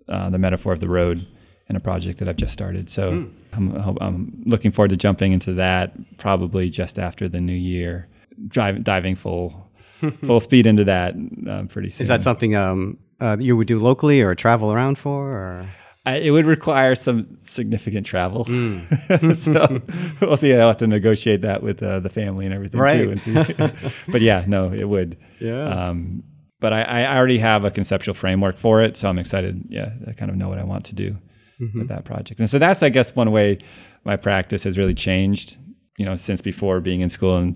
uh, 0.08 0.30
the 0.30 0.38
metaphor 0.38 0.74
of 0.74 0.80
the 0.80 0.90
road 0.90 1.28
in 1.68 1.76
a 1.76 1.80
project 1.80 2.20
that 2.20 2.30
I've 2.30 2.38
just 2.38 2.54
started. 2.54 2.90
So 2.90 3.28
I'm, 3.54 3.98
I'm 4.00 4.44
looking 4.46 4.72
forward 4.72 4.90
to 4.90 4.98
jumping 4.98 5.32
into 5.32 5.54
that 5.54 5.94
probably 6.18 6.70
just 6.70 7.00
after 7.00 7.28
the 7.28 7.42
new 7.42 7.54
year, 7.54 8.08
drive, 8.48 8.84
diving 8.84 9.16
full 9.16 9.70
full 10.26 10.40
speed 10.40 10.68
into 10.68 10.84
that 10.84 11.16
uh, 11.50 11.64
pretty 11.64 11.90
soon. 11.90 12.04
Is 12.04 12.08
that 12.10 12.22
something 12.24 12.56
um, 12.56 12.98
uh, 13.20 13.38
you 13.40 13.58
would 13.58 13.68
do 13.68 13.80
locally 13.80 14.22
or 14.22 14.36
travel 14.36 14.72
around 14.72 15.00
for? 15.00 15.32
Or 15.32 15.70
I, 16.06 16.18
it 16.18 16.30
would 16.30 16.46
require 16.46 16.94
some 16.94 17.38
significant 17.42 18.06
travel. 18.06 18.46
so 19.34 19.82
we'll 20.22 20.38
see. 20.38 20.54
I'll 20.54 20.68
have 20.68 20.78
to 20.78 20.88
negotiate 20.88 21.42
that 21.42 21.64
with 21.64 21.82
uh, 21.82 22.00
the 22.00 22.10
family 22.10 22.46
and 22.46 22.54
everything 22.54 22.80
Right. 22.80 22.98
too. 22.98 23.10
And 23.12 23.22
see. 23.22 23.34
but 24.12 24.22
yeah, 24.22 24.44
no, 24.48 24.72
it 24.72 24.88
would. 24.88 25.18
Yeah. 25.40 25.68
Um, 25.90 26.24
but 26.60 26.74
I, 26.74 26.84
I 27.06 27.18
already 27.18 27.40
have 27.40 27.64
a 27.64 27.72
conceptual 27.72 28.14
framework 28.14 28.56
for 28.58 28.82
it, 28.84 28.98
so 28.98 29.10
I'm 29.10 29.18
excited. 29.18 29.64
Yeah, 29.70 29.94
I 30.08 30.12
kind 30.14 30.30
of 30.30 30.38
know 30.38 30.48
what 30.48 30.60
I 30.60 30.64
want 30.64 30.86
to 30.86 30.96
do 30.96 31.18
with 31.60 31.88
that 31.88 32.04
project. 32.06 32.40
And 32.40 32.50
so 32.50 32.60
that's, 32.60 32.84
I 32.84 32.90
guess, 32.90 33.16
one 33.16 33.32
way 33.32 33.58
my 34.04 34.16
practice 34.18 34.64
has 34.64 34.78
really 34.78 34.94
changed. 34.96 35.58
You 35.98 36.06
know, 36.06 36.16
since 36.18 36.42
before 36.42 36.82
being 36.82 37.00
in 37.02 37.10
school, 37.10 37.38
and 37.38 37.56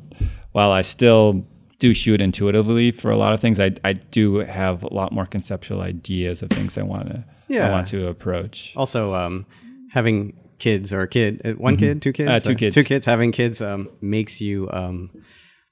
while 0.54 0.72
I 0.72 0.82
still 0.82 1.45
do 1.78 1.93
shoot 1.93 2.22
intuitively 2.22 2.91
for 2.91 3.12
a 3.12 3.18
lot 3.18 3.34
of 3.34 3.39
things, 3.41 3.60
I 3.60 3.72
I 3.84 3.93
do 3.93 4.36
have 4.39 4.84
a 4.84 4.93
lot 4.93 5.12
more 5.12 5.26
conceptual 5.26 5.82
ideas 5.82 6.41
of 6.41 6.50
things 6.50 6.78
I 6.78 6.84
want 6.84 7.08
to 7.10 7.24
I 7.66 7.70
want 7.72 7.88
to 7.88 8.08
approach. 8.08 8.74
also, 8.78 9.14
um, 9.14 9.45
having 9.91 10.34
kids 10.60 10.93
or 10.93 11.02
a 11.02 11.08
kid, 11.08 11.41
uh, 11.45 11.52
one 11.54 11.76
kid, 11.78 12.02
two 12.02 12.14
kids, 12.14 12.30
Uh, 12.30 12.39
two 12.39 12.56
kids. 12.56 12.76
two 12.76 12.84
kids. 12.84 13.06
Having 13.06 13.32
kids 13.34 13.62
um, 13.62 13.89
makes 14.02 14.39
you 14.39 14.70
um, 14.72 15.10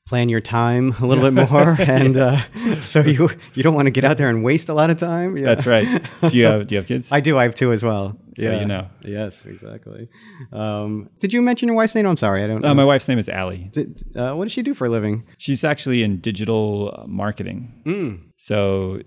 plan 0.07 0.29
your 0.29 0.41
time 0.41 0.93
a 0.99 1.05
little 1.05 1.29
bit 1.29 1.33
more, 1.51 1.75
and 1.79 2.17
uh, 2.17 2.81
so 2.81 3.01
you 3.01 3.29
you 3.53 3.63
don't 3.63 3.75
want 3.75 3.87
to 3.87 3.91
get 3.91 4.03
out 4.05 4.17
there 4.17 4.29
and 4.29 4.43
waste 4.43 4.69
a 4.69 4.73
lot 4.73 4.89
of 4.89 4.97
time. 4.97 5.37
Yeah. 5.37 5.45
That's 5.45 5.65
right. 5.67 6.03
Do 6.27 6.37
you 6.37 6.45
have 6.45 6.67
Do 6.67 6.75
you 6.75 6.79
have 6.79 6.87
kids? 6.87 7.11
I 7.11 7.19
do. 7.19 7.37
I 7.37 7.43
have 7.43 7.55
two 7.55 7.71
as 7.71 7.83
well. 7.83 8.17
So 8.39 8.59
you 8.59 8.65
know. 8.65 8.87
Yes, 9.03 9.45
exactly. 9.45 10.09
Um, 10.53 11.09
did 11.19 11.33
you 11.33 11.41
mention 11.41 11.67
your 11.67 11.75
wife's 11.75 11.95
name? 11.95 12.05
I'm 12.05 12.17
sorry, 12.17 12.43
I 12.43 12.47
don't. 12.47 12.63
Uh, 12.63 12.75
my 12.75 12.85
wife's 12.85 13.07
name 13.07 13.17
is 13.19 13.29
Allie. 13.29 13.69
Did, 13.73 14.03
uh, 14.15 14.33
what 14.35 14.45
does 14.45 14.51
she 14.51 14.61
do 14.61 14.73
for 14.73 14.85
a 14.85 14.89
living? 14.89 15.23
She's 15.37 15.63
actually 15.63 16.03
in 16.03 16.19
digital 16.19 16.93
uh, 16.95 17.07
marketing. 17.07 17.81
Mm. 17.85 18.31
So 18.37 19.01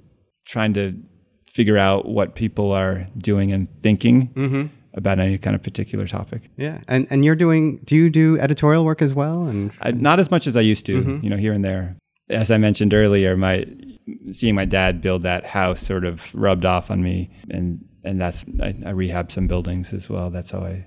trying 0.44 0.74
to 0.74 1.00
figure 1.46 1.78
out 1.78 2.06
what 2.06 2.34
people 2.34 2.72
are 2.72 3.06
doing 3.18 3.52
and 3.52 3.68
thinking 3.82 4.28
Mm-hmm. 4.34 4.66
About 4.94 5.18
any 5.18 5.38
kind 5.38 5.54
of 5.54 5.62
particular 5.62 6.06
topic. 6.06 6.42
Yeah, 6.56 6.80
and 6.88 7.06
and 7.10 7.24
you're 7.24 7.36
doing. 7.36 7.80
Do 7.84 7.94
you 7.96 8.10
do 8.10 8.38
editorial 8.38 8.84
work 8.84 9.02
as 9.02 9.14
well? 9.14 9.46
And 9.46 9.72
I, 9.80 9.92
not 9.92 10.20
as 10.20 10.30
much 10.30 10.46
as 10.46 10.56
I 10.56 10.60
used 10.62 10.86
to, 10.86 11.00
Mm-hmm. 11.02 11.24
you 11.24 11.30
know, 11.30 11.36
here 11.36 11.52
and 11.52 11.64
there. 11.64 11.96
As 12.28 12.50
I 12.50 12.58
mentioned 12.58 12.94
earlier, 12.94 13.36
my 13.36 13.66
seeing 14.32 14.54
my 14.54 14.64
dad 14.64 15.00
build 15.00 15.22
that 15.22 15.44
house 15.44 15.80
sort 15.80 16.04
of 16.04 16.34
rubbed 16.34 16.64
off 16.64 16.90
on 16.90 17.02
me, 17.02 17.30
and 17.50 17.84
and 18.04 18.20
that's 18.20 18.44
I, 18.62 18.68
I 18.68 18.92
rehabbed 18.92 19.32
some 19.32 19.46
buildings 19.46 19.92
as 19.92 20.08
well. 20.08 20.30
That's 20.30 20.50
how 20.52 20.60
I 20.60 20.86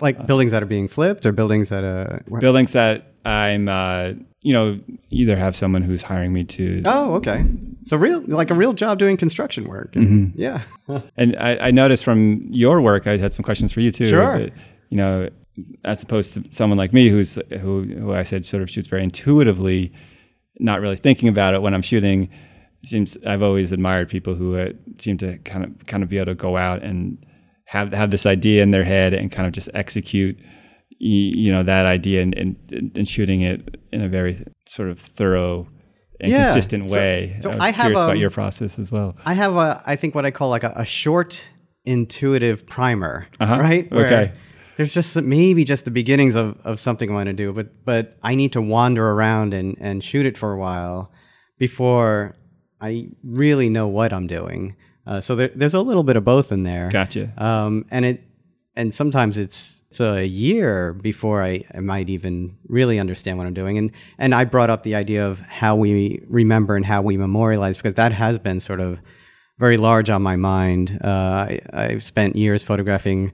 like 0.00 0.26
buildings 0.26 0.52
that 0.52 0.62
are 0.62 0.66
being 0.66 0.88
flipped 0.88 1.26
or 1.26 1.32
buildings 1.32 1.68
that 1.70 1.84
uh. 1.84 2.18
buildings 2.40 2.72
that 2.72 3.13
I'm, 3.24 3.68
uh, 3.68 4.12
you 4.42 4.52
know, 4.52 4.80
either 5.10 5.36
have 5.36 5.56
someone 5.56 5.82
who's 5.82 6.02
hiring 6.02 6.32
me 6.32 6.44
to, 6.44 6.82
Oh, 6.84 7.14
okay. 7.14 7.46
So 7.86 7.96
real, 7.96 8.22
like 8.26 8.50
a 8.50 8.54
real 8.54 8.72
job 8.72 8.98
doing 8.98 9.16
construction 9.16 9.64
work. 9.64 9.92
Mm-hmm. 9.92 10.38
Yeah. 10.38 10.62
and 11.16 11.36
I, 11.36 11.68
I 11.68 11.70
noticed 11.70 12.04
from 12.04 12.46
your 12.50 12.80
work, 12.80 13.06
I 13.06 13.16
had 13.16 13.32
some 13.32 13.42
questions 13.42 13.72
for 13.72 13.80
you 13.80 13.90
too. 13.90 14.08
Sure. 14.08 14.38
that, 14.38 14.52
you 14.90 14.96
know, 14.96 15.30
as 15.84 16.02
opposed 16.02 16.34
to 16.34 16.44
someone 16.50 16.78
like 16.78 16.92
me, 16.92 17.08
who's 17.08 17.38
who, 17.60 17.82
who 17.82 18.12
I 18.12 18.22
said 18.22 18.44
sort 18.44 18.62
of 18.62 18.70
shoots 18.70 18.88
very 18.88 19.02
intuitively, 19.02 19.92
not 20.58 20.80
really 20.80 20.96
thinking 20.96 21.28
about 21.28 21.54
it 21.54 21.62
when 21.62 21.74
I'm 21.74 21.82
shooting. 21.82 22.28
Seems 22.84 23.16
I've 23.26 23.42
always 23.42 23.72
admired 23.72 24.08
people 24.08 24.34
who 24.34 24.56
uh, 24.58 24.70
seem 24.98 25.16
to 25.18 25.38
kind 25.38 25.64
of 25.64 25.86
kind 25.86 26.02
of 26.02 26.08
be 26.08 26.18
able 26.18 26.26
to 26.26 26.34
go 26.34 26.56
out 26.56 26.82
and 26.82 27.24
have 27.66 27.92
have 27.92 28.10
this 28.10 28.26
idea 28.26 28.62
in 28.62 28.72
their 28.72 28.84
head 28.84 29.14
and 29.14 29.32
kind 29.32 29.46
of 29.46 29.52
just 29.52 29.70
execute, 29.74 30.38
you 30.98 31.52
know, 31.52 31.62
that 31.62 31.86
idea 31.86 32.22
and 32.22 32.34
and, 32.34 32.92
and 32.96 33.08
shooting 33.08 33.40
it 33.42 33.76
in 33.92 34.00
a 34.02 34.08
very 34.08 34.44
sort 34.66 34.88
of 34.90 34.98
thorough 34.98 35.68
and 36.20 36.30
Yeah. 36.30 36.44
consistent 36.44 36.88
way. 36.90 37.36
so 37.40 37.50
I 37.50 37.54
was 37.54 37.62
I 37.62 37.66
have, 37.70 37.74
curious 37.86 38.00
about 38.00 38.10
um, 38.12 38.16
your 38.18 38.30
process 38.30 38.78
as 38.78 38.90
well. 38.92 39.16
I 39.26 39.34
have 39.34 39.56
a, 39.56 39.82
I 39.86 39.96
think 39.96 40.14
what 40.14 40.24
I 40.24 40.30
call 40.30 40.48
like 40.48 40.62
a, 40.62 40.72
a 40.76 40.84
short 40.84 41.42
intuitive 41.84 42.66
primer, 42.66 43.26
Uh-huh. 43.40 43.58
right? 43.58 43.92
Okay. 43.92 44.32
There's 44.76 44.92
just 44.94 45.14
maybe 45.22 45.64
just 45.64 45.84
the 45.84 45.90
beginnings 45.92 46.34
of, 46.34 46.58
of 46.64 46.80
something 46.80 47.08
I 47.10 47.14
want 47.14 47.26
to 47.28 47.32
do, 47.32 47.52
but 47.52 47.84
but 47.84 48.16
I 48.22 48.34
need 48.34 48.52
to 48.54 48.60
wander 48.62 49.06
around 49.08 49.54
and, 49.54 49.76
and 49.80 50.02
shoot 50.02 50.26
it 50.26 50.36
for 50.36 50.52
a 50.52 50.58
while 50.58 51.12
before 51.58 52.34
I 52.80 53.08
really 53.22 53.68
know 53.70 53.86
what 53.86 54.12
I'm 54.12 54.26
doing. 54.26 54.74
Uh, 55.06 55.20
so 55.20 55.36
there, 55.36 55.48
there's 55.54 55.74
a 55.74 55.80
little 55.80 56.02
bit 56.02 56.16
of 56.16 56.24
both 56.24 56.50
in 56.50 56.62
there. 56.64 56.88
Gotcha. 56.88 57.32
Um, 57.42 57.84
and 57.90 58.04
it 58.04 58.22
and 58.74 58.92
sometimes 58.94 59.38
it's 59.38 59.73
it's 59.94 60.00
a 60.00 60.26
year 60.26 60.92
before 60.92 61.40
I, 61.40 61.62
I 61.72 61.78
might 61.78 62.08
even 62.08 62.56
really 62.66 62.98
understand 62.98 63.38
what 63.38 63.46
I'm 63.46 63.54
doing. 63.54 63.78
And 63.78 63.92
and 64.18 64.34
I 64.34 64.44
brought 64.44 64.68
up 64.68 64.82
the 64.82 64.96
idea 64.96 65.24
of 65.24 65.38
how 65.38 65.76
we 65.76 66.20
remember 66.26 66.74
and 66.74 66.84
how 66.84 67.00
we 67.00 67.16
memorialize 67.16 67.76
because 67.76 67.94
that 67.94 68.12
has 68.12 68.40
been 68.40 68.58
sort 68.58 68.80
of 68.80 68.98
very 69.60 69.76
large 69.76 70.10
on 70.10 70.20
my 70.20 70.34
mind. 70.34 70.98
Uh, 71.04 71.08
I, 71.08 71.60
I've 71.72 72.02
spent 72.02 72.34
years 72.34 72.64
photographing 72.64 73.30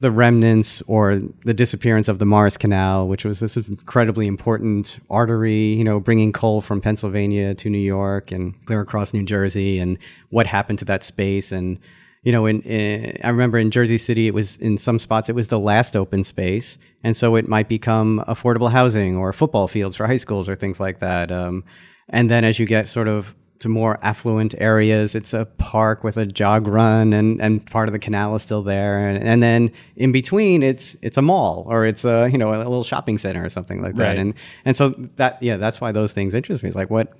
the 0.00 0.10
remnants 0.10 0.80
or 0.86 1.20
the 1.44 1.52
disappearance 1.52 2.08
of 2.08 2.20
the 2.20 2.24
Morris 2.24 2.56
Canal, 2.56 3.06
which 3.06 3.26
was 3.26 3.40
this 3.40 3.58
incredibly 3.58 4.26
important 4.26 5.00
artery, 5.10 5.74
you 5.74 5.84
know, 5.84 6.00
bringing 6.00 6.32
coal 6.32 6.62
from 6.62 6.80
Pennsylvania 6.80 7.54
to 7.56 7.68
New 7.68 7.76
York 7.76 8.32
and 8.32 8.54
clear 8.64 8.80
across 8.80 9.12
New 9.12 9.24
Jersey, 9.24 9.78
and 9.78 9.98
what 10.30 10.46
happened 10.46 10.78
to 10.78 10.86
that 10.86 11.04
space. 11.04 11.52
And 11.52 11.78
you 12.22 12.32
know, 12.32 12.46
in, 12.46 12.62
in 12.62 13.18
I 13.22 13.30
remember 13.30 13.58
in 13.58 13.70
Jersey 13.70 13.98
City, 13.98 14.26
it 14.26 14.34
was 14.34 14.56
in 14.56 14.78
some 14.78 14.98
spots 14.98 15.28
it 15.28 15.34
was 15.34 15.48
the 15.48 15.58
last 15.58 15.96
open 15.96 16.24
space, 16.24 16.78
and 17.04 17.16
so 17.16 17.36
it 17.36 17.48
might 17.48 17.68
become 17.68 18.24
affordable 18.26 18.70
housing 18.70 19.16
or 19.16 19.32
football 19.32 19.68
fields 19.68 19.96
for 19.96 20.06
high 20.06 20.16
schools 20.16 20.48
or 20.48 20.56
things 20.56 20.80
like 20.80 21.00
that. 21.00 21.30
Um, 21.30 21.64
and 22.08 22.30
then 22.30 22.44
as 22.44 22.58
you 22.58 22.66
get 22.66 22.88
sort 22.88 23.08
of 23.08 23.34
to 23.60 23.68
more 23.68 23.98
affluent 24.02 24.54
areas, 24.58 25.14
it's 25.14 25.34
a 25.34 25.44
park 25.58 26.04
with 26.04 26.16
a 26.16 26.26
jog 26.26 26.66
run, 26.66 27.12
and, 27.12 27.40
and 27.40 27.64
part 27.66 27.88
of 27.88 27.92
the 27.92 27.98
canal 27.98 28.34
is 28.36 28.42
still 28.42 28.62
there. 28.62 29.08
And, 29.08 29.22
and 29.22 29.42
then 29.42 29.72
in 29.96 30.12
between, 30.12 30.62
it's 30.62 30.96
it's 31.02 31.16
a 31.16 31.22
mall 31.22 31.64
or 31.68 31.84
it's 31.84 32.04
a 32.04 32.28
you 32.30 32.38
know 32.38 32.54
a 32.54 32.58
little 32.58 32.84
shopping 32.84 33.18
center 33.18 33.44
or 33.44 33.50
something 33.50 33.82
like 33.82 33.94
that. 33.96 34.08
Right. 34.08 34.18
And 34.18 34.34
and 34.64 34.76
so 34.76 34.90
that 35.16 35.42
yeah, 35.42 35.56
that's 35.56 35.80
why 35.80 35.92
those 35.92 36.12
things 36.12 36.34
interest 36.34 36.62
me. 36.62 36.68
It's 36.68 36.76
like 36.76 36.90
what 36.90 37.14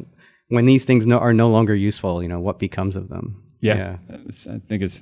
when 0.48 0.66
these 0.66 0.84
things 0.84 1.06
no, 1.06 1.18
are 1.18 1.34
no 1.34 1.50
longer 1.50 1.74
useful, 1.74 2.22
you 2.22 2.28
know, 2.28 2.40
what 2.40 2.58
becomes 2.58 2.96
of 2.96 3.08
them? 3.08 3.42
Yeah, 3.60 3.96
It's- 4.08 4.46
I 4.46 4.58
think 4.68 4.82
it's 4.82 5.00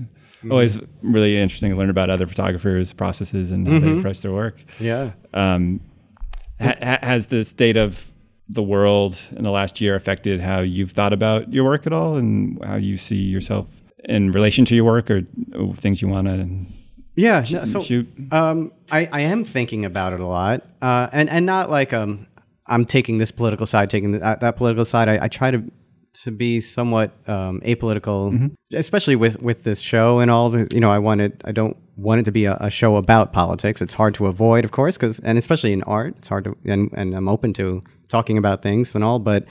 always 0.50 0.78
really 1.02 1.36
interesting 1.36 1.70
to 1.72 1.76
learn 1.76 1.90
about 1.90 2.08
other 2.10 2.26
photographers' 2.26 2.92
processes 2.92 3.50
and 3.52 3.66
how 3.66 3.78
they 3.80 3.98
approach 3.98 4.20
their 4.22 4.32
work. 4.32 4.62
yeah. 4.80 5.10
Um, 5.34 5.80
ha- 6.60 6.74
ha- 6.82 6.98
has 7.02 7.26
the 7.28 7.44
state 7.44 7.76
of 7.76 8.12
the 8.48 8.62
world 8.62 9.18
in 9.36 9.42
the 9.42 9.50
last 9.50 9.80
year 9.80 9.94
affected 9.96 10.40
how 10.40 10.60
you've 10.60 10.92
thought 10.92 11.12
about 11.12 11.52
your 11.52 11.64
work 11.64 11.86
at 11.86 11.92
all, 11.92 12.16
and 12.16 12.62
how 12.64 12.76
you 12.76 12.96
see 12.96 13.16
yourself 13.16 13.66
in 14.08 14.30
relation 14.30 14.64
to 14.66 14.74
your 14.74 14.84
work, 14.84 15.10
or, 15.10 15.22
or 15.58 15.74
things 15.74 16.00
you 16.00 16.06
want 16.08 16.28
to 16.28 16.48
Yeah, 17.16 17.44
no, 17.50 17.64
so 17.64 17.80
shoot? 17.82 18.08
um, 18.30 18.70
I, 18.92 19.08
I 19.12 19.20
am 19.22 19.42
thinking 19.44 19.84
about 19.84 20.12
it 20.12 20.20
a 20.20 20.26
lot, 20.26 20.62
uh, 20.80 21.08
and 21.12 21.28
and 21.28 21.44
not 21.44 21.70
like 21.70 21.92
um, 21.92 22.26
I'm 22.68 22.84
taking 22.86 23.18
this 23.18 23.32
political 23.32 23.66
side, 23.66 23.90
taking 23.90 24.12
the, 24.12 24.18
that, 24.20 24.40
that 24.40 24.56
political 24.56 24.84
side. 24.84 25.08
I, 25.08 25.24
I 25.24 25.28
try 25.28 25.50
to 25.50 25.62
to 26.22 26.30
be 26.30 26.60
somewhat 26.60 27.12
um, 27.28 27.60
apolitical, 27.64 28.50
especially 28.72 29.16
with 29.16 29.40
with 29.40 29.64
this 29.64 29.80
show 29.80 30.18
and 30.18 30.30
all. 30.30 30.56
You 30.72 30.80
know, 30.80 30.90
I 30.90 30.98
wanted 30.98 31.42
I 31.44 31.52
don't 31.52 31.76
want 31.96 32.20
it 32.20 32.24
to 32.24 32.32
be 32.32 32.44
a, 32.44 32.56
a 32.60 32.70
show 32.70 32.96
about 32.96 33.32
politics. 33.32 33.82
It's 33.82 33.94
hard 33.94 34.14
to 34.14 34.26
avoid, 34.26 34.64
of 34.64 34.70
course, 34.70 34.96
because 34.96 35.18
and 35.20 35.38
especially 35.38 35.72
in 35.72 35.82
art, 35.84 36.14
it's 36.18 36.28
hard 36.28 36.44
to 36.44 36.56
and 36.64 36.90
and 36.94 37.14
I'm 37.14 37.28
open 37.28 37.52
to 37.54 37.82
talking 38.08 38.38
about 38.38 38.62
things 38.62 38.94
and 38.94 39.02
all, 39.02 39.18
but 39.18 39.44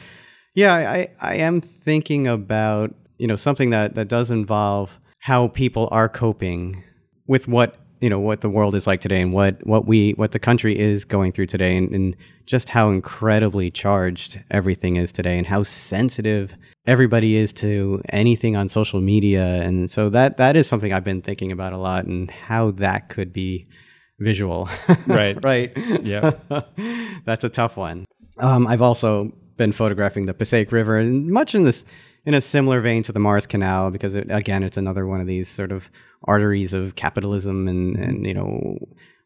yeah, 0.54 0.74
I, 0.74 1.10
I 1.22 1.36
am 1.36 1.62
thinking 1.62 2.28
about 2.28 2.96
you 3.18 3.28
know 3.28 3.36
something 3.36 3.70
that 3.70 3.96
that 3.96 4.08
does 4.08 4.32
involve 4.32 5.00
how 5.20 5.50
people 5.50 5.88
are 5.92 6.10
coping 6.10 6.84
with 7.28 7.48
what 7.48 7.76
you 8.02 8.10
know 8.10 8.20
what 8.20 8.42
the 8.42 8.50
world 8.50 8.76
is 8.76 8.88
like 8.88 9.02
today 9.02 9.22
and 9.22 9.34
what 9.34 9.66
what 9.66 9.88
we 9.88 10.12
what 10.12 10.32
the 10.32 10.40
country 10.40 10.78
is 10.78 11.06
going 11.06 11.32
through 11.32 11.48
today 11.48 11.78
and, 11.78 11.92
and 11.92 12.16
just 12.46 12.70
how 12.70 12.90
incredibly 12.90 13.72
charged 13.72 14.40
everything 14.52 14.98
is 14.98 15.12
today 15.12 15.38
and 15.38 15.48
how 15.48 15.64
sensitive 15.64 16.56
everybody 16.88 17.36
is 17.36 17.52
to 17.52 18.02
anything 18.10 18.56
on 18.56 18.70
social 18.70 19.02
media 19.02 19.62
and 19.62 19.90
so 19.90 20.10
that 20.10 20.38
that 20.38 20.56
is 20.56 20.68
something 20.68 20.94
I've 20.94 21.04
been 21.04 21.22
thinking 21.22 21.52
about 21.52 21.74
a 21.74 21.78
lot 21.78 22.06
and 22.06 22.30
how 22.30 22.72
that 22.72 23.10
could 23.10 23.34
be 23.34 23.68
visual 24.20 24.70
Right. 25.08 25.38
right 25.44 25.72
Yeah. 26.04 26.32
that's 27.26 27.44
a 27.44 27.50
tough 27.50 27.78
one. 27.78 28.06
Um, 28.38 28.68
I've 28.68 28.82
also 28.82 29.32
been 29.58 29.72
photographing 29.72 30.26
the 30.26 30.34
Passaic 30.34 30.72
River, 30.72 30.98
and 30.98 31.28
much 31.28 31.56
in 31.56 31.64
this 31.64 31.86
in 32.26 32.34
a 32.34 32.42
similar 32.42 32.82
vein 32.82 33.04
to 33.04 33.12
the 33.12 33.20
Morris 33.20 33.46
Canal, 33.46 33.92
because 33.92 34.16
it, 34.16 34.28
again, 34.30 34.64
it's 34.64 34.78
another 34.78 35.06
one 35.06 35.22
of 35.22 35.28
these 35.28 35.48
sort 35.48 35.72
of 35.72 35.90
arteries 36.24 36.74
of 36.74 36.96
capitalism, 36.96 37.68
and 37.68 37.96
and 37.96 38.26
you 38.26 38.34
know 38.34 38.78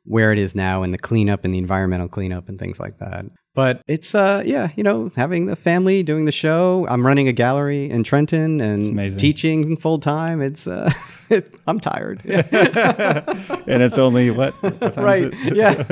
where 0.05 0.31
it 0.31 0.39
is 0.39 0.55
now, 0.55 0.83
and 0.83 0.93
the 0.93 0.97
cleanup 0.97 1.45
and 1.45 1.53
the 1.53 1.57
environmental 1.57 2.07
cleanup 2.07 2.49
and 2.49 2.59
things 2.59 2.79
like 2.79 2.97
that. 2.97 3.25
But 3.55 3.81
it's 3.87 4.15
uh 4.15 4.43
yeah, 4.45 4.69
you 4.75 4.83
know, 4.83 5.11
having 5.15 5.47
the 5.47 5.55
family 5.55 6.03
doing 6.03 6.25
the 6.25 6.31
show. 6.31 6.87
I'm 6.89 7.05
running 7.05 7.27
a 7.27 7.33
gallery 7.33 7.89
in 7.89 8.03
Trenton 8.03 8.61
and 8.61 9.19
teaching 9.19 9.75
full 9.75 9.99
time. 9.99 10.41
It's 10.41 10.67
uh, 10.67 10.91
it, 11.29 11.53
I'm 11.67 11.79
tired. 11.79 12.21
and 12.25 13.83
it's 13.83 13.97
only 13.97 14.29
what, 14.31 14.53
what 14.61 14.95
right? 14.97 15.33
Yeah. 15.43 15.83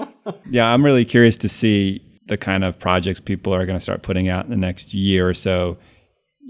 yeah, 0.50 0.72
I'm 0.72 0.84
really 0.84 1.04
curious 1.04 1.36
to 1.38 1.48
see 1.48 2.00
the 2.26 2.36
kind 2.36 2.62
of 2.62 2.78
projects 2.78 3.20
people 3.20 3.54
are 3.54 3.66
going 3.66 3.76
to 3.76 3.82
start 3.82 4.02
putting 4.02 4.28
out 4.28 4.44
in 4.44 4.50
the 4.50 4.56
next 4.56 4.94
year 4.94 5.28
or 5.28 5.34
so. 5.34 5.78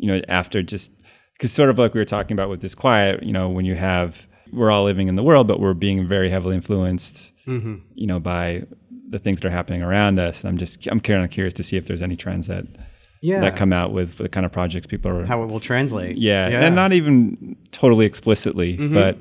You 0.01 0.07
know, 0.09 0.21
after 0.29 0.63
just 0.63 0.91
because 1.35 1.53
sort 1.53 1.71
of 1.71 1.79
like 1.79 1.93
we 1.95 2.01
were 2.01 2.05
talking 2.17 2.35
about 2.35 2.49
with 2.51 2.61
Disquiet, 2.61 3.23
you 3.23 3.33
know, 3.33 3.49
when 3.49 3.65
you 3.65 3.75
have 3.75 4.27
we're 4.53 4.71
all 4.71 4.85
living 4.85 5.09
in 5.09 5.17
the 5.17 5.23
world, 5.23 5.47
but 5.47 5.61
we're 5.61 5.75
being 5.75 6.09
very 6.09 6.31
heavily 6.31 6.55
influenced, 6.55 7.33
you 7.47 8.07
know, 8.11 8.19
by 8.21 8.63
the 9.11 9.19
things 9.19 9.41
that 9.41 9.49
are 9.49 9.51
happening 9.51 9.83
around 9.83 10.19
us. 10.19 10.41
And 10.41 10.49
I'm 10.49 10.59
just 10.59 10.87
I'm 10.87 11.01
kind 11.01 11.25
of 11.25 11.31
curious 11.31 11.55
to 11.55 11.63
see 11.63 11.77
if 11.77 11.87
there's 11.87 12.03
any 12.03 12.17
trends 12.17 12.47
that 12.47 12.65
Yeah. 13.21 13.41
that 13.41 13.57
come 13.57 13.73
out 13.73 13.93
with 13.93 14.17
the 14.19 14.29
kind 14.29 14.47
of 14.47 14.53
projects 14.53 14.87
people 14.87 15.11
are. 15.11 15.27
how 15.27 15.43
it 15.43 15.47
will 15.51 15.61
translate. 15.61 16.17
yeah, 16.19 16.47
and 16.49 16.75
not 16.75 16.93
even 16.93 17.57
totally 17.73 18.07
explicitly, 18.07 18.77
Mm-hmm. 18.77 18.95
but 18.95 19.19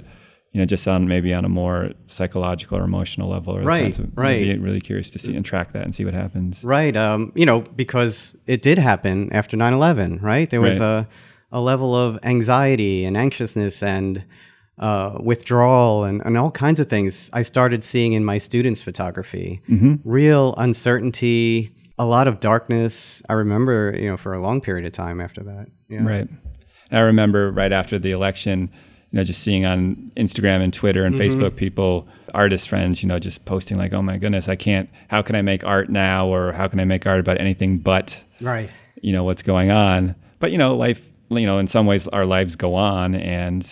you 0.58 0.64
know, 0.64 0.66
just 0.66 0.88
on 0.88 1.08
maybe 1.08 1.36
on 1.36 1.46
a 1.46 1.50
more 1.50 1.92
psychological 2.08 2.80
or 2.80 2.84
emotional 2.84 3.30
level. 3.30 3.56
Or 3.56 3.62
Right, 3.62 3.84
kinds 3.84 4.00
of- 4.00 4.06
I'd 4.06 4.18
right. 4.18 4.44
Be 4.44 4.58
really 4.58 4.82
curious 4.82 5.12
to 5.12 5.20
see 5.20 5.36
and 5.36 5.46
track 5.46 5.72
that 5.74 5.84
and 5.84 5.94
see 5.94 6.04
what 6.04 6.16
happens. 6.16 6.64
Right. 6.64 6.98
Um, 6.98 7.32
you 7.36 7.46
know, 7.46 7.62
because 7.62 8.36
it 8.48 8.64
did 8.64 8.80
happen 8.80 9.32
after 9.32 9.56
9 9.56 9.72
11, 9.72 10.18
right? 10.20 10.50
There 10.50 10.60
was 10.60 10.80
Right. 10.80 10.88
a, 10.88 11.08
a 11.52 11.62
level 11.62 11.96
of 11.96 12.18
anxiety 12.24 13.06
and 13.06 13.16
anxiousness 13.16 13.84
and 13.84 14.24
uh, 14.80 15.20
withdrawal 15.20 16.06
and, 16.06 16.24
and 16.26 16.36
all 16.40 16.50
kinds 16.50 16.80
of 16.80 16.90
things 16.90 17.30
I 17.34 17.44
started 17.44 17.84
seeing 17.84 18.14
in 18.14 18.26
my 18.26 18.40
students' 18.40 18.82
photography. 18.82 19.62
Real 20.04 20.56
uncertainty, 20.58 21.72
a 22.00 22.06
lot 22.06 22.28
of 22.28 22.40
darkness. 22.40 23.22
I 23.30 23.34
remember, 23.34 23.96
you 23.96 24.10
know, 24.10 24.18
for 24.18 24.34
a 24.34 24.42
long 24.42 24.60
period 24.62 24.88
of 24.88 24.94
time 24.94 25.22
after 25.22 25.44
that. 25.44 25.68
Yeah. 25.88 26.04
Right. 26.04 26.28
I 26.92 27.00
remember 27.02 27.52
right 27.52 27.72
after 27.72 28.00
the 28.00 28.10
election, 28.12 28.72
you 29.12 29.18
know, 29.18 29.24
just 29.24 29.42
seeing 29.42 29.66
on 29.66 30.12
Instagram 30.18 30.62
and 30.62 30.74
Twitter 30.74 31.06
and 31.06 31.16
Mm-hmm. 31.16 31.42
Facebook 31.42 31.56
people, 31.56 32.08
artist 32.34 32.68
friends, 32.70 33.02
you 33.04 33.10
know, 33.10 33.20
just 33.20 33.46
posting 33.46 33.78
like, 33.78 33.94
"Oh 33.94 34.02
my 34.02 34.18
goodness, 34.18 34.48
I 34.50 34.56
can't. 34.56 34.90
How 35.08 35.22
can 35.22 35.36
I 35.36 35.42
make 35.42 35.64
art 35.64 35.90
now? 35.90 36.28
Or 36.28 36.52
how 36.54 36.68
can 36.68 36.80
I 36.80 36.86
make 36.86 37.06
art 37.08 37.20
about 37.20 37.40
anything 37.40 37.78
but 37.80 38.22
Right. 38.42 38.70
you 39.02 39.14
know 39.14 39.24
what's 39.24 39.42
going 39.44 39.72
on?" 39.72 40.16
But 40.40 40.52
you 40.52 40.58
know, 40.58 40.76
life 40.76 41.12
you 41.30 41.46
know, 41.46 41.58
in 41.58 41.68
some 41.68 41.86
ways, 41.86 42.08
our 42.10 42.26
lives 42.26 42.56
go 42.56 42.76
on 42.76 43.16
and 43.16 43.70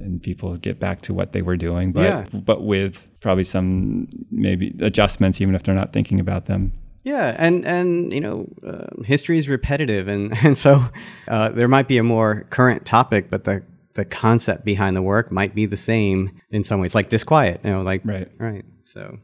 and 0.00 0.22
people 0.22 0.56
get 0.56 0.78
back 0.78 1.00
to 1.02 1.12
what 1.14 1.32
they 1.32 1.42
were 1.42 1.56
doing, 1.56 1.92
but 1.92 2.02
Yeah. 2.02 2.24
but 2.32 2.62
with 2.62 3.08
probably 3.20 3.44
some 3.44 4.08
maybe 4.30 4.74
adjustments, 4.80 5.40
even 5.40 5.54
if 5.54 5.62
they're 5.62 5.74
not 5.74 5.92
thinking 5.92 6.20
about 6.20 6.46
them. 6.46 6.72
Yeah, 7.02 7.34
and 7.38 7.64
and 7.66 8.12
you 8.12 8.20
know, 8.20 8.46
uh, 8.66 9.02
history 9.04 9.36
is 9.38 9.48
repetitive, 9.48 10.06
and 10.08 10.32
and 10.44 10.56
so 10.56 10.84
uh, 11.28 11.48
there 11.50 11.68
might 11.68 11.88
be 11.88 11.98
a 11.98 12.02
more 12.04 12.46
current 12.50 12.84
topic, 12.84 13.30
but 13.30 13.44
the 13.44 13.62
the 13.94 14.04
concept 14.04 14.64
behind 14.64 14.96
the 14.96 15.02
work 15.02 15.30
might 15.32 15.54
be 15.54 15.66
the 15.66 15.76
same 15.76 16.40
in 16.50 16.64
some 16.64 16.80
ways, 16.80 16.94
like 16.94 17.08
disquiet. 17.08 17.60
You 17.64 17.70
know, 17.70 17.82
like 17.82 18.02
Right. 18.04 18.28
right. 18.38 18.64
So 18.84 19.18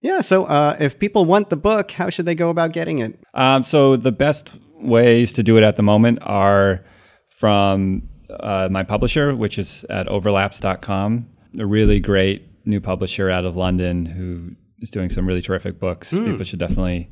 yeah, 0.00 0.20
so 0.20 0.44
uh, 0.46 0.76
if 0.80 0.98
people 0.98 1.24
want 1.24 1.50
the 1.50 1.56
book, 1.56 1.92
how 1.92 2.10
should 2.10 2.26
they 2.26 2.34
go 2.34 2.50
about 2.50 2.72
getting 2.72 2.98
it? 2.98 3.18
Um, 3.34 3.64
so 3.64 3.96
the 3.96 4.10
best 4.12 4.50
ways 4.80 5.32
to 5.34 5.42
do 5.44 5.56
it 5.56 5.62
at 5.62 5.76
the 5.76 5.82
moment 5.82 6.18
are 6.22 6.84
from 7.28 8.08
uh, 8.28 8.68
my 8.70 8.82
publisher, 8.82 9.34
which 9.36 9.58
is 9.58 9.84
at 9.90 10.06
overlapse.com, 10.08 11.28
a 11.58 11.66
really 11.66 12.00
great 12.00 12.48
new 12.66 12.80
publisher 12.80 13.30
out 13.30 13.44
of 13.44 13.56
London 13.56 14.06
who 14.06 14.56
is 14.80 14.90
doing 14.90 15.10
some 15.10 15.26
really 15.26 15.42
terrific 15.42 15.78
books. 15.78 16.10
People 16.10 16.44
should 16.44 16.58
definitely 16.58 17.08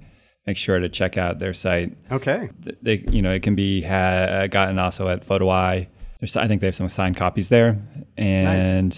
make 0.46 0.56
sure 0.56 0.78
to 0.80 0.88
check 0.88 1.16
out 1.16 1.38
their 1.38 1.54
site. 1.54 1.96
Okay. 2.10 2.50
They, 2.82 3.04
you 3.10 3.22
know, 3.22 3.32
it 3.32 3.42
can 3.42 3.54
be 3.54 3.82
ha- 3.82 4.46
gotten 4.48 4.78
also 4.78 5.08
at 5.08 5.24
PhotoEye. 5.26 5.86
There's, 6.20 6.36
I 6.36 6.46
think 6.46 6.60
they 6.60 6.66
have 6.68 6.74
some 6.76 6.88
signed 6.88 7.16
copies 7.16 7.48
there, 7.48 7.78
and 8.16 8.94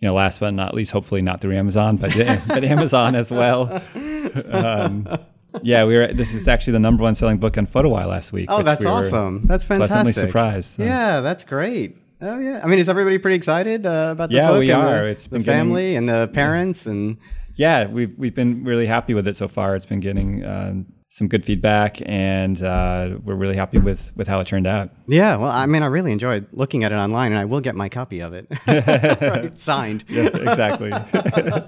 you 0.00 0.06
know, 0.08 0.14
last 0.14 0.40
but 0.40 0.52
not 0.52 0.74
least, 0.74 0.92
hopefully 0.92 1.22
not 1.22 1.40
through 1.40 1.56
Amazon, 1.56 1.96
but 1.96 2.14
but 2.48 2.64
Amazon 2.64 3.14
as 3.14 3.30
well. 3.30 3.82
Um, 4.50 5.06
yeah, 5.62 5.84
we 5.84 5.94
were. 5.94 6.08
This 6.12 6.34
is 6.34 6.48
actually 6.48 6.72
the 6.74 6.80
number 6.80 7.02
one 7.04 7.14
selling 7.14 7.38
book 7.38 7.56
on 7.56 7.66
PhotoEye 7.66 8.06
last 8.08 8.32
week. 8.32 8.46
Oh, 8.50 8.62
that's 8.62 8.84
we 8.84 8.90
awesome. 8.90 9.46
That's 9.46 9.64
fantastic. 9.64 9.94
Pleasantly 9.94 10.12
surprised. 10.12 10.76
so. 10.76 10.82
Yeah, 10.84 11.20
that's 11.20 11.44
great. 11.44 11.96
Oh 12.20 12.38
yeah. 12.38 12.60
I 12.62 12.66
mean, 12.66 12.78
is 12.80 12.88
everybody 12.88 13.18
pretty 13.18 13.36
excited 13.36 13.86
uh, 13.86 14.08
about 14.12 14.30
the 14.30 14.36
Yeah, 14.36 14.48
book? 14.50 14.58
we 14.58 14.70
and 14.72 14.82
are. 14.82 15.04
The, 15.04 15.10
It's 15.10 15.24
the 15.28 15.38
getting- 15.38 15.44
family 15.44 15.94
and 15.96 16.08
the 16.08 16.28
parents 16.32 16.86
and 16.86 17.18
yeah, 17.54 17.86
we've 17.86 18.12
we've 18.18 18.34
been 18.34 18.64
really 18.64 18.86
happy 18.86 19.14
with 19.14 19.26
it 19.28 19.36
so 19.36 19.46
far. 19.48 19.76
It's 19.76 19.86
been 19.86 20.00
getting 20.00 20.44
um, 20.44 20.86
some 21.16 21.28
good 21.28 21.46
feedback, 21.46 21.96
and 22.04 22.60
uh, 22.60 23.16
we're 23.24 23.34
really 23.34 23.56
happy 23.56 23.78
with 23.78 24.12
with 24.16 24.28
how 24.28 24.38
it 24.40 24.46
turned 24.46 24.66
out. 24.66 24.90
yeah. 25.08 25.36
Well, 25.36 25.50
I 25.50 25.64
mean, 25.64 25.82
I 25.82 25.86
really 25.86 26.12
enjoyed 26.12 26.46
looking 26.52 26.84
at 26.84 26.92
it 26.92 26.96
online, 26.96 27.32
and 27.32 27.38
I 27.38 27.46
will 27.46 27.62
get 27.62 27.74
my 27.74 27.88
copy 27.88 28.20
of 28.20 28.34
it 28.34 28.46
Right, 28.66 29.58
signed. 29.72 30.04
Yeah, 30.08 30.26
exactly. 30.26 30.90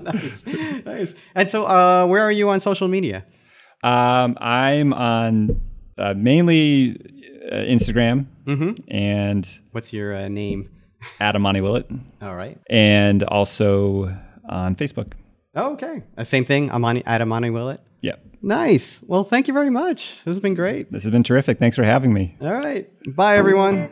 nice, 0.03 0.85
nice. 0.85 1.15
And 1.35 1.51
so, 1.51 1.65
uh, 1.67 2.07
where 2.07 2.23
are 2.23 2.33
you 2.33 2.51
on 2.51 2.61
social 2.61 2.89
media? 2.89 3.25
um, 3.83 4.37
I'm 4.41 4.93
on 4.93 5.61
uh, 5.97 6.13
mainly 6.15 6.97
uh, 7.51 7.55
Instagram 7.57 8.27
and 8.89 9.49
What's 9.73 9.93
your 9.95 10.15
uh, 10.15 10.29
name? 10.29 10.69
Adam 11.21 11.41
Monty 11.43 11.61
Willett, 11.63 11.87
All 12.21 12.35
right. 12.35 12.59
and 12.69 13.23
also 13.23 14.15
on 14.49 14.75
Facebook. 14.77 15.13
Oh, 15.55 15.73
okay. 15.73 16.03
Uh, 16.19 16.25
same 16.25 16.45
thing. 16.45 16.71
I'm 16.71 16.85
on 16.85 16.99
Adamani 17.01 17.51
Willett. 17.53 17.81
Yeah, 18.01 18.17
Nice. 18.41 19.01
Well, 19.07 19.25
thank 19.25 19.49
you 19.49 19.55
very 19.55 19.71
much. 19.71 20.25
This 20.25 20.33
has 20.33 20.41
been 20.41 20.55
great. 20.55 20.93
this 20.93 21.03
has 21.03 21.11
been 21.11 21.25
terrific. 21.25 21.59
Thanks 21.59 21.77
for 21.77 21.83
having 21.83 22.13
me. 22.13 22.37
All 22.41 22.53
right. 22.53 22.89
Bye, 23.15 23.37
everyone. 23.37 23.91